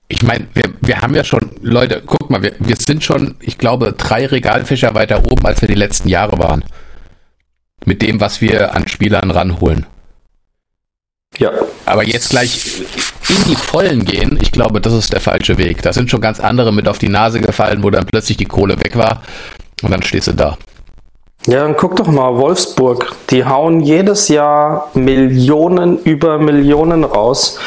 [0.08, 3.58] Ich meine, wir, wir haben ja schon, Leute, guck mal, wir, wir sind schon, ich
[3.58, 6.64] glaube, drei Regalfischer weiter oben, als wir die letzten Jahre waren.
[7.86, 9.86] Mit dem, was wir an Spielern ranholen.
[11.38, 11.50] Ja.
[11.86, 12.82] Aber jetzt gleich
[13.28, 15.82] in die Vollen gehen, ich glaube, das ist der falsche Weg.
[15.82, 18.78] Da sind schon ganz andere mit auf die Nase gefallen, wo dann plötzlich die Kohle
[18.78, 19.22] weg war
[19.82, 20.56] und dann stehst du da.
[21.46, 27.58] Ja, dann guck doch mal, Wolfsburg, die hauen jedes Jahr Millionen über Millionen raus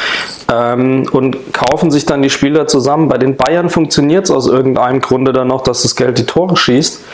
[0.52, 3.08] ähm, und kaufen sich dann die Spieler zusammen.
[3.08, 6.56] Bei den Bayern funktioniert es aus irgendeinem Grunde dann noch, dass das Geld die Tore
[6.56, 7.04] schießt.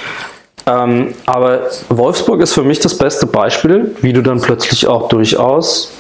[0.67, 5.93] Ähm, aber Wolfsburg ist für mich das beste Beispiel, wie du dann plötzlich auch durchaus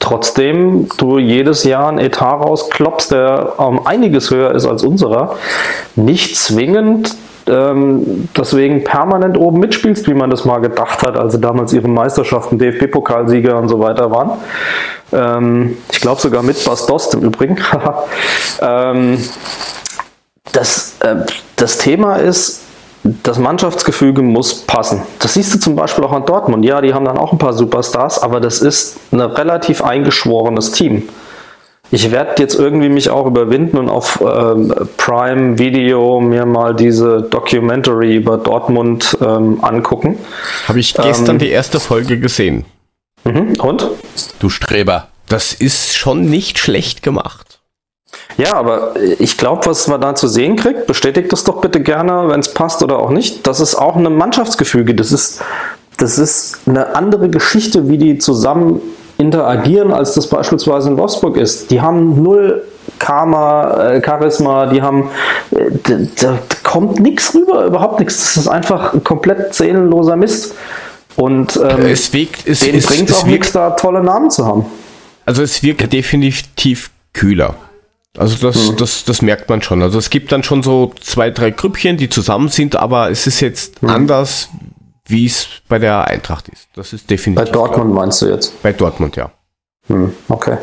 [0.00, 5.36] trotzdem du jedes Jahr ein Etat rausklopfst, der um einiges höher ist als unserer,
[5.94, 7.14] nicht zwingend
[7.50, 11.88] ähm, deswegen permanent oben mitspielst, wie man das mal gedacht hat, als sie damals ihre
[11.88, 14.32] Meisterschaften, DFB-Pokalsieger und so weiter waren.
[15.12, 17.58] Ähm, ich glaube sogar mit Bas Dost im Übrigen.
[18.62, 19.18] ähm,
[20.52, 21.16] das, äh,
[21.56, 22.62] das Thema ist,
[23.02, 25.02] das Mannschaftsgefüge muss passen.
[25.18, 26.64] Das siehst du zum Beispiel auch an Dortmund.
[26.64, 31.08] Ja, die haben dann auch ein paar Superstars, aber das ist ein relativ eingeschworenes Team
[31.90, 37.22] ich werde jetzt irgendwie mich auch überwinden und auf ähm, Prime Video mir mal diese
[37.22, 40.18] Documentary über Dortmund ähm, angucken.
[40.68, 42.64] Habe ich gestern ähm, die erste Folge gesehen.
[43.24, 43.54] Mhm.
[43.60, 43.88] Und?
[44.38, 45.08] Du Streber.
[45.28, 47.60] Das ist schon nicht schlecht gemacht.
[48.36, 52.28] Ja, aber ich glaube, was man da zu sehen kriegt, bestätigt das doch bitte gerne,
[52.28, 53.46] wenn es passt oder auch nicht.
[53.46, 54.94] Das ist auch ein Mannschaftsgefüge.
[54.94, 55.42] Das ist,
[55.98, 58.80] das ist eine andere Geschichte, wie die zusammen
[59.20, 61.70] interagieren, als das beispielsweise in Wolfsburg ist.
[61.70, 62.64] Die haben null
[62.98, 65.10] Karma, äh, Charisma, die haben,
[65.50, 68.34] äh, da, kommt nichts rüber, überhaupt nichts.
[68.34, 70.54] Das ist einfach komplett seelenloser Mist.
[71.16, 74.66] Und ähm, es wirkt, es, denen bringt es auch nichts, da tolle Namen zu haben.
[75.26, 77.54] Also es wirkt definitiv kühler.
[78.18, 78.76] Also das, mhm.
[78.76, 79.82] das, das merkt man schon.
[79.82, 83.40] Also es gibt dann schon so zwei, drei Grüppchen, die zusammen sind, aber es ist
[83.40, 83.90] jetzt mhm.
[83.90, 84.48] anders,
[85.10, 86.68] wie es bei der Eintracht ist.
[86.74, 87.44] Das ist definitiv.
[87.44, 88.04] Bei Dortmund klar.
[88.04, 88.62] meinst du jetzt?
[88.62, 89.30] Bei Dortmund, ja.
[89.86, 90.58] Hm, okay.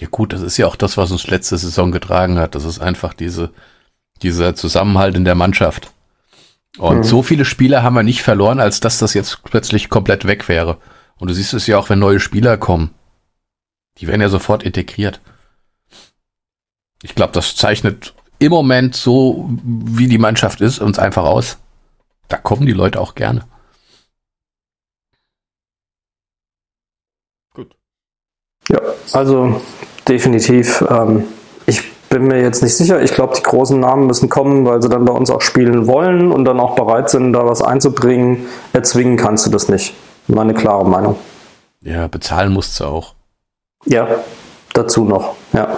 [0.00, 2.54] Ja gut, das ist ja auch das, was uns letzte Saison getragen hat.
[2.54, 3.50] Das ist einfach diese,
[4.22, 5.92] dieser Zusammenhalt in der Mannschaft.
[6.78, 7.04] Und hm.
[7.04, 10.78] so viele Spieler haben wir nicht verloren, als dass das jetzt plötzlich komplett weg wäre.
[11.16, 12.90] Und du siehst es ja auch, wenn neue Spieler kommen.
[13.98, 15.20] Die werden ja sofort integriert.
[17.02, 21.58] Ich glaube, das zeichnet im Moment so, wie die Mannschaft ist, uns einfach aus.
[22.28, 23.46] Da kommen die Leute auch gerne.
[28.68, 28.80] Ja,
[29.12, 29.60] also
[30.08, 30.84] definitiv.
[30.88, 31.24] Ähm,
[31.66, 33.02] ich bin mir jetzt nicht sicher.
[33.02, 36.30] Ich glaube, die großen Namen müssen kommen, weil sie dann bei uns auch spielen wollen
[36.32, 38.46] und dann auch bereit sind, da was einzubringen.
[38.72, 39.94] Erzwingen kannst du das nicht.
[40.26, 41.16] Meine klare Meinung.
[41.82, 43.14] Ja, bezahlen musst du auch.
[43.84, 44.08] Ja,
[44.72, 45.76] dazu noch, ja.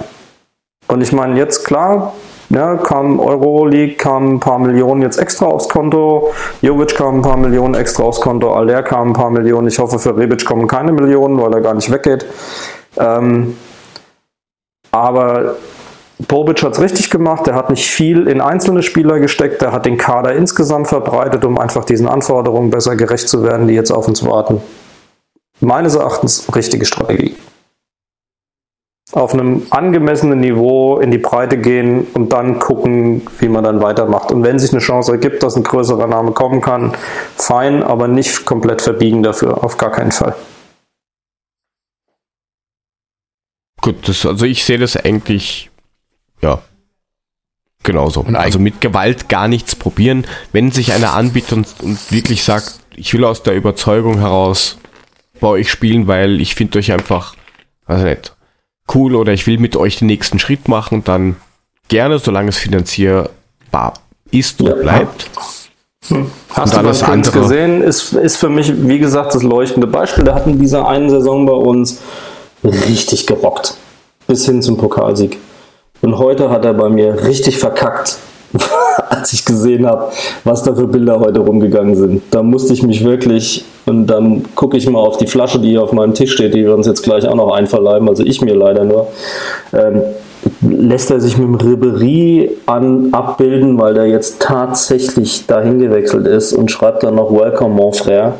[0.87, 2.13] Und ich meine, jetzt klar,
[2.49, 6.31] Ja, kam Euroleague, kam ein paar Millionen jetzt extra aufs Konto.
[6.63, 8.53] Jovic kam ein paar Millionen extra aufs Konto.
[8.55, 9.67] Aller kam ein paar Millionen.
[9.67, 12.25] Ich hoffe, für Rebic kommen keine Millionen, weil er gar nicht weggeht.
[12.99, 13.57] Ähm,
[14.93, 15.57] aber
[16.29, 17.49] Bobic hat es richtig gemacht.
[17.49, 19.61] Er hat nicht viel in einzelne Spieler gesteckt.
[19.63, 23.75] Er hat den Kader insgesamt verbreitet, um einfach diesen Anforderungen besser gerecht zu werden, die
[23.75, 24.63] jetzt auf uns warten.
[25.61, 27.37] Meines Erachtens richtige Strategie
[29.13, 34.33] auf einem angemessenen Niveau in die Breite gehen und dann gucken, wie man dann weitermacht.
[34.33, 36.93] Und wenn sich eine Chance ergibt, dass ein größerer Name kommen kann,
[37.37, 40.35] fein, aber nicht komplett verbiegen dafür, auf gar keinen Fall.
[43.81, 45.71] Gut, das, also ich sehe das eigentlich,
[46.43, 46.61] ja,
[47.85, 48.23] genauso.
[48.23, 50.27] Und also mit Gewalt gar nichts probieren.
[50.51, 54.79] Wenn sich einer anbietet und, und wirklich sagt, ich will aus der Überzeugung heraus
[55.39, 57.37] bei euch spielen, weil ich finde euch einfach,
[57.87, 58.36] weiß nicht,
[58.95, 61.37] cool oder ich will mit euch den nächsten Schritt machen, dann
[61.89, 63.95] gerne, solange es finanzierbar
[64.31, 64.75] ist und ja.
[64.75, 65.31] bleibt.
[66.09, 66.31] Hm.
[66.51, 67.83] Hast du das andere gesehen?
[67.83, 70.25] Ist, ist für mich, wie gesagt, das leuchtende Beispiel.
[70.25, 72.01] Der hat in dieser einen Saison bei uns
[72.63, 73.77] richtig gerockt.
[74.27, 75.39] Bis hin zum Pokalsieg.
[76.03, 78.19] Und heute hat er bei mir richtig verkackt.
[79.09, 80.11] als ich gesehen habe,
[80.45, 82.23] was da für Bilder heute rumgegangen sind.
[82.31, 85.83] Da musste ich mich wirklich, und dann gucke ich mal auf die Flasche, die hier
[85.83, 88.55] auf meinem Tisch steht, die wir uns jetzt gleich auch noch einverleiben, also ich mir
[88.55, 89.09] leider nur.
[89.73, 90.03] Ähm,
[90.61, 96.53] lässt er sich mit dem Ribery an, abbilden, weil der jetzt tatsächlich dahin gewechselt ist
[96.53, 98.35] und schreibt dann noch Welcome, mon frère.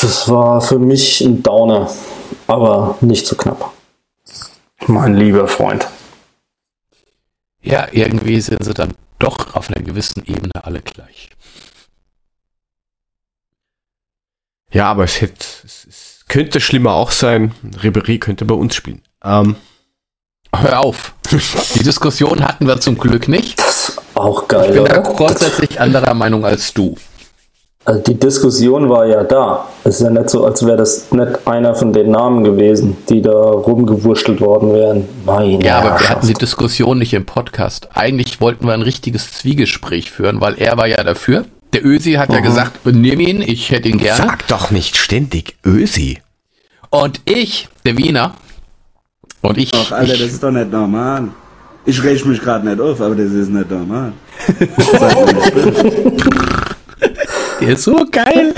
[0.00, 1.88] Das war für mich ein Downer,
[2.46, 3.72] aber nicht zu so knapp.
[4.86, 5.86] Mein lieber Freund
[7.62, 11.30] ja, irgendwie sind sie dann doch auf einer gewissen Ebene alle gleich.
[14.72, 17.52] Ja, aber es, hätte, es, es könnte schlimmer auch sein.
[17.82, 19.02] Ribery könnte bei uns spielen.
[19.24, 19.56] Ähm.
[20.54, 21.14] Hör auf.
[21.74, 23.58] Die Diskussion hatten wir zum Glück nicht.
[23.58, 24.68] Das ist auch geil.
[24.68, 26.96] Ich bin da grundsätzlich anderer Meinung als du.
[27.84, 29.66] Also die Diskussion war ja da.
[29.82, 33.20] Es ist ja nicht so, als wäre das nicht einer von den Namen gewesen, die
[33.20, 35.08] da rumgewurschtelt worden wären.
[35.24, 37.88] Meine ja, aber wir hatten die Diskussion nicht im Podcast.
[37.94, 41.44] Eigentlich wollten wir ein richtiges Zwiegespräch führen, weil er war ja dafür.
[41.72, 42.34] Der Ösi hat mhm.
[42.36, 44.22] ja gesagt, nimm ihn, ich hätte ihn gerne.
[44.22, 46.18] Sag doch nicht ständig Ösi.
[46.90, 48.34] Und ich, der Wiener,
[49.40, 49.70] und ich.
[49.74, 51.28] Ach, Alter, ich, das ist doch nicht normal.
[51.84, 54.12] Ich reg mich gerade nicht auf, aber das ist nicht normal.
[57.60, 58.54] Der ist so geil.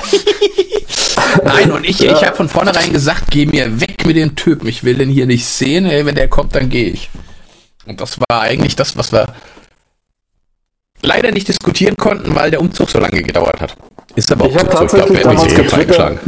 [1.44, 2.12] Nein, und ich, ja.
[2.12, 4.66] ich habe von vornherein gesagt, geh mir weg mit dem Typen.
[4.66, 5.84] Ich will den hier nicht sehen.
[5.84, 7.10] Hey, wenn der kommt, dann gehe ich.
[7.86, 9.26] Und das war eigentlich das, was wir
[11.04, 13.76] leider nicht diskutieren konnten, weil der Umzug so lange gedauert hat.
[14.16, 16.18] Ist aber auch ich habe tatsächlich glaub, damals getwittert,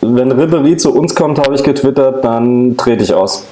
[0.00, 3.44] wenn Ribery zu uns kommt, habe ich getwittert, dann trete ich aus.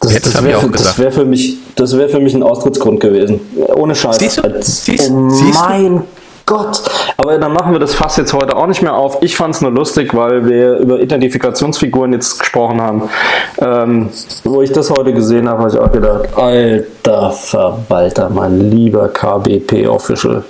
[0.00, 3.40] Das, das wäre für, wär für, mich, wär für mich ein Austrittsgrund gewesen.
[3.76, 4.18] Ohne Scheiß.
[4.18, 4.60] Siehst du?
[4.60, 5.12] Siehst, oh
[5.68, 6.04] mein du?
[6.46, 6.82] Gott.
[7.16, 9.18] Aber dann machen wir das Fass jetzt heute auch nicht mehr auf.
[9.22, 13.08] Ich fand es nur lustig, weil wir über Identifikationsfiguren jetzt gesprochen haben.
[13.58, 14.08] Ähm,
[14.44, 20.44] wo ich das heute gesehen habe, habe ich auch gedacht, alter Verwalter, mein lieber KBP-Official.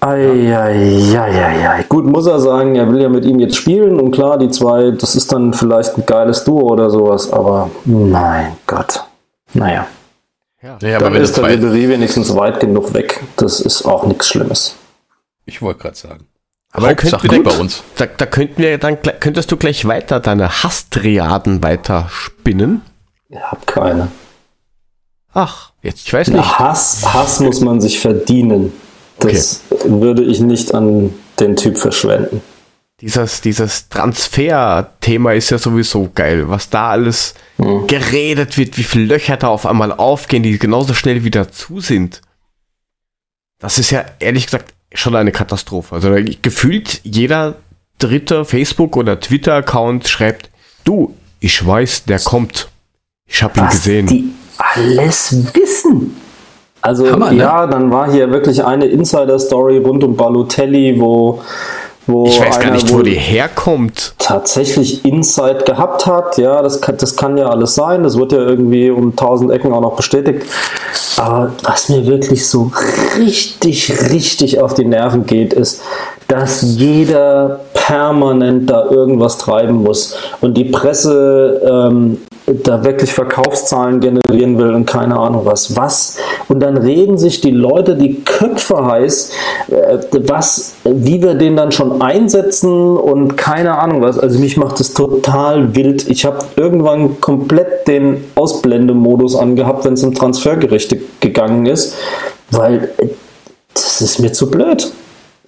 [0.00, 1.84] Eieieiei.
[1.88, 4.92] Gut, muss er sagen, er will ja mit ihm jetzt spielen und klar, die zwei,
[4.92, 9.04] das ist dann vielleicht ein geiles Duo oder sowas, aber mein Gott.
[9.52, 9.86] Naja.
[10.62, 13.20] Ja, ja aber wenn ist der Ribery wenigstens weit genug weg.
[13.36, 14.76] Das ist auch nichts Schlimmes.
[15.46, 16.26] Ich wollte gerade sagen.
[16.72, 17.82] Aber Hauptsache gut, bei uns.
[17.96, 22.82] Da, da, könnten wir dann könntest du gleich weiter deine Hasstriaden weiter spinnen.
[23.28, 24.08] Ich hab keine.
[25.32, 26.58] Ach, jetzt ich weiß Na, nicht.
[26.58, 28.72] Hass, Hass muss man sich verdienen.
[29.18, 29.84] Das okay.
[29.86, 32.40] würde ich nicht an den Typ verschwenden
[33.00, 37.86] dieses, dieses Transfer-Thema ist ja sowieso geil, was da alles mhm.
[37.86, 42.20] geredet wird, wie viele Löcher da auf einmal aufgehen, die genauso schnell wieder zu sind.
[43.58, 45.94] Das ist ja ehrlich gesagt schon eine Katastrophe.
[45.94, 47.56] Also gefühlt jeder
[47.98, 50.50] dritte Facebook- oder Twitter-Account schreibt,
[50.84, 52.68] du, ich weiß, der kommt.
[53.26, 54.06] Ich habe ihn gesehen.
[54.06, 56.16] Die alles wissen.
[56.82, 57.38] Also Hammer, ne?
[57.38, 61.42] ja, dann war hier wirklich eine Insider-Story rund um Balotelli, wo
[62.10, 64.14] wo ich weiß gar nicht, wo die herkommt.
[64.18, 66.38] Tatsächlich Insight gehabt hat.
[66.38, 68.02] Ja, das kann, das kann ja alles sein.
[68.02, 70.44] Das wird ja irgendwie um tausend Ecken auch noch bestätigt.
[71.16, 72.72] Aber was mir wirklich so
[73.18, 75.82] richtig, richtig auf die Nerven geht, ist,
[76.28, 82.18] dass jeder permanent da irgendwas treiben muss und die Presse ähm,
[82.54, 85.76] da wirklich Verkaufszahlen generieren will und keine Ahnung was.
[85.76, 86.18] Was
[86.48, 89.32] und dann reden sich die Leute die Köpfe heiß,
[89.68, 94.18] äh, was, wie wir den dann schon einsetzen und keine Ahnung was.
[94.18, 96.08] Also mich macht das total wild.
[96.08, 101.94] Ich habe irgendwann komplett den Ausblendemodus angehabt, wenn es um Transfergerichte gegangen ist,
[102.50, 103.08] weil äh,
[103.74, 104.92] das ist mir zu blöd.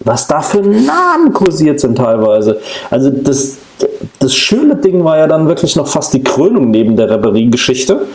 [0.05, 2.61] Was da für Namen kursiert sind teilweise.
[2.91, 3.59] Also das,
[4.19, 8.07] das schöne Ding war ja dann wirklich noch fast die Krönung neben der Reverie-Geschichte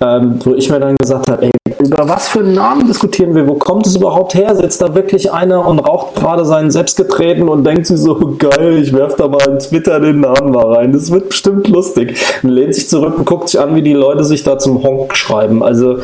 [0.00, 3.46] ähm, wo ich mir dann gesagt habe, ey, über was für einen Namen diskutieren wir?
[3.46, 4.54] Wo kommt es überhaupt her?
[4.56, 8.94] Sitzt da wirklich einer und raucht gerade seinen Selbstgetreten und denkt sich so, geil, ich
[8.94, 10.92] werf da mal in Twitter den Namen mal rein.
[10.92, 12.16] Das wird bestimmt lustig.
[12.42, 15.16] Und lehnt sich zurück und guckt sich an, wie die Leute sich da zum Honk
[15.16, 15.62] schreiben.
[15.62, 15.98] Also,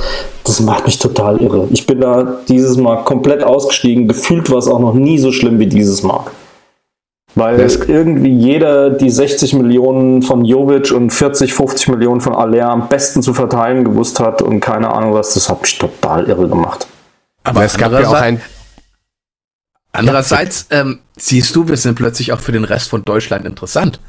[0.45, 1.67] das macht mich total irre.
[1.71, 4.09] Ich bin da dieses Mal komplett ausgestiegen.
[4.09, 6.21] Gefühlt war es auch noch nie so schlimm wie dieses Mal.
[7.37, 12.71] Weil das irgendwie jeder die 60 Millionen von Jovic und 40, 50 Millionen von Aller
[12.71, 16.49] am besten zu verteilen gewusst hat und keine Ahnung was, das hat mich total irre
[16.49, 16.87] gemacht.
[17.45, 18.41] Aber es gab ja auch ein.
[19.93, 24.01] Andererseits ähm, siehst du, wir sind plötzlich auch für den Rest von Deutschland interessant.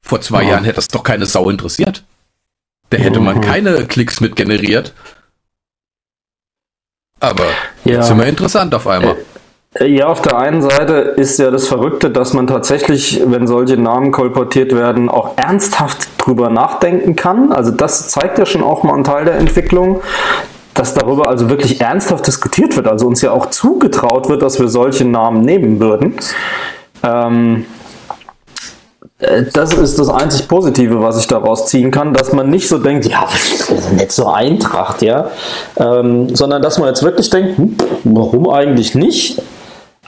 [0.00, 0.52] Vor zwei ja.
[0.52, 2.04] Jahren hätte das doch keine Sau interessiert.
[2.88, 3.40] Da hätte man mhm.
[3.42, 4.94] keine Klicks mit generiert.
[7.20, 7.44] Aber
[7.84, 7.96] ja.
[7.96, 9.16] jetzt sind wir interessant auf einmal.
[9.74, 13.76] Äh, ja, auf der einen Seite ist ja das Verrückte, dass man tatsächlich, wenn solche
[13.76, 17.52] Namen kolportiert werden, auch ernsthaft drüber nachdenken kann.
[17.52, 20.00] Also das zeigt ja schon auch mal einen Teil der Entwicklung,
[20.74, 22.86] dass darüber also wirklich ernsthaft diskutiert wird.
[22.86, 26.14] Also uns ja auch zugetraut wird, dass wir solche Namen nehmen würden.
[27.02, 27.66] Ähm,
[29.18, 32.78] äh, das ist das einzig Positive, was ich daraus ziehen kann, dass man nicht so
[32.78, 33.28] denkt, ja,
[33.92, 35.30] nicht so Eintracht, ja,
[35.76, 39.40] ähm, sondern dass man jetzt wirklich denkt, hm, warum eigentlich nicht?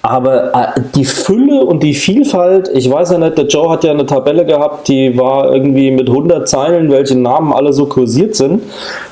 [0.05, 3.91] Aber äh, die Fülle und die Vielfalt, ich weiß ja nicht, der Joe hat ja
[3.91, 8.63] eine Tabelle gehabt, die war irgendwie mit 100 Zeilen, welche Namen alle so kursiert sind.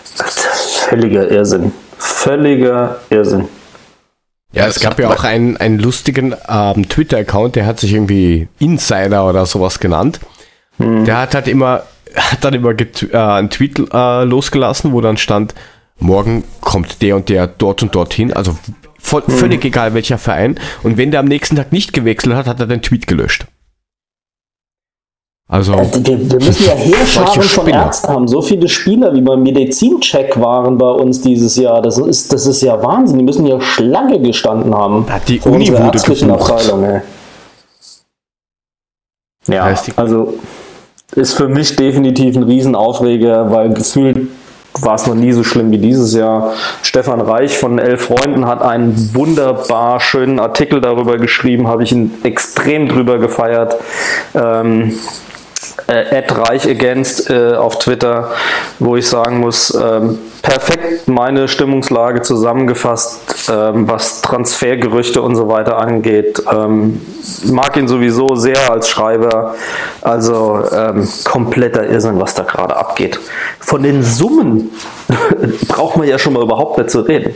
[0.05, 1.73] Völliger Irrsinn.
[1.97, 3.49] Völliger Irrsinn.
[4.53, 9.27] Ja, es gab ja auch einen, einen lustigen ähm, Twitter-Account, der hat sich irgendwie Insider
[9.27, 10.21] oder sowas genannt.
[10.77, 11.07] Hm.
[11.07, 15.55] Der hat halt immer, hat dann immer äh, einen Tweet äh, losgelassen, wo dann stand,
[15.99, 18.55] morgen kommt der und der dort und dorthin, also
[19.03, 19.35] Voll, hm.
[19.35, 20.59] Völlig egal welcher Verein.
[20.83, 23.47] Und wenn der am nächsten Tag nicht gewechselt hat, hat er den Tweet gelöscht.
[25.49, 28.27] Also, also wir, wir, müssen ja Heerscharen von Ärzten haben.
[28.27, 31.83] So viele Spieler, wie beim Medizincheck waren bei uns dieses Jahr.
[31.83, 33.19] Das ist, das ist ja Wahnsinn.
[33.19, 35.05] Die müssen ja Schlange gestanden haben.
[35.11, 37.03] Hat die Uni wurde ärztlichen Abteilung, ey.
[39.49, 40.39] Ja, also
[41.15, 44.29] ist für mich definitiv ein Riesenaufreger, weil gefühlt
[44.81, 46.55] war es noch nie so schlimm wie dieses Jahr.
[46.83, 52.13] Stefan Reich von Elf Freunden hat einen wunderbar schönen Artikel darüber geschrieben, habe ich ihn
[52.23, 53.77] extrem drüber gefeiert.
[54.35, 54.95] Ähm,
[55.87, 58.31] äh, Reich Against äh, auf Twitter,
[58.79, 65.79] wo ich sagen muss, ähm, perfekt meine Stimmungslage zusammengefasst, ähm, was Transfergerüchte und so weiter
[65.79, 66.43] angeht.
[66.53, 67.01] Ähm,
[67.45, 69.55] mag ihn sowieso sehr als Schreiber.
[70.01, 73.19] Also ähm, kompletter Irrsinn, was da gerade abgeht.
[73.61, 74.71] Von den Summen
[75.69, 77.35] braucht man ja schon mal überhaupt nicht zu reden.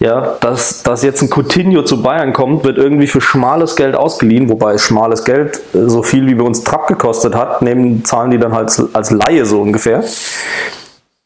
[0.00, 4.48] Ja, dass, dass jetzt ein Coutinho zu Bayern kommt, wird irgendwie für schmales Geld ausgeliehen,
[4.48, 8.38] wobei schmales Geld äh, so viel wie bei uns Trapp gekostet hat, nehmen, zahlen die
[8.38, 10.04] dann halt als Laie so ungefähr.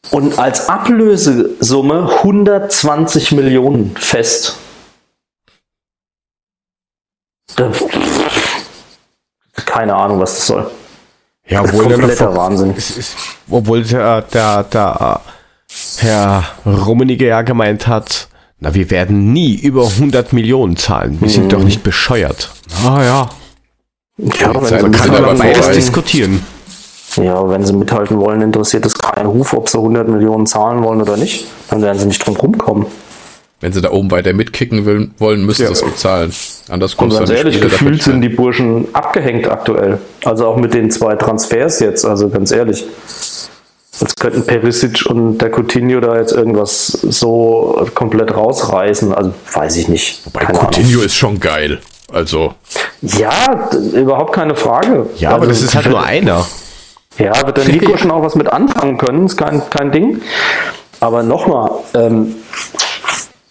[0.09, 4.57] Und als Ablösesumme 120 Millionen fest.
[9.65, 10.71] Keine Ahnung, was das soll.
[11.45, 12.75] Ja, obwohl kompletter der Wahnsinn.
[12.75, 13.15] Ist, ist,
[13.49, 15.21] obwohl der, der, der
[15.97, 18.27] Herr Rummenigge ja gemeint hat,
[18.63, 21.17] na, wir werden nie über 100 Millionen zahlen.
[21.19, 21.65] Wir sind doch mhm.
[21.65, 22.49] nicht bescheuert.
[22.85, 23.29] Ah ja.
[24.17, 26.41] Ja, wenn sie kann man beides diskutieren.
[27.17, 31.01] Ja, wenn sie mithalten wollen, interessiert es keinen Ruf, ob sie 100 Millionen zahlen wollen
[31.01, 31.45] oder nicht.
[31.69, 32.85] Dann werden sie nicht drum rumkommen.
[33.59, 35.67] Wenn sie da oben weiter mitkicken will, wollen, müssen ja.
[35.67, 36.33] sie es bezahlen.
[36.69, 39.99] Anders kommt Und ganz ehrlich, Spiele gefühlt sind die Burschen abgehängt aktuell.
[40.23, 42.85] Also auch mit den zwei Transfers jetzt, also ganz ehrlich
[44.01, 49.13] als könnten Perisic und der Coutinho da jetzt irgendwas so komplett rausreißen.
[49.13, 50.21] Also weiß ich nicht.
[50.33, 51.05] Bei Coutinho Ahnung.
[51.05, 51.79] ist schon geil.
[52.11, 52.53] Also.
[53.01, 55.07] Ja, überhaupt keine Frage.
[55.17, 56.45] Ja, also, aber das ist halt nur einer.
[57.17, 60.21] Ja, wird der Nico schon auch was mit anfangen können, ist kein, kein Ding.
[60.99, 62.35] Aber nochmal, ähm,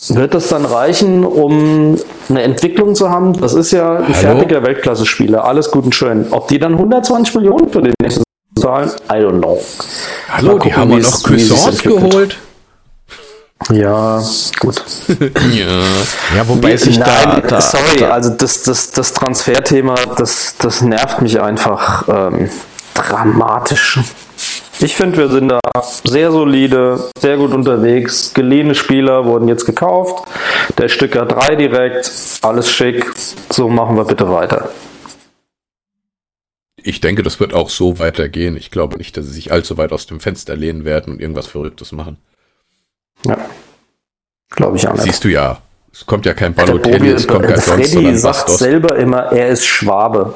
[0.09, 1.97] wird das dann reichen, um
[2.29, 3.35] eine Entwicklung zu haben?
[3.41, 4.15] Das ist ja ein Hallo?
[4.15, 6.27] fertiger Weltklasse-Spieler, alles gut und schön.
[6.33, 8.25] Ob die dann 120 Millionen für den nächsten
[8.63, 8.91] zahlen?
[9.11, 9.61] I don't know.
[10.31, 12.39] Hallo, gucken, die haben wir noch Cuisance geholt.
[13.71, 14.21] Ja,
[14.59, 14.83] gut.
[15.53, 15.67] ja.
[16.37, 18.11] ja, wobei sich da, da, Sorry, da.
[18.11, 22.51] also das, das, das Transferthema, das, das nervt mich einfach ähm,
[22.95, 24.01] dramatisch.
[24.81, 25.61] Ich finde, wir sind da
[26.03, 28.35] sehr solide, sehr gut unterwegs.
[28.35, 30.29] Geliehene Spieler wurden jetzt gekauft.
[30.79, 32.11] Der Stücker 3 direkt,
[32.43, 33.13] alles schick.
[33.51, 34.71] So machen wir bitte weiter.
[36.85, 38.57] Ich denke, das wird auch so weitergehen.
[38.57, 41.47] Ich glaube nicht, dass sie sich allzu weit aus dem Fenster lehnen werden und irgendwas
[41.47, 42.19] Verrücktes machen.
[43.25, 43.39] Ja.
[44.51, 45.05] Glaube ich auch nicht.
[45.05, 45.63] Siehst du ja.
[45.93, 48.59] Es kommt ja kein Balotelli, es kommt kein Freddy sondern sagt Bastos.
[48.61, 50.35] selber immer, er ist Schwabe.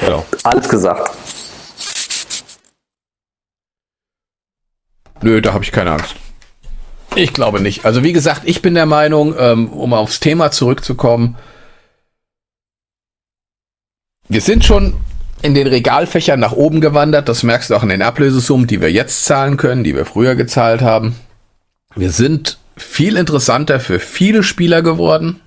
[0.00, 0.24] Genau.
[0.44, 1.10] Alles gesagt.
[5.22, 6.14] Nö, da habe ich keine Angst.
[7.16, 7.84] Ich glaube nicht.
[7.84, 11.36] Also wie gesagt, ich bin der Meinung, ähm, um aufs Thema zurückzukommen,
[14.28, 14.94] wir sind schon
[15.42, 17.28] in den Regalfächern nach oben gewandert.
[17.28, 20.34] Das merkst du auch in den Ablösesummen, die wir jetzt zahlen können, die wir früher
[20.34, 21.16] gezahlt haben.
[21.94, 25.40] Wir sind viel interessanter für viele Spieler geworden.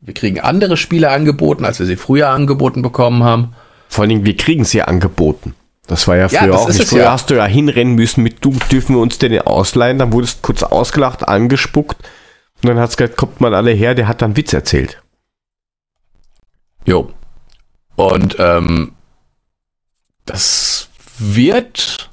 [0.00, 3.54] Wir kriegen andere Spieler angeboten, als wir sie früher angeboten bekommen haben.
[3.88, 5.54] Vor allen Dingen, wir kriegen sie angeboten.
[5.86, 6.84] Das war ja früher ja, auch nicht.
[6.84, 7.12] Früher ja.
[7.12, 9.98] hast du ja hinrennen müssen mit, du dürfen wir uns denn ausleihen.
[9.98, 11.96] Dann wurdest kurz ausgelacht, angespuckt.
[12.62, 15.00] Und dann hat's gesagt, kommt mal alle her, der hat dann Witz erzählt.
[16.84, 17.10] Jo.
[17.96, 18.92] Und ähm,
[20.26, 20.88] das
[21.18, 22.10] wird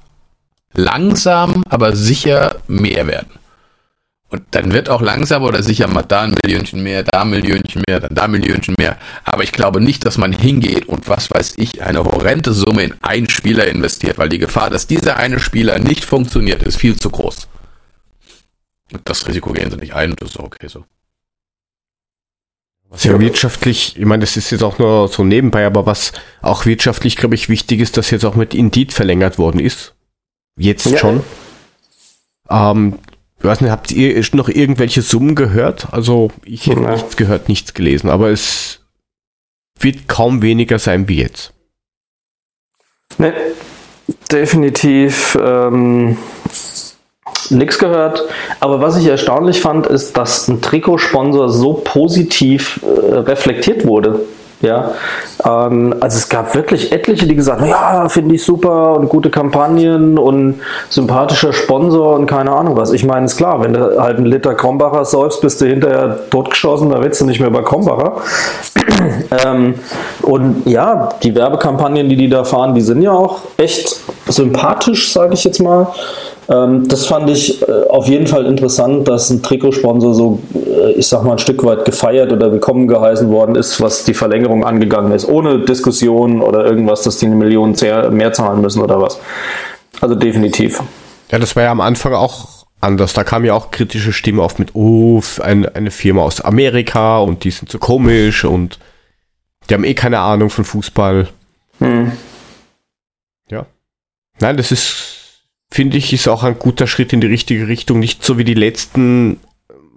[0.73, 3.31] langsam, aber sicher mehr werden.
[4.29, 7.83] Und dann wird auch langsam oder sicher mal da ein Millionchen mehr, da ein Millionchen
[7.87, 8.97] mehr, dann da ein Millionchen mehr.
[9.25, 12.95] Aber ich glaube nicht, dass man hingeht und was weiß ich, eine horrende Summe in
[13.03, 17.11] einen Spieler investiert, weil die Gefahr, dass dieser eine Spieler nicht funktioniert, ist viel zu
[17.11, 17.47] groß.
[18.91, 20.83] Und das Risiko gehen sie nicht ein und das ist okay so.
[22.93, 26.13] Was ja wirtschaftlich, ich meine, das ist jetzt auch nur so nebenbei, aber was
[26.43, 29.95] auch wirtschaftlich, glaube ich, wichtig ist, dass jetzt auch mit Indeed verlängert worden ist.
[30.57, 30.99] Jetzt ja.
[30.99, 31.23] schon.
[32.51, 32.99] Ähm,
[33.39, 35.91] ich weiß nicht, habt ihr noch irgendwelche Summen gehört?
[35.91, 36.91] Also ich hätte ja.
[36.91, 38.81] nichts gehört, nichts gelesen, aber es
[39.79, 41.51] wird kaum weniger sein wie jetzt.
[43.17, 43.33] Nee,
[44.31, 46.19] definitiv ähm,
[47.51, 48.23] nichts gehört.
[48.59, 54.21] Aber was ich erstaunlich fand, ist, dass ein Trikotsponsor so positiv äh, reflektiert wurde.
[54.63, 54.91] Ja,
[55.45, 59.29] ähm, also es gab wirklich etliche, die gesagt haben, ja, finde ich super und gute
[59.29, 62.93] Kampagnen und sympathischer Sponsor und keine Ahnung was.
[62.93, 66.91] Ich meine, ist klar, wenn du halt einen Liter Krombacher säufst, bist du hinterher totgeschossen,
[66.91, 68.21] da willst du nicht mehr bei Krombacher.
[69.45, 69.73] ähm,
[70.21, 75.33] und ja, die Werbekampagnen, die die da fahren, die sind ja auch echt sympathisch, sage
[75.33, 75.87] ich jetzt mal.
[76.49, 81.07] Ähm, das fand ich äh, auf jeden Fall interessant, dass ein Trikotsponsor so, äh, ich
[81.07, 85.11] sag mal, ein Stück weit gefeiert oder willkommen geheißen worden ist, was die Verlängerung angegangen
[85.13, 87.75] ist, ohne Diskussion oder irgendwas, dass die eine Million
[88.11, 89.19] mehr zahlen müssen oder was.
[90.01, 90.81] Also definitiv.
[91.31, 93.13] Ja, das war ja am Anfang auch anders.
[93.13, 97.45] Da kam ja auch kritische Stimmen auf mit, oh, eine, eine Firma aus Amerika und
[97.45, 98.79] die sind so komisch und
[99.69, 101.29] die haben eh keine Ahnung von Fußball.
[101.79, 102.11] Hm.
[103.49, 103.65] Ja.
[104.39, 105.12] Nein, das ist
[105.73, 107.99] finde ich, ist auch ein guter Schritt in die richtige Richtung.
[107.99, 109.39] Nicht so wie die letzten,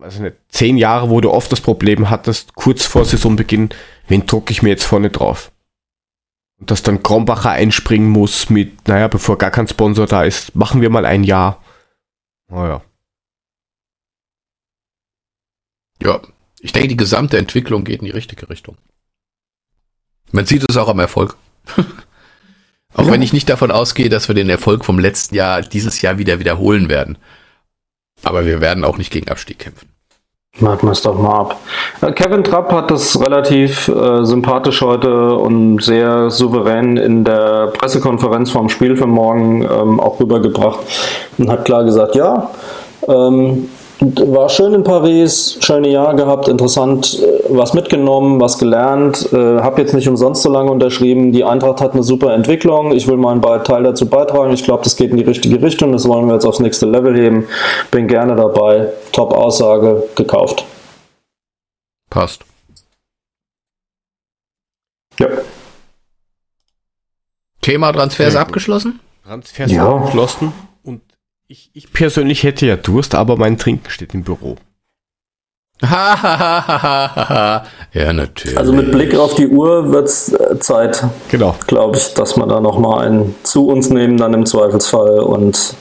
[0.00, 3.68] also nicht, zehn Jahre, wo du oft das Problem hattest, kurz vor Saisonbeginn,
[4.08, 5.52] wen drucke ich mir jetzt vorne drauf?
[6.58, 10.80] Und dass dann Krombacher einspringen muss mit, naja, bevor gar kein Sponsor da ist, machen
[10.80, 11.62] wir mal ein Jahr.
[12.48, 12.82] Naja.
[16.02, 16.20] Ja,
[16.60, 18.78] ich denke, die gesamte Entwicklung geht in die richtige Richtung.
[20.32, 21.36] Man sieht es auch am Erfolg.
[22.96, 23.12] Auch ja.
[23.12, 26.38] wenn ich nicht davon ausgehe, dass wir den Erfolg vom letzten Jahr dieses Jahr wieder
[26.38, 27.18] wiederholen werden.
[28.22, 29.88] Aber wir werden auch nicht gegen Abstieg kämpfen.
[30.58, 31.60] Warten wir es doch mal ab.
[32.00, 38.50] Äh, Kevin Trapp hat das relativ äh, sympathisch heute und sehr souverän in der Pressekonferenz
[38.50, 40.78] vom Spiel für morgen ähm, auch rübergebracht
[41.36, 42.50] und hat klar gesagt, ja,
[43.06, 43.68] ähm,
[44.00, 49.32] war schön in Paris, schöne Jahr gehabt, interessant, äh, was mitgenommen, was gelernt.
[49.32, 51.32] Äh, habe jetzt nicht umsonst so lange unterschrieben.
[51.32, 52.92] Die Eintracht hat eine super Entwicklung.
[52.92, 54.52] Ich will meinen Teil dazu beitragen.
[54.52, 55.92] Ich glaube, das geht in die richtige Richtung.
[55.92, 57.46] Das wollen wir jetzt aufs nächste Level heben.
[57.90, 58.92] Bin gerne dabei.
[59.12, 60.64] Top Aussage, gekauft.
[62.10, 62.44] Passt.
[65.18, 65.28] Ja.
[67.62, 68.40] Thema Transfers ja.
[68.40, 69.00] abgeschlossen?
[69.24, 69.88] Transfers ja.
[69.88, 70.52] abgeschlossen.
[71.48, 74.56] Ich, ich persönlich hätte ja Durst, aber mein Trinken steht im Büro.
[75.80, 77.62] ja,
[77.94, 78.58] natürlich.
[78.58, 81.54] Also mit Blick auf die Uhr wird es äh, Zeit, genau.
[81.68, 85.74] glaube ich, dass wir da nochmal einen zu uns nehmen, dann im Zweifelsfall und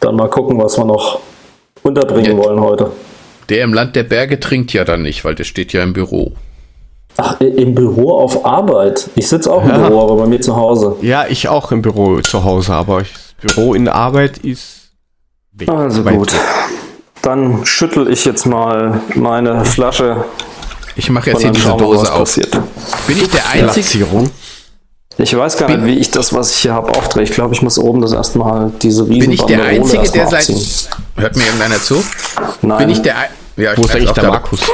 [0.00, 1.20] dann mal gucken, was wir noch
[1.82, 2.90] unterbringen ja, wollen heute.
[3.48, 6.32] Der im Land der Berge trinkt ja dann nicht, weil der steht ja im Büro.
[7.16, 9.08] Ach, im Büro auf Arbeit.
[9.14, 9.78] Ich sitze auch im ja.
[9.78, 10.96] Büro, aber bei mir zu Hause.
[11.00, 14.90] Ja, ich auch im Büro zu Hause, aber ich Büro in Arbeit ist
[15.52, 15.68] weg.
[15.68, 16.32] Also gut.
[17.22, 20.24] Dann schüttel ich jetzt mal meine Flasche.
[20.96, 22.20] Ich mache jetzt hier diese Dose auf.
[22.20, 22.50] Passiert.
[23.06, 24.06] Bin ich der Einzige?
[25.18, 27.24] Ich weiß gar nicht, wie ich das, was ich hier habe, aufdrehe.
[27.24, 30.48] Ich glaube, ich muss oben das erstmal diese riesen Bin ich der Einzige, der seit...
[31.16, 32.02] Hört mir irgendeiner zu?
[32.62, 32.78] Nein.
[32.78, 33.14] Bin ich der...
[33.56, 34.60] Ja, Wo ist eigentlich der Markus?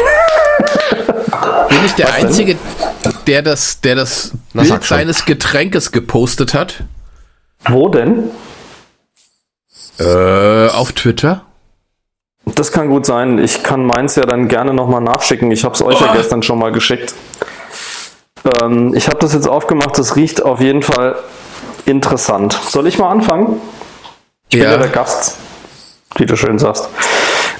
[1.68, 3.12] Bin ich der was Einzige, denn?
[3.26, 6.84] der das, der das Na, Bild seines Getränkes gepostet hat?
[7.68, 8.30] Wo denn?
[9.98, 11.42] Äh, auf Twitter.
[12.44, 13.38] Das kann gut sein.
[13.38, 15.50] Ich kann meins ja dann gerne nochmal nachschicken.
[15.50, 16.04] Ich habe es euch oh.
[16.04, 17.14] ja gestern schon mal geschickt.
[18.62, 19.98] Ähm, ich habe das jetzt aufgemacht.
[19.98, 21.16] Das riecht auf jeden Fall
[21.86, 22.52] interessant.
[22.68, 23.60] Soll ich mal anfangen?
[24.48, 24.64] Ich ja.
[24.64, 25.38] bin ja der Gast,
[26.16, 26.88] wie du schön sagst.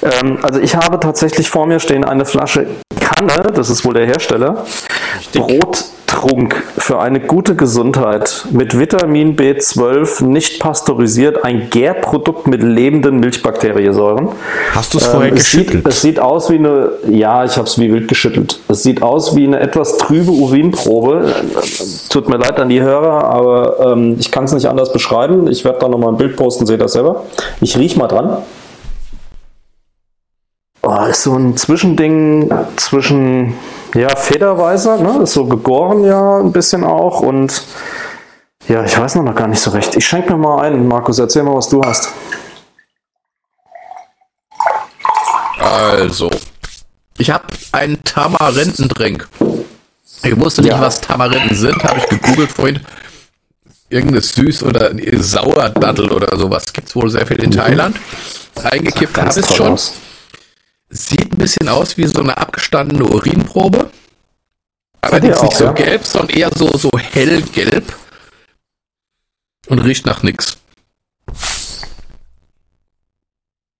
[0.01, 2.67] Ähm, also ich habe tatsächlich vor mir stehen eine Flasche
[3.17, 4.65] Kanne, das ist wohl der Hersteller.
[5.33, 14.29] Brottrunk für eine gute Gesundheit mit Vitamin B12, nicht pasteurisiert, ein Gärprodukt mit lebenden Milchbakteriesäuren.
[14.75, 15.83] Hast du es vorher ähm, geschüttelt?
[15.83, 18.59] Sieht, es sieht aus wie eine, ja, ich habe es wie wild geschüttelt.
[18.67, 21.33] Es sieht aus wie eine etwas trübe Urinprobe.
[22.09, 25.47] Tut mir leid an die Hörer, aber ähm, ich kann es nicht anders beschreiben.
[25.47, 27.23] Ich werde da nochmal ein Bild posten, seht das selber.
[27.61, 28.37] Ich rieche mal dran.
[30.81, 33.55] Oh, ist so ein Zwischending zwischen,
[33.93, 35.23] ja, Federweiser, ne?
[35.23, 37.61] Ist so gegoren ja ein bisschen auch und
[38.67, 39.95] ja, ich weiß noch gar nicht so recht.
[39.95, 42.09] Ich schenke mir mal ein, Markus, erzähl mal, was du hast.
[45.59, 46.29] Also,
[47.17, 49.27] ich habe einen Tamarindendrink.
[50.23, 50.81] Ich wusste nicht, ja.
[50.81, 52.79] was Tamarinden sind, habe ich gegoogelt vorhin.
[53.89, 54.91] Irgendeine Süß- oder
[55.23, 57.55] Sauerdattel oder sowas gibt es wohl sehr viel in mhm.
[57.55, 57.97] Thailand.
[58.63, 59.73] Eingekippt habe ich schon.
[59.73, 59.93] Aus.
[60.89, 63.91] Sieht ein bisschen aus wie so eine abgestandene Urinprobe.
[65.01, 65.71] Allerdings nicht so ja?
[65.73, 67.95] gelb, sondern eher so, so hellgelb.
[69.67, 70.57] Und riecht nach nichts.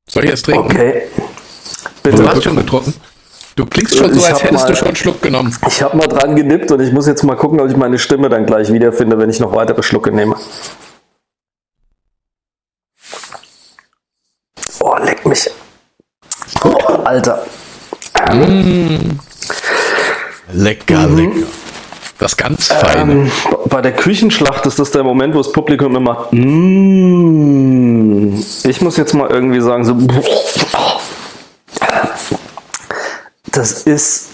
[0.09, 0.71] Soll ich jetzt trinken?
[0.71, 1.07] Okay.
[2.03, 2.17] Bitte.
[2.17, 2.93] Du hast schon getrunken.
[3.55, 5.57] Du klingst schon so, als hättest mal, du schon einen Schluck genommen.
[5.67, 8.29] Ich habe mal dran genippt und ich muss jetzt mal gucken, ob ich meine Stimme
[8.29, 10.35] dann gleich wiederfinde, wenn ich noch weitere Schlucke nehme.
[14.79, 15.49] Oh, leck mich.
[17.07, 17.41] Alter.
[18.33, 19.17] Mm.
[20.51, 21.17] Lecker, mhm.
[21.17, 21.47] lecker.
[22.19, 23.13] Das ganz feine.
[23.13, 23.31] Ähm,
[23.69, 26.27] bei der Küchenschlacht ist das der Moment, wo das Publikum immer.
[26.31, 28.43] Mm.
[28.65, 29.95] Ich muss jetzt mal irgendwie sagen, so.
[33.53, 34.31] Das ist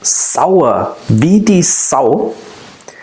[0.00, 2.36] sauer, wie die Sau.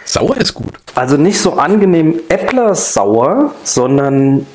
[0.05, 0.71] Sauer ist gut.
[0.95, 4.47] Also nicht so angenehm Äppler sauer, sondern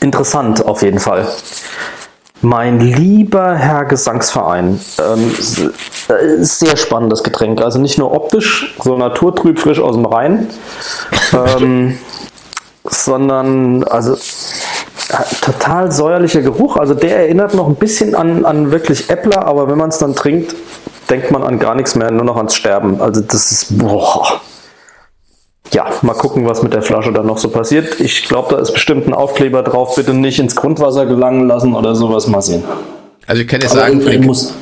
[0.00, 1.26] interessant auf jeden Fall.
[2.42, 5.34] Mein lieber Herr Gesangsverein, ähm,
[6.08, 7.60] äh, sehr spannendes Getränk.
[7.60, 10.48] Also nicht nur optisch, so naturtrüb frisch aus dem Rhein,
[11.34, 11.98] ähm,
[12.84, 16.78] sondern also äh, total säuerlicher Geruch.
[16.78, 20.14] Also der erinnert noch ein bisschen an, an wirklich Äppler, aber wenn man es dann
[20.14, 20.56] trinkt,
[21.10, 23.02] denkt man an gar nichts mehr, nur noch ans Sterben.
[23.02, 24.40] Also das ist boah
[25.72, 28.00] ja, mal gucken, was mit der Flasche dann noch so passiert.
[28.00, 29.94] Ich glaube, da ist bestimmt ein Aufkleber drauf.
[29.94, 32.26] Bitte nicht ins Grundwasser gelangen lassen oder sowas.
[32.26, 32.64] Mal sehen.
[33.26, 34.54] Also ich kann dir sagen, für, die, muss,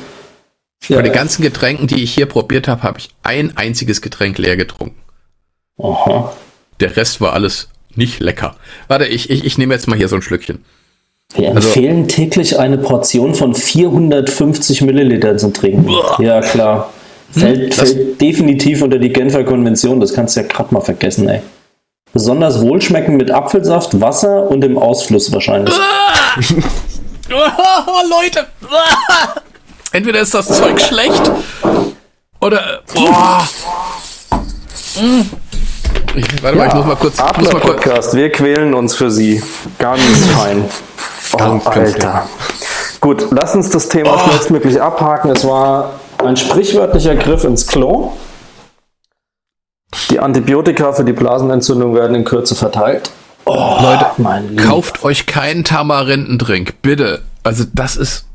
[0.79, 4.37] für ja, die ganzen Getränken, die ich hier probiert habe, habe ich ein einziges Getränk
[4.37, 4.95] leer getrunken.
[5.81, 6.31] Aha.
[6.79, 8.55] Der Rest war alles nicht lecker.
[8.87, 10.63] Warte, ich, ich, ich nehme jetzt mal hier so ein Schlückchen.
[11.35, 15.85] Wir also, empfehlen täglich eine Portion von 450 Millilitern zu trinken.
[15.85, 16.17] Boah.
[16.19, 16.91] Ja, klar.
[17.31, 21.29] Fällt, hm, fällt definitiv unter die Genfer Konvention, das kannst du ja gerade mal vergessen,
[21.29, 21.41] ey.
[22.11, 25.73] Besonders wohlschmecken mit Apfelsaft, Wasser und dem Ausfluss wahrscheinlich.
[27.31, 28.47] oh, Leute!
[29.91, 31.31] Entweder ist das Zeug schlecht
[32.41, 32.81] oder.
[32.95, 33.09] Oh.
[36.15, 37.17] Ich, warte ja, mal, ich muss mal kurz.
[37.37, 39.41] Muss mal Podcast, wir quälen uns für Sie.
[39.77, 40.01] Ganz
[40.35, 40.65] fein.
[41.33, 42.27] Oh, Alter.
[43.01, 44.19] Gut, lass uns das Thema oh.
[44.19, 45.31] schnellstmöglich abhaken.
[45.31, 48.13] Es war ein sprichwörtlicher Griff ins Klo.
[50.09, 53.11] Die Antibiotika für die Blasenentzündung werden in Kürze verteilt.
[53.45, 57.21] Oh, Leute, kauft euch keinen Tamarindendrink, bitte.
[57.43, 58.25] Also das ist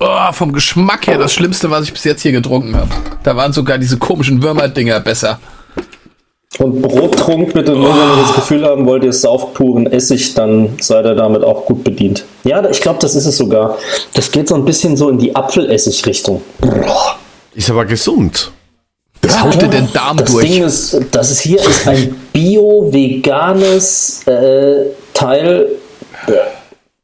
[0.00, 2.88] oh, vom Geschmack her das Schlimmste, was ich bis jetzt hier getrunken habe.
[3.22, 5.38] Da waren sogar diese komischen Würmerdinger besser.
[6.58, 10.76] Und Brottrunk bitte nur, wenn ihr das Gefühl haben wollt, ihr sauft puren Essig, dann
[10.80, 12.24] seid ihr damit auch gut bedient.
[12.44, 13.76] Ja, ich glaube, das ist es sogar.
[14.12, 16.42] Das geht so ein bisschen so in die Apfelessig-Richtung.
[17.54, 18.52] Ist aber gesund.
[19.20, 20.48] Das ja, haut dir den Darm das durch.
[20.48, 25.68] Ding ist, das ist hier ist ein bio-veganes äh, Teil.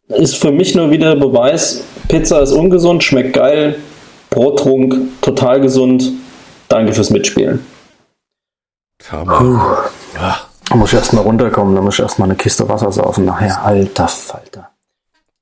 [0.08, 3.76] Ist für mich nur wieder Beweis, Pizza ist ungesund, schmeckt geil,
[4.28, 6.12] Brottrunk total gesund.
[6.68, 7.64] Danke fürs Mitspielen.
[9.10, 9.84] Hammer.
[10.14, 10.36] Ja.
[10.68, 13.64] Da muss ich erstmal runterkommen, da muss ich erstmal eine Kiste Wasser saufen nachher.
[13.64, 14.70] Alter Falter.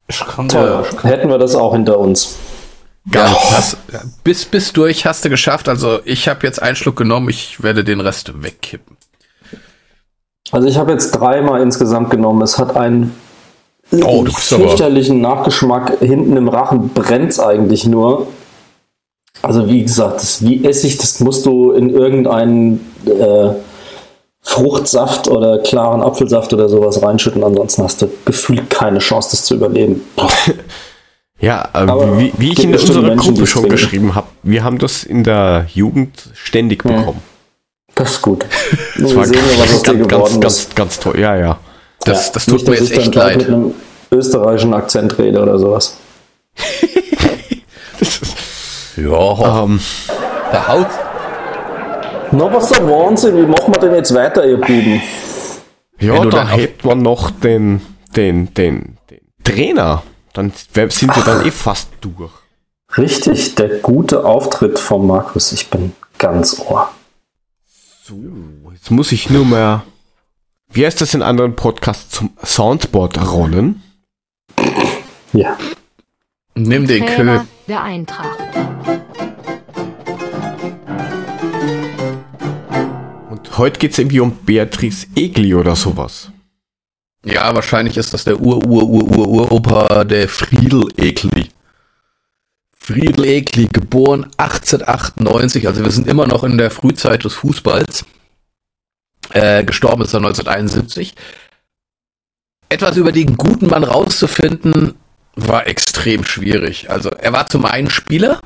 [0.09, 0.85] Ich kann Toll.
[1.03, 2.37] Hätten wir das auch hinter uns.
[3.11, 3.77] Ganz.
[3.93, 4.01] Ja.
[4.25, 5.69] bis, bis durch hast du geschafft.
[5.69, 8.97] Also ich habe jetzt einen Schluck genommen, ich werde den Rest wegkippen.
[10.51, 12.43] Also ich habe jetzt dreimal insgesamt genommen.
[12.43, 13.15] Es hat einen
[13.93, 15.99] oh, fürchterlichen Nachgeschmack.
[16.01, 18.29] Hinten im Rachen brennt es eigentlich nur.
[19.43, 23.51] Also wie gesagt, das wie Essig, das musst du in irgendeinen äh,
[24.41, 27.45] Fruchtsaft oder klaren Apfelsaft oder sowas reinschütten.
[27.45, 30.03] Ansonsten hast du gefühlt keine Chance, das zu überleben.
[31.41, 31.87] Ja, äh,
[32.19, 36.31] wie, wie ich in unserer Gruppe schon geschrieben habe, wir haben das in der Jugend
[36.35, 36.97] ständig ja.
[36.97, 37.23] bekommen.
[37.95, 38.45] Das ist gut.
[38.99, 41.19] das war sehen, was ganz, ganz, ganz, ganz toll.
[41.19, 41.61] Ja, ja.
[42.05, 43.39] Das, ja, das tut nicht, mir jetzt echt leid.
[43.39, 43.75] Mit einem
[44.11, 45.97] österreichischen Akzent rede oder sowas.
[49.03, 49.65] ja.
[49.65, 49.81] Ähm,
[50.53, 50.87] der Haut.
[52.33, 53.37] Na, was der Wahnsinn.
[53.37, 55.01] Wie machen wir denn jetzt weiter, ihr Buben?
[55.99, 57.81] Ja, da hebt man noch den,
[58.15, 60.03] den, den, den Trainer.
[60.33, 62.31] Dann sind wir dann eh fast durch.
[62.97, 65.53] Richtig, der gute Auftritt von Markus.
[65.53, 66.91] Ich bin ganz ohr.
[68.05, 68.15] So,
[68.73, 69.83] jetzt muss ich nur mehr.
[70.71, 73.83] Wie heißt das in anderen Podcasts zum Soundboard rollen?
[75.33, 75.57] Ja.
[76.55, 77.41] Nimm den Kö.
[77.69, 78.39] Der Eintracht.
[83.29, 86.31] Und heute geht es irgendwie um Beatrice Egli oder sowas.
[87.27, 91.51] Ja, wahrscheinlich ist das der Ur-Ur-Ur-Ur-Uropa der Friedel Egli.
[92.75, 98.07] Friedel Egli, geboren 1898, also wir sind immer noch in der Frühzeit des Fußballs.
[99.35, 101.15] Äh, gestorben ist er 1971.
[102.71, 104.95] Etwas über den guten Mann rauszufinden,
[105.47, 106.91] war extrem schwierig.
[106.91, 108.41] Also er war zum einen Spieler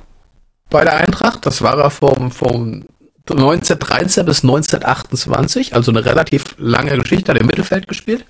[0.71, 2.85] bei der Eintracht, das war er vom, vom
[3.29, 8.25] 1913 bis 1928, also eine relativ lange Geschichte, hat im Mittelfeld gespielt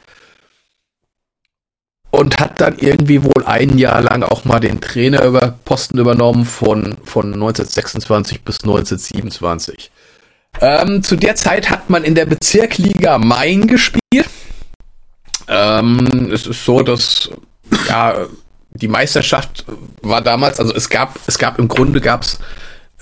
[2.11, 6.45] und hat dann irgendwie wohl ein Jahr lang auch mal den Trainer über Posten übernommen
[6.45, 9.91] von, von 1926 bis 1927.
[10.61, 14.29] Ähm, zu der Zeit hat man in der Bezirkliga Main gespielt.
[15.49, 17.31] Ähm, es ist so, dass
[17.89, 18.27] ja
[18.75, 19.65] die Meisterschaft
[20.01, 22.39] war damals, also es gab, es gab im Grunde gab es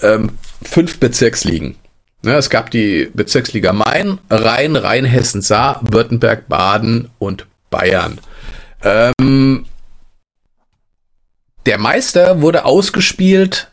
[0.03, 0.31] ähm,
[0.63, 1.77] fünf Bezirksligen.
[2.23, 8.21] Ne, es gab die Bezirksliga Main, Rhein, Rheinhessen, Saar, Württemberg, Baden und Bayern.
[8.83, 9.65] Ähm,
[11.67, 13.71] der Meister wurde ausgespielt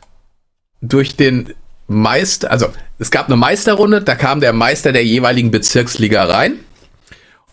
[0.80, 1.52] durch den
[1.88, 2.68] Meister, also
[2.98, 6.58] es gab eine Meisterrunde, da kam der Meister der jeweiligen Bezirksliga rein.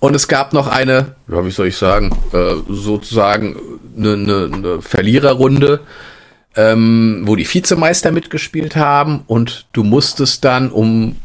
[0.06, 3.56] Und es gab noch eine, wie soll ich sagen, äh, sozusagen
[3.98, 5.80] eine, eine, eine Verliererrunde,
[6.56, 9.23] ähm, wo die Vizemeister mitgespielt haben.
[9.26, 11.15] Und du musstest dann, um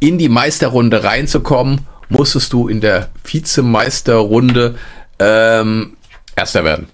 [0.00, 4.74] in die Meisterrunde reinzukommen, musstest du in der Vizemeisterrunde
[5.20, 5.96] ähm,
[6.34, 6.88] Erster werden.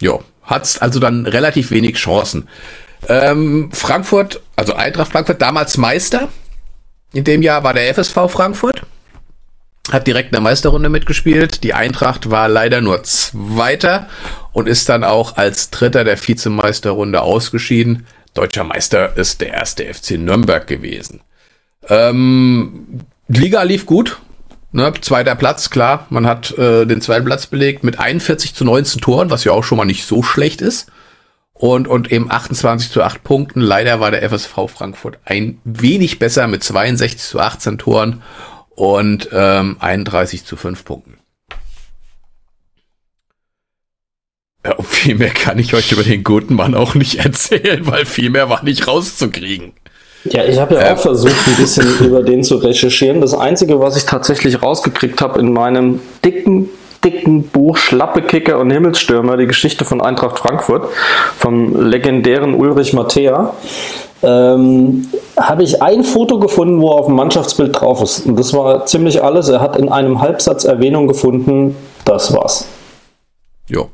[0.00, 2.48] Jo, hat also dann relativ wenig Chancen.
[3.08, 6.30] Ähm, Frankfurt, also Eintracht Frankfurt, damals Meister.
[7.14, 8.82] In dem Jahr war der FSV Frankfurt.
[9.90, 11.62] Hat direkt in der Meisterrunde mitgespielt.
[11.62, 14.08] Die Eintracht war leider nur Zweiter
[14.52, 18.06] und ist dann auch als Dritter der Vizemeisterrunde ausgeschieden.
[18.34, 21.20] Deutscher Meister ist der erste FC Nürnberg gewesen.
[21.88, 24.18] Ähm, Liga lief gut.
[24.72, 26.08] Ne, zweiter Platz, klar.
[26.10, 29.62] Man hat äh, den zweiten Platz belegt mit 41 zu 19 Toren, was ja auch
[29.62, 30.90] schon mal nicht so schlecht ist.
[31.54, 33.60] Und, und eben 28 zu 8 Punkten.
[33.60, 38.22] Leider war der FSV Frankfurt ein wenig besser mit 62 zu 18 Toren
[38.70, 41.18] und ähm, 31 zu 5 Punkten.
[44.66, 48.30] Ja, viel mehr kann ich euch über den guten Mann auch nicht erzählen, weil viel
[48.30, 49.72] mehr war nicht rauszukriegen.
[50.24, 53.20] Ja, ich habe ja äh, auch versucht, ein bisschen über den zu recherchieren.
[53.20, 56.70] Das Einzige, was ich tatsächlich rausgekriegt habe in meinem dicken,
[57.04, 60.88] dicken Buch Schlappekicker und Himmelsstürmer, die Geschichte von Eintracht Frankfurt,
[61.38, 63.54] vom legendären Ulrich Mattea,
[64.22, 65.06] ähm,
[65.36, 68.26] habe ich ein Foto gefunden, wo er auf dem Mannschaftsbild drauf ist.
[68.26, 69.48] Und das war ziemlich alles.
[69.48, 71.76] Er hat in einem Halbsatz Erwähnung gefunden.
[72.04, 72.66] Das war's.
[73.68, 73.90] Jo.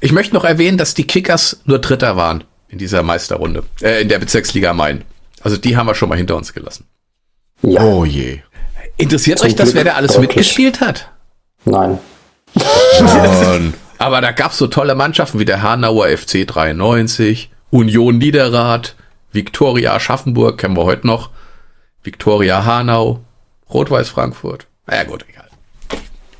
[0.00, 4.08] Ich möchte noch erwähnen, dass die Kickers nur Dritter waren in dieser Meisterrunde, äh, in
[4.08, 5.04] der Bezirksliga Main.
[5.42, 6.86] Also die haben wir schon mal hinter uns gelassen.
[7.62, 7.82] Ja.
[7.82, 8.40] Oh je.
[8.96, 10.28] Interessiert Zum euch das, wer da alles deutlich.
[10.36, 11.08] mitgespielt hat?
[11.64, 11.98] Nein.
[13.98, 18.94] Aber da gab es so tolle Mannschaften wie der Hanauer FC 93, Union Niederrad,
[19.32, 21.30] Viktoria Aschaffenburg, kennen wir heute noch,
[22.02, 23.20] Viktoria Hanau,
[23.72, 24.66] Rot-Weiß Frankfurt.
[24.86, 25.48] Naja gut, egal.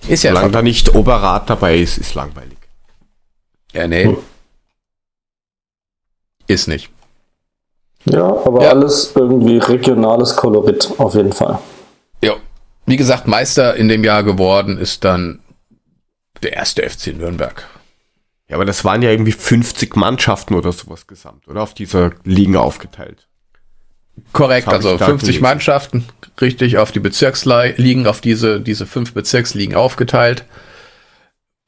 [0.08, 2.58] Ist ja Solange da nicht Oberrat dabei ist, ist langweilig.
[3.72, 4.04] Ja, nee.
[4.04, 4.16] Hm.
[6.46, 6.90] Ist nicht.
[8.04, 8.70] Ja, aber ja.
[8.70, 11.58] alles irgendwie regionales Kolorit auf jeden Fall.
[12.22, 12.34] Ja,
[12.86, 15.40] wie gesagt, Meister in dem Jahr geworden ist dann
[16.46, 17.66] der erste FC Nürnberg.
[18.48, 21.62] Ja, aber das waren ja irgendwie 50 Mannschaften oder sowas gesamt, oder?
[21.62, 23.26] Auf dieser Liga aufgeteilt.
[24.32, 25.42] Korrekt, also 50 gelesen.
[25.42, 26.04] Mannschaften,
[26.40, 30.44] richtig auf die Bezirksligen, auf diese, diese fünf Bezirksligen aufgeteilt.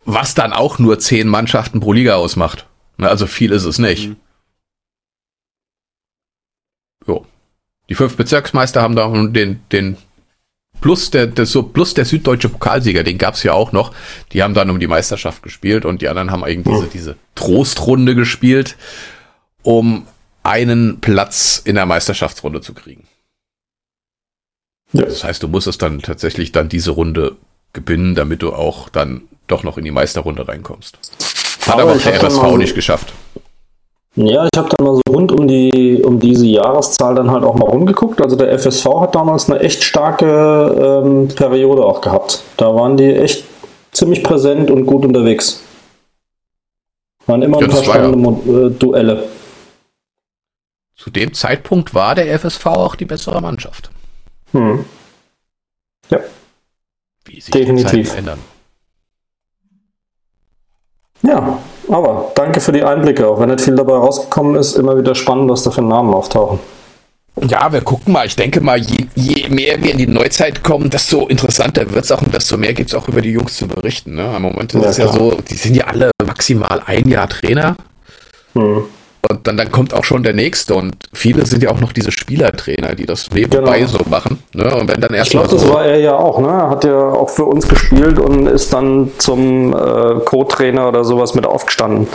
[0.05, 2.67] Was dann auch nur zehn Mannschaften pro Liga ausmacht.
[2.99, 4.09] Also viel ist es nicht.
[4.09, 4.17] Mhm.
[7.07, 7.27] Jo.
[7.89, 9.97] Die fünf Bezirksmeister haben da den, den
[10.81, 13.93] plus der, der, so, plus der süddeutsche Pokalsieger, den gab's ja auch noch.
[14.33, 18.15] Die haben dann um die Meisterschaft gespielt und die anderen haben irgendwie diese, diese Trostrunde
[18.15, 18.77] gespielt,
[19.63, 20.07] um
[20.43, 23.07] einen Platz in der Meisterschaftsrunde zu kriegen.
[24.93, 25.03] Ja.
[25.03, 27.37] Das heißt, du musst es dann tatsächlich dann diese Runde
[27.73, 30.99] gewinnen, damit du auch dann doch noch in die Meisterrunde reinkommst.
[31.67, 33.13] Hat aber, aber der RSV nicht geschafft.
[34.21, 37.55] Ja, ich habe dann mal so rund um die um diese Jahreszahl dann halt auch
[37.55, 38.21] mal rumgeguckt.
[38.21, 42.43] Also der FSV hat damals eine echt starke ähm, Periode auch gehabt.
[42.57, 43.45] Da waren die echt
[43.93, 45.63] ziemlich präsent und gut unterwegs.
[47.27, 48.67] Waren immer ja, ein paar spannende ja.
[48.67, 49.29] Äh, Duelle.
[50.97, 53.89] Zu dem Zeitpunkt war der FSV auch die bessere Mannschaft.
[54.51, 54.85] Hm.
[56.11, 56.19] Ja.
[57.25, 57.93] Wie sich Definitiv.
[57.93, 58.39] die Zeiten ändern.
[61.23, 61.59] Ja,
[61.89, 63.29] aber danke für die Einblicke.
[63.29, 66.59] Auch wenn nicht viel dabei rausgekommen ist, immer wieder spannend, was da für Namen auftauchen.
[67.47, 68.27] Ja, wir gucken mal.
[68.27, 72.13] Ich denke mal, je, je mehr wir in die Neuzeit kommen, desto interessanter wird es
[72.13, 74.17] auch und desto mehr gibt es auch über die Jungs zu berichten.
[74.17, 74.33] Ne?
[74.37, 77.77] Im Moment ist ja, es ja so, die sind ja alle maximal ein Jahr Trainer.
[78.55, 78.85] Hm.
[79.31, 80.75] Und dann, dann kommt auch schon der nächste.
[80.75, 83.91] Und viele sind ja auch noch diese Spielertrainer, die das nebenbei genau.
[83.91, 84.43] so machen.
[84.55, 84.75] Ne?
[84.75, 86.41] Und wenn dann erst ich glaube, so das war er ja auch.
[86.41, 86.49] Ne?
[86.49, 91.35] Er hat ja auch für uns gespielt und ist dann zum äh, Co-Trainer oder sowas
[91.35, 92.09] mit aufgestanden.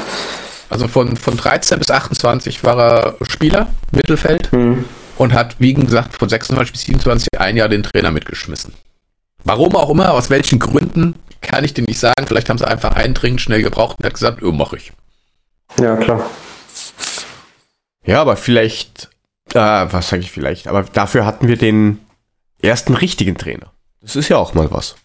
[0.70, 4.52] Also von, von 13 bis 28 war er Spieler, Mittelfeld.
[4.52, 4.86] Hm.
[5.16, 8.74] Und hat, wie gesagt, von 26 bis 27 ein Jahr den Trainer mitgeschmissen.
[9.44, 12.26] Warum auch immer, aus welchen Gründen, kann ich dir nicht sagen.
[12.26, 14.92] Vielleicht haben sie einfach eindringend schnell gebraucht und hat gesagt, oh, mach ich.
[15.80, 16.26] Ja, klar.
[18.06, 19.10] Ja, aber vielleicht,
[19.54, 22.00] äh, was sage ich vielleicht, aber dafür hatten wir den
[22.62, 23.72] ersten richtigen Trainer.
[24.02, 24.96] Das ist ja auch mal was.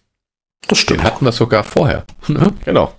[0.67, 1.01] Das stimmt.
[1.01, 2.05] Den hatten wir sogar vorher.
[2.27, 2.53] Ne?
[2.65, 2.93] Genau.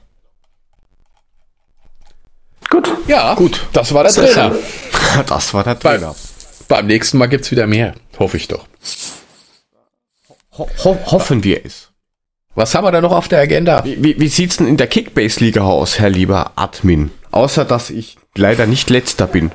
[2.70, 2.90] Gut.
[3.08, 3.66] Ja, gut.
[3.74, 4.56] Das war der Sehr Trainer.
[5.28, 6.16] Das war der Trainer.
[6.68, 7.96] Bei, beim nächsten Mal gibt's wieder mehr.
[8.20, 8.68] Hoffe ich doch.
[10.58, 11.90] Ho ho hoffen wir es.
[12.56, 13.84] Was haben wir da noch auf der Agenda?
[13.86, 17.12] Wie, wie, wie sieht's denn in der Kickbase-Liga aus, Herr lieber Admin?
[17.32, 19.52] Außer, dass ich leider nicht letzter bin.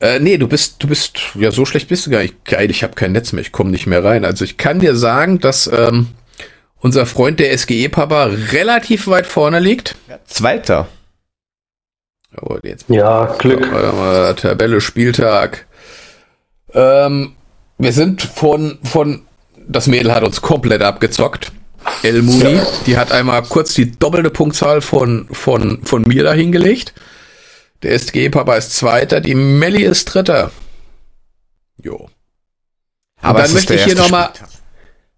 [0.00, 2.44] Äh, nee, du bist, du bist, ja, so schlecht bist du gar nicht.
[2.44, 4.24] Geil, ich habe kein Netz mehr, ich komme nicht mehr rein.
[4.24, 6.08] Also ich kann dir sagen, dass ähm,
[6.80, 9.96] unser Freund der SGE-Papa relativ weit vorne liegt.
[10.08, 10.88] Ja, Zweiter.
[12.40, 13.70] Oh, jetzt ja, Glück.
[13.72, 15.66] Mal, Tabelle, Spieltag.
[16.74, 17.32] Ähm,
[17.78, 19.22] wir sind von, von,
[19.66, 21.52] das Mädel hat uns komplett abgezockt.
[22.02, 22.66] El Muni, ja.
[22.86, 26.92] die hat einmal kurz die doppelte Punktzahl von, von, von mir dahingelegt.
[27.82, 30.50] Der SG-Papa ist Zweiter, die Melli ist Dritter.
[31.82, 32.08] Jo.
[33.20, 34.30] Aber dann möchte ich hier nochmal,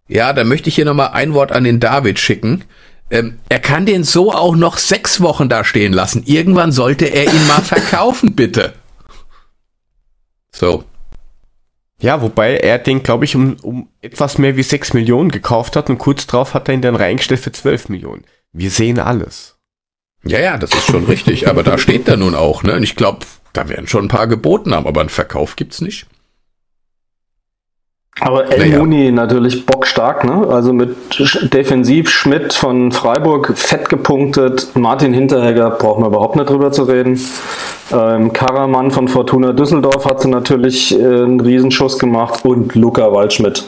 [0.08, 2.64] ja, dann möchte ich hier nochmal ein Wort an den David schicken.
[3.10, 6.22] Ähm, er kann den so auch noch sechs Wochen da stehen lassen.
[6.26, 8.74] Irgendwann sollte er ihn mal verkaufen, bitte.
[10.52, 10.84] So.
[12.00, 15.90] Ja, wobei er den, glaube ich, um, um etwas mehr wie sechs Millionen gekauft hat
[15.90, 18.24] und kurz drauf hat er ihn dann reingestellt für zwölf Millionen.
[18.52, 19.59] Wir sehen alles.
[20.24, 22.74] Ja, ja, das ist schon richtig, aber da steht er nun auch, ne?
[22.74, 23.20] Und ich glaube,
[23.52, 26.06] da werden schon ein paar geboten haben, aber einen Verkauf gibt's nicht.
[28.20, 28.78] Aber El naja.
[28.78, 30.46] Muni natürlich bockstark, ne?
[30.48, 30.94] Also mit
[31.54, 34.68] Defensiv Schmidt von Freiburg fett gepunktet.
[34.74, 37.18] Martin Hinterhegger brauchen wir überhaupt nicht drüber zu reden.
[37.92, 43.64] Ähm, Karaman von Fortuna Düsseldorf hat sie natürlich äh, einen Riesenschuss gemacht und Luca Waldschmidt.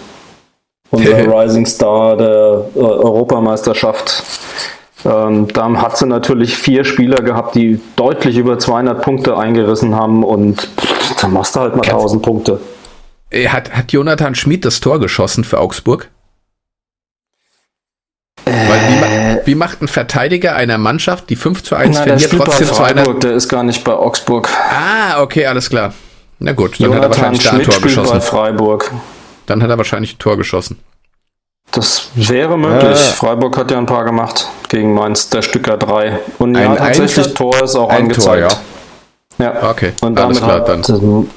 [0.91, 4.42] Unser Rising Star der äh, Europameisterschaft
[5.05, 10.23] ähm, da hat sie natürlich vier Spieler gehabt, die deutlich über 200 Punkte eingerissen haben
[10.25, 10.69] und
[11.21, 12.61] da machst du halt mal 1000 Punkte.
[13.31, 16.09] Äh, hat, hat Jonathan Schmid das Tor geschossen für Augsburg?
[18.45, 22.69] Äh, wie, wie, macht ein Verteidiger einer Mannschaft, die 5 zu 1 na, verliert, trotzdem
[22.69, 23.23] Freiburg, 200?
[23.25, 24.49] Der ist gar nicht bei Augsburg.
[24.71, 25.95] Ah, okay, alles klar.
[26.39, 28.13] Na gut, dann Jonathan hat er wahrscheinlich Schmidt ein Tor geschossen.
[28.15, 28.93] Bei Freiburg.
[29.47, 30.79] Dann hat er wahrscheinlich ein Tor geschossen.
[31.73, 32.91] Das wäre möglich.
[32.91, 36.19] Äh, Freiburg hat ja ein paar gemacht gegen Mainz, der Stücker 3.
[36.39, 38.53] Und ja, tatsächlich Einzel Tor ist auch angezeigt.
[39.39, 39.55] Tor, ja.
[39.63, 39.71] ja.
[39.71, 41.29] Okay, und damit klar, hat, dann.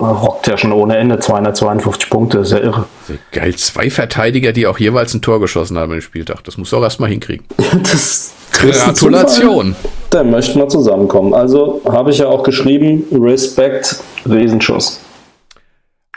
[0.00, 2.86] rockt ja schon ohne Ende 252 Punkte, ist ja irre.
[3.30, 6.42] Geil, zwei Verteidiger, die auch jeweils ein Tor geschossen haben im Spieltag.
[6.44, 7.44] Das muss auch erstmal hinkriegen.
[7.82, 9.76] das Gratulation.
[10.08, 11.34] Da möchten wir zusammenkommen.
[11.34, 15.00] Also habe ich ja auch geschrieben, Respekt, Riesenschuss.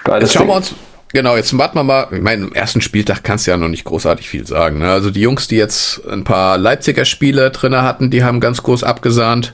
[0.01, 0.73] Geiles Jetzt schauen wir uns
[1.13, 2.07] Genau, jetzt warten wir mal.
[2.11, 4.79] Ich meine, im ersten Spieltag kannst du ja noch nicht großartig viel sagen.
[4.79, 4.91] Ne?
[4.91, 8.83] Also die Jungs, die jetzt ein paar Leipziger Spiele drinne hatten, die haben ganz groß
[8.83, 9.53] abgesahnt.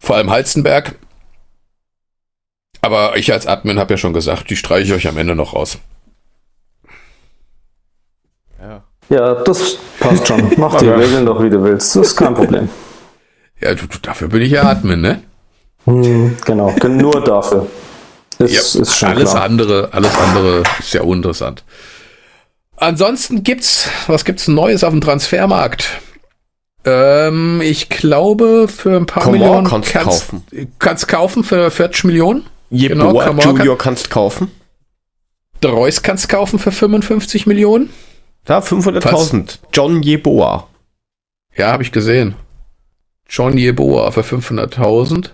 [0.00, 0.94] Vor allem Halzenberg.
[2.80, 5.54] Aber ich als Admin habe ja schon gesagt, die streiche ich euch am Ende noch
[5.54, 5.78] raus.
[8.60, 10.52] Ja, ja das passt schon.
[10.56, 11.96] Mach die Regeln doch, wie du willst.
[11.96, 12.68] Das ist kein Problem.
[13.60, 15.22] Ja, du, dafür bin ich ja Admin, ne?
[15.84, 17.66] Hm, genau, nur dafür.
[18.38, 19.44] Ist, ja, ist schon alles klar.
[19.44, 21.64] andere, alles andere ist ja uninteressant.
[22.76, 26.00] Ansonsten gibt's, was gibt's Neues auf dem Transfermarkt?
[26.84, 30.44] Ähm, ich glaube, für ein paar Komor Millionen kannst, kaufen.
[30.78, 32.46] Kannst kaufen für 40 Millionen.
[32.70, 34.50] Jeboa genau, Junior kann, kannst kaufen.
[35.62, 37.90] Der Reus kannst kaufen für 55 Millionen.
[38.46, 39.58] Ja, 500.000.
[39.72, 40.68] John Jeboa.
[41.56, 42.34] Ja, habe ich gesehen.
[43.28, 45.30] John Jeboa für 500.000.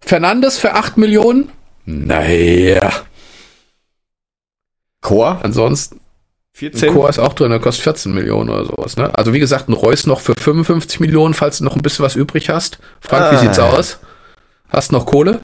[0.00, 1.50] Fernandes für 8 Millionen.
[1.84, 2.92] Naja.
[5.00, 5.40] Chor?
[5.42, 6.00] Ansonsten.
[6.54, 6.92] 14?
[6.92, 8.96] Chor ist auch drin, der kostet 14 Millionen oder sowas.
[8.96, 9.10] Ne?
[9.16, 12.14] Also wie gesagt, ein Reus noch für 55 Millionen, falls du noch ein bisschen was
[12.14, 12.78] übrig hast.
[13.00, 13.32] Frank, ah.
[13.32, 13.98] wie sieht's aus?
[14.68, 15.40] Hast noch Kohle?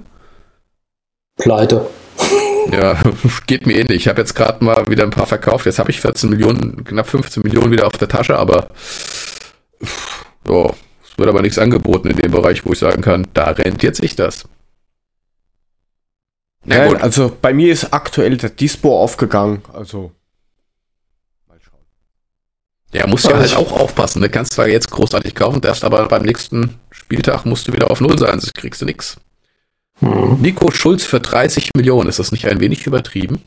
[1.37, 1.87] Pleite.
[2.71, 2.99] Ja,
[3.47, 4.03] geht mir ähnlich.
[4.03, 5.67] Ich habe jetzt gerade mal wieder ein paar verkauft.
[5.67, 8.69] Jetzt habe ich 14 Millionen, knapp 15 Millionen wieder auf der Tasche, aber
[10.47, 10.75] so,
[11.05, 14.17] es wird aber nichts angeboten in dem Bereich, wo ich sagen kann, da rentiert sich
[14.17, 14.45] das.
[16.69, 17.01] Na gut.
[17.01, 20.13] also bei mir ist aktuell der Dispo aufgegangen, also
[21.47, 21.81] mal schauen.
[22.93, 24.21] Ja, musst ja halt auch aufpassen.
[24.21, 24.31] Du ne?
[24.31, 28.19] kannst zwar jetzt großartig kaufen, darfst aber beim nächsten Spieltag musst du wieder auf Null
[28.19, 29.17] sein, sonst kriegst du nichts.
[30.01, 30.43] Hm.
[30.43, 33.43] Nico Schulz für 30 Millionen, ist das nicht ein wenig übertrieben?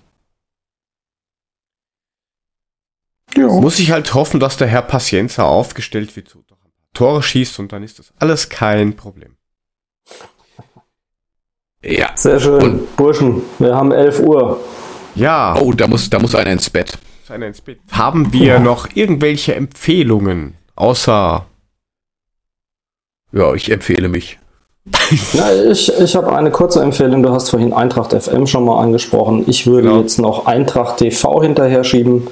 [3.37, 3.47] Ja.
[3.47, 6.35] Muss ich halt hoffen, dass der Herr Pacienza aufgestellt wird,
[6.93, 9.37] Tore schießt und dann ist das alles kein Problem.
[11.83, 12.11] Ja.
[12.15, 12.61] Sehr schön.
[12.61, 14.59] Und Burschen, wir haben 11 Uhr.
[15.15, 15.57] Ja.
[15.59, 16.97] Oh, da muss, da muss einer ins Bett.
[17.27, 17.79] Einer ins Bett.
[17.91, 18.59] Haben wir ja.
[18.59, 20.55] noch irgendwelche Empfehlungen?
[20.75, 21.45] Außer.
[23.31, 24.37] Ja, ich empfehle mich.
[25.33, 27.21] Ja, ich ich habe eine kurze Empfehlung.
[27.21, 29.43] Du hast vorhin Eintracht FM schon mal angesprochen.
[29.47, 30.01] Ich würde genau.
[30.01, 32.27] jetzt noch Eintracht TV hinterher schieben.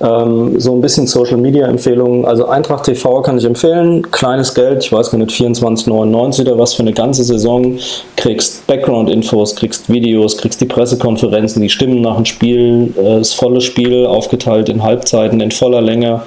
[0.00, 2.24] Ähm, so ein bisschen Social Media Empfehlungen.
[2.24, 4.10] Also Eintracht TV kann ich empfehlen.
[4.10, 7.78] Kleines Geld, ich weiß gar nicht, 24,99 oder was für eine ganze Saison.
[8.16, 13.60] Kriegst Background-Infos, kriegst Videos, kriegst die Pressekonferenzen, die Stimmen nach dem Spiel, äh, das volle
[13.60, 16.22] Spiel aufgeteilt in Halbzeiten, in voller Länge.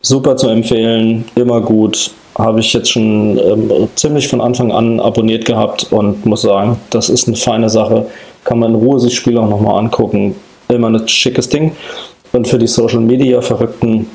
[0.00, 2.12] Super zu empfehlen, immer gut.
[2.36, 7.08] Habe ich jetzt schon ähm, ziemlich von Anfang an abonniert gehabt und muss sagen, das
[7.08, 8.06] ist eine feine Sache.
[8.44, 10.36] Kann man in Ruhe sich Spiel auch nochmal angucken.
[10.68, 11.72] Immer ein schickes Ding.
[12.32, 14.06] Und für die Social Media Verrückten,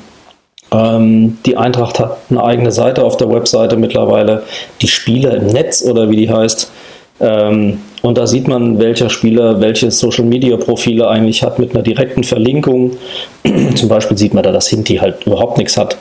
[0.70, 4.42] ähm, die Eintracht hat eine eigene Seite auf der Webseite mittlerweile,
[4.82, 6.70] die Spieler im Netz oder wie die heißt.
[7.20, 11.82] Ähm, und da sieht man, welcher Spieler welche Social Media Profile eigentlich hat mit einer
[11.82, 12.96] direkten Verlinkung.
[13.74, 15.96] Zum Beispiel sieht man da, dass Hinti halt überhaupt nichts hat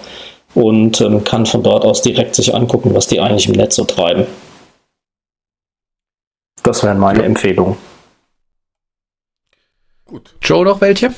[0.53, 3.83] und ähm, kann von dort aus direkt sich angucken, was die eigentlich im Netz so
[3.83, 4.25] treiben.
[6.63, 7.77] Das wären meine Empfehlungen.
[10.05, 10.33] Gut.
[10.41, 11.11] Joe noch welche?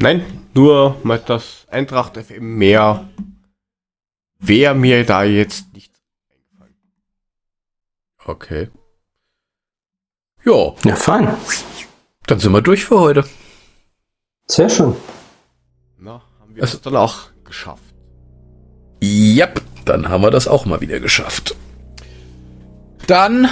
[0.00, 3.08] Nein, nur mal das Eintracht FM mehr
[4.38, 5.92] wäre mir da jetzt nicht
[6.30, 6.76] eingefallen.
[8.24, 8.68] Okay.
[10.44, 10.76] Jo.
[10.84, 11.36] Ja, fein.
[12.26, 13.24] Dann sind wir durch für heute.
[14.46, 14.94] Sehr schön.
[15.98, 17.82] Na, haben wir es dann auch geschafft.
[19.02, 21.56] Yep, dann haben wir das auch mal wieder geschafft.
[23.08, 23.48] Dann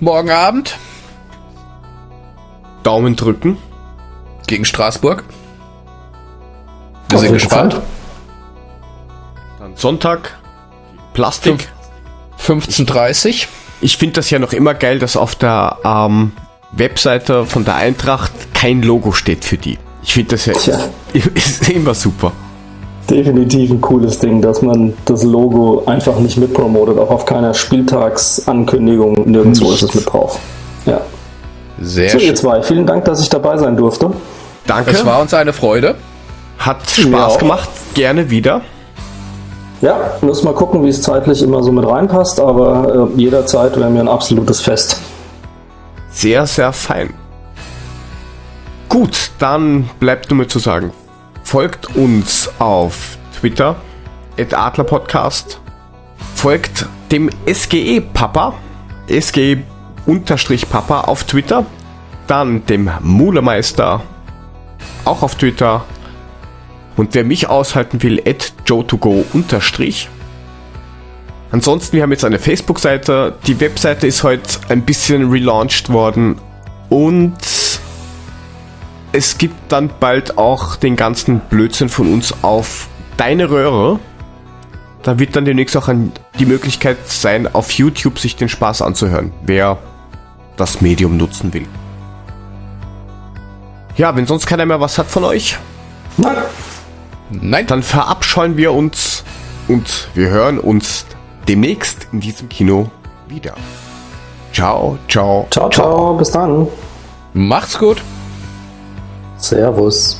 [0.00, 0.76] morgen Abend.
[2.82, 3.56] Daumen drücken.
[4.46, 5.24] Gegen Straßburg.
[7.08, 7.80] Wir sind gespannt.
[9.58, 10.36] Dann Sonntag.
[11.14, 11.68] Plastik.
[12.44, 13.46] 15.30
[13.80, 16.32] Ich finde das ja noch immer geil, dass auf der ähm,
[16.72, 19.78] Webseite von der Eintracht kein Logo steht für die.
[20.02, 20.78] Ich finde das ja Tja.
[21.34, 22.32] ist immer super.
[23.08, 29.30] Definitiv ein cooles Ding, dass man das Logo einfach nicht mitpromotet, auch auf keiner Spieltagsankündigung,
[29.30, 30.40] nirgendwo ist es mit drauf.
[30.86, 31.00] Ja.
[31.80, 32.28] Sehr so, schön.
[32.28, 34.10] ihr zwei, vielen Dank, dass ich dabei sein durfte.
[34.66, 34.90] Danke.
[34.90, 35.94] Es war uns eine Freude.
[36.58, 37.38] Hat Spaß ja.
[37.38, 37.68] gemacht.
[37.94, 38.62] Gerne wieder.
[39.82, 43.90] Ja, müssen mal gucken, wie es zeitlich immer so mit reinpasst, aber äh, jederzeit wäre
[43.90, 45.00] mir ein absolutes Fest.
[46.10, 47.12] Sehr, sehr fein.
[48.88, 50.92] Gut, dann bleibt nur mir zu sagen,
[51.44, 53.76] folgt uns auf Twitter,
[54.38, 55.60] Adlerpodcast,
[56.34, 58.54] folgt dem SGE Papa,
[59.08, 59.58] SGE
[60.70, 61.66] Papa auf Twitter,
[62.26, 64.00] dann dem Mulemeister
[65.04, 65.84] auch auf Twitter,
[66.96, 70.08] und wer mich aushalten will, at joe2go unterstrich.
[71.50, 73.36] Ansonsten, wir haben jetzt eine Facebook-Seite.
[73.46, 76.38] Die Webseite ist heute ein bisschen relaunched worden.
[76.88, 77.36] Und
[79.12, 83.98] es gibt dann bald auch den ganzen Blödsinn von uns auf deine Röhre.
[85.02, 85.88] Da wird dann demnächst auch
[86.38, 89.78] die Möglichkeit sein, auf YouTube sich den Spaß anzuhören, wer
[90.56, 91.66] das Medium nutzen will.
[93.96, 95.56] Ja, wenn sonst keiner mehr was hat von euch.
[96.16, 96.36] Nein.
[97.30, 97.66] Nein.
[97.66, 99.24] Dann verabscheuen wir uns
[99.68, 101.06] und wir hören uns
[101.48, 102.90] demnächst in diesem Kino
[103.28, 103.54] wieder.
[104.52, 105.46] Ciao, ciao.
[105.50, 105.70] Ciao, ciao.
[105.70, 106.16] ciao.
[106.16, 106.68] Bis dann.
[107.34, 108.02] Macht's gut.
[109.36, 110.18] Servus.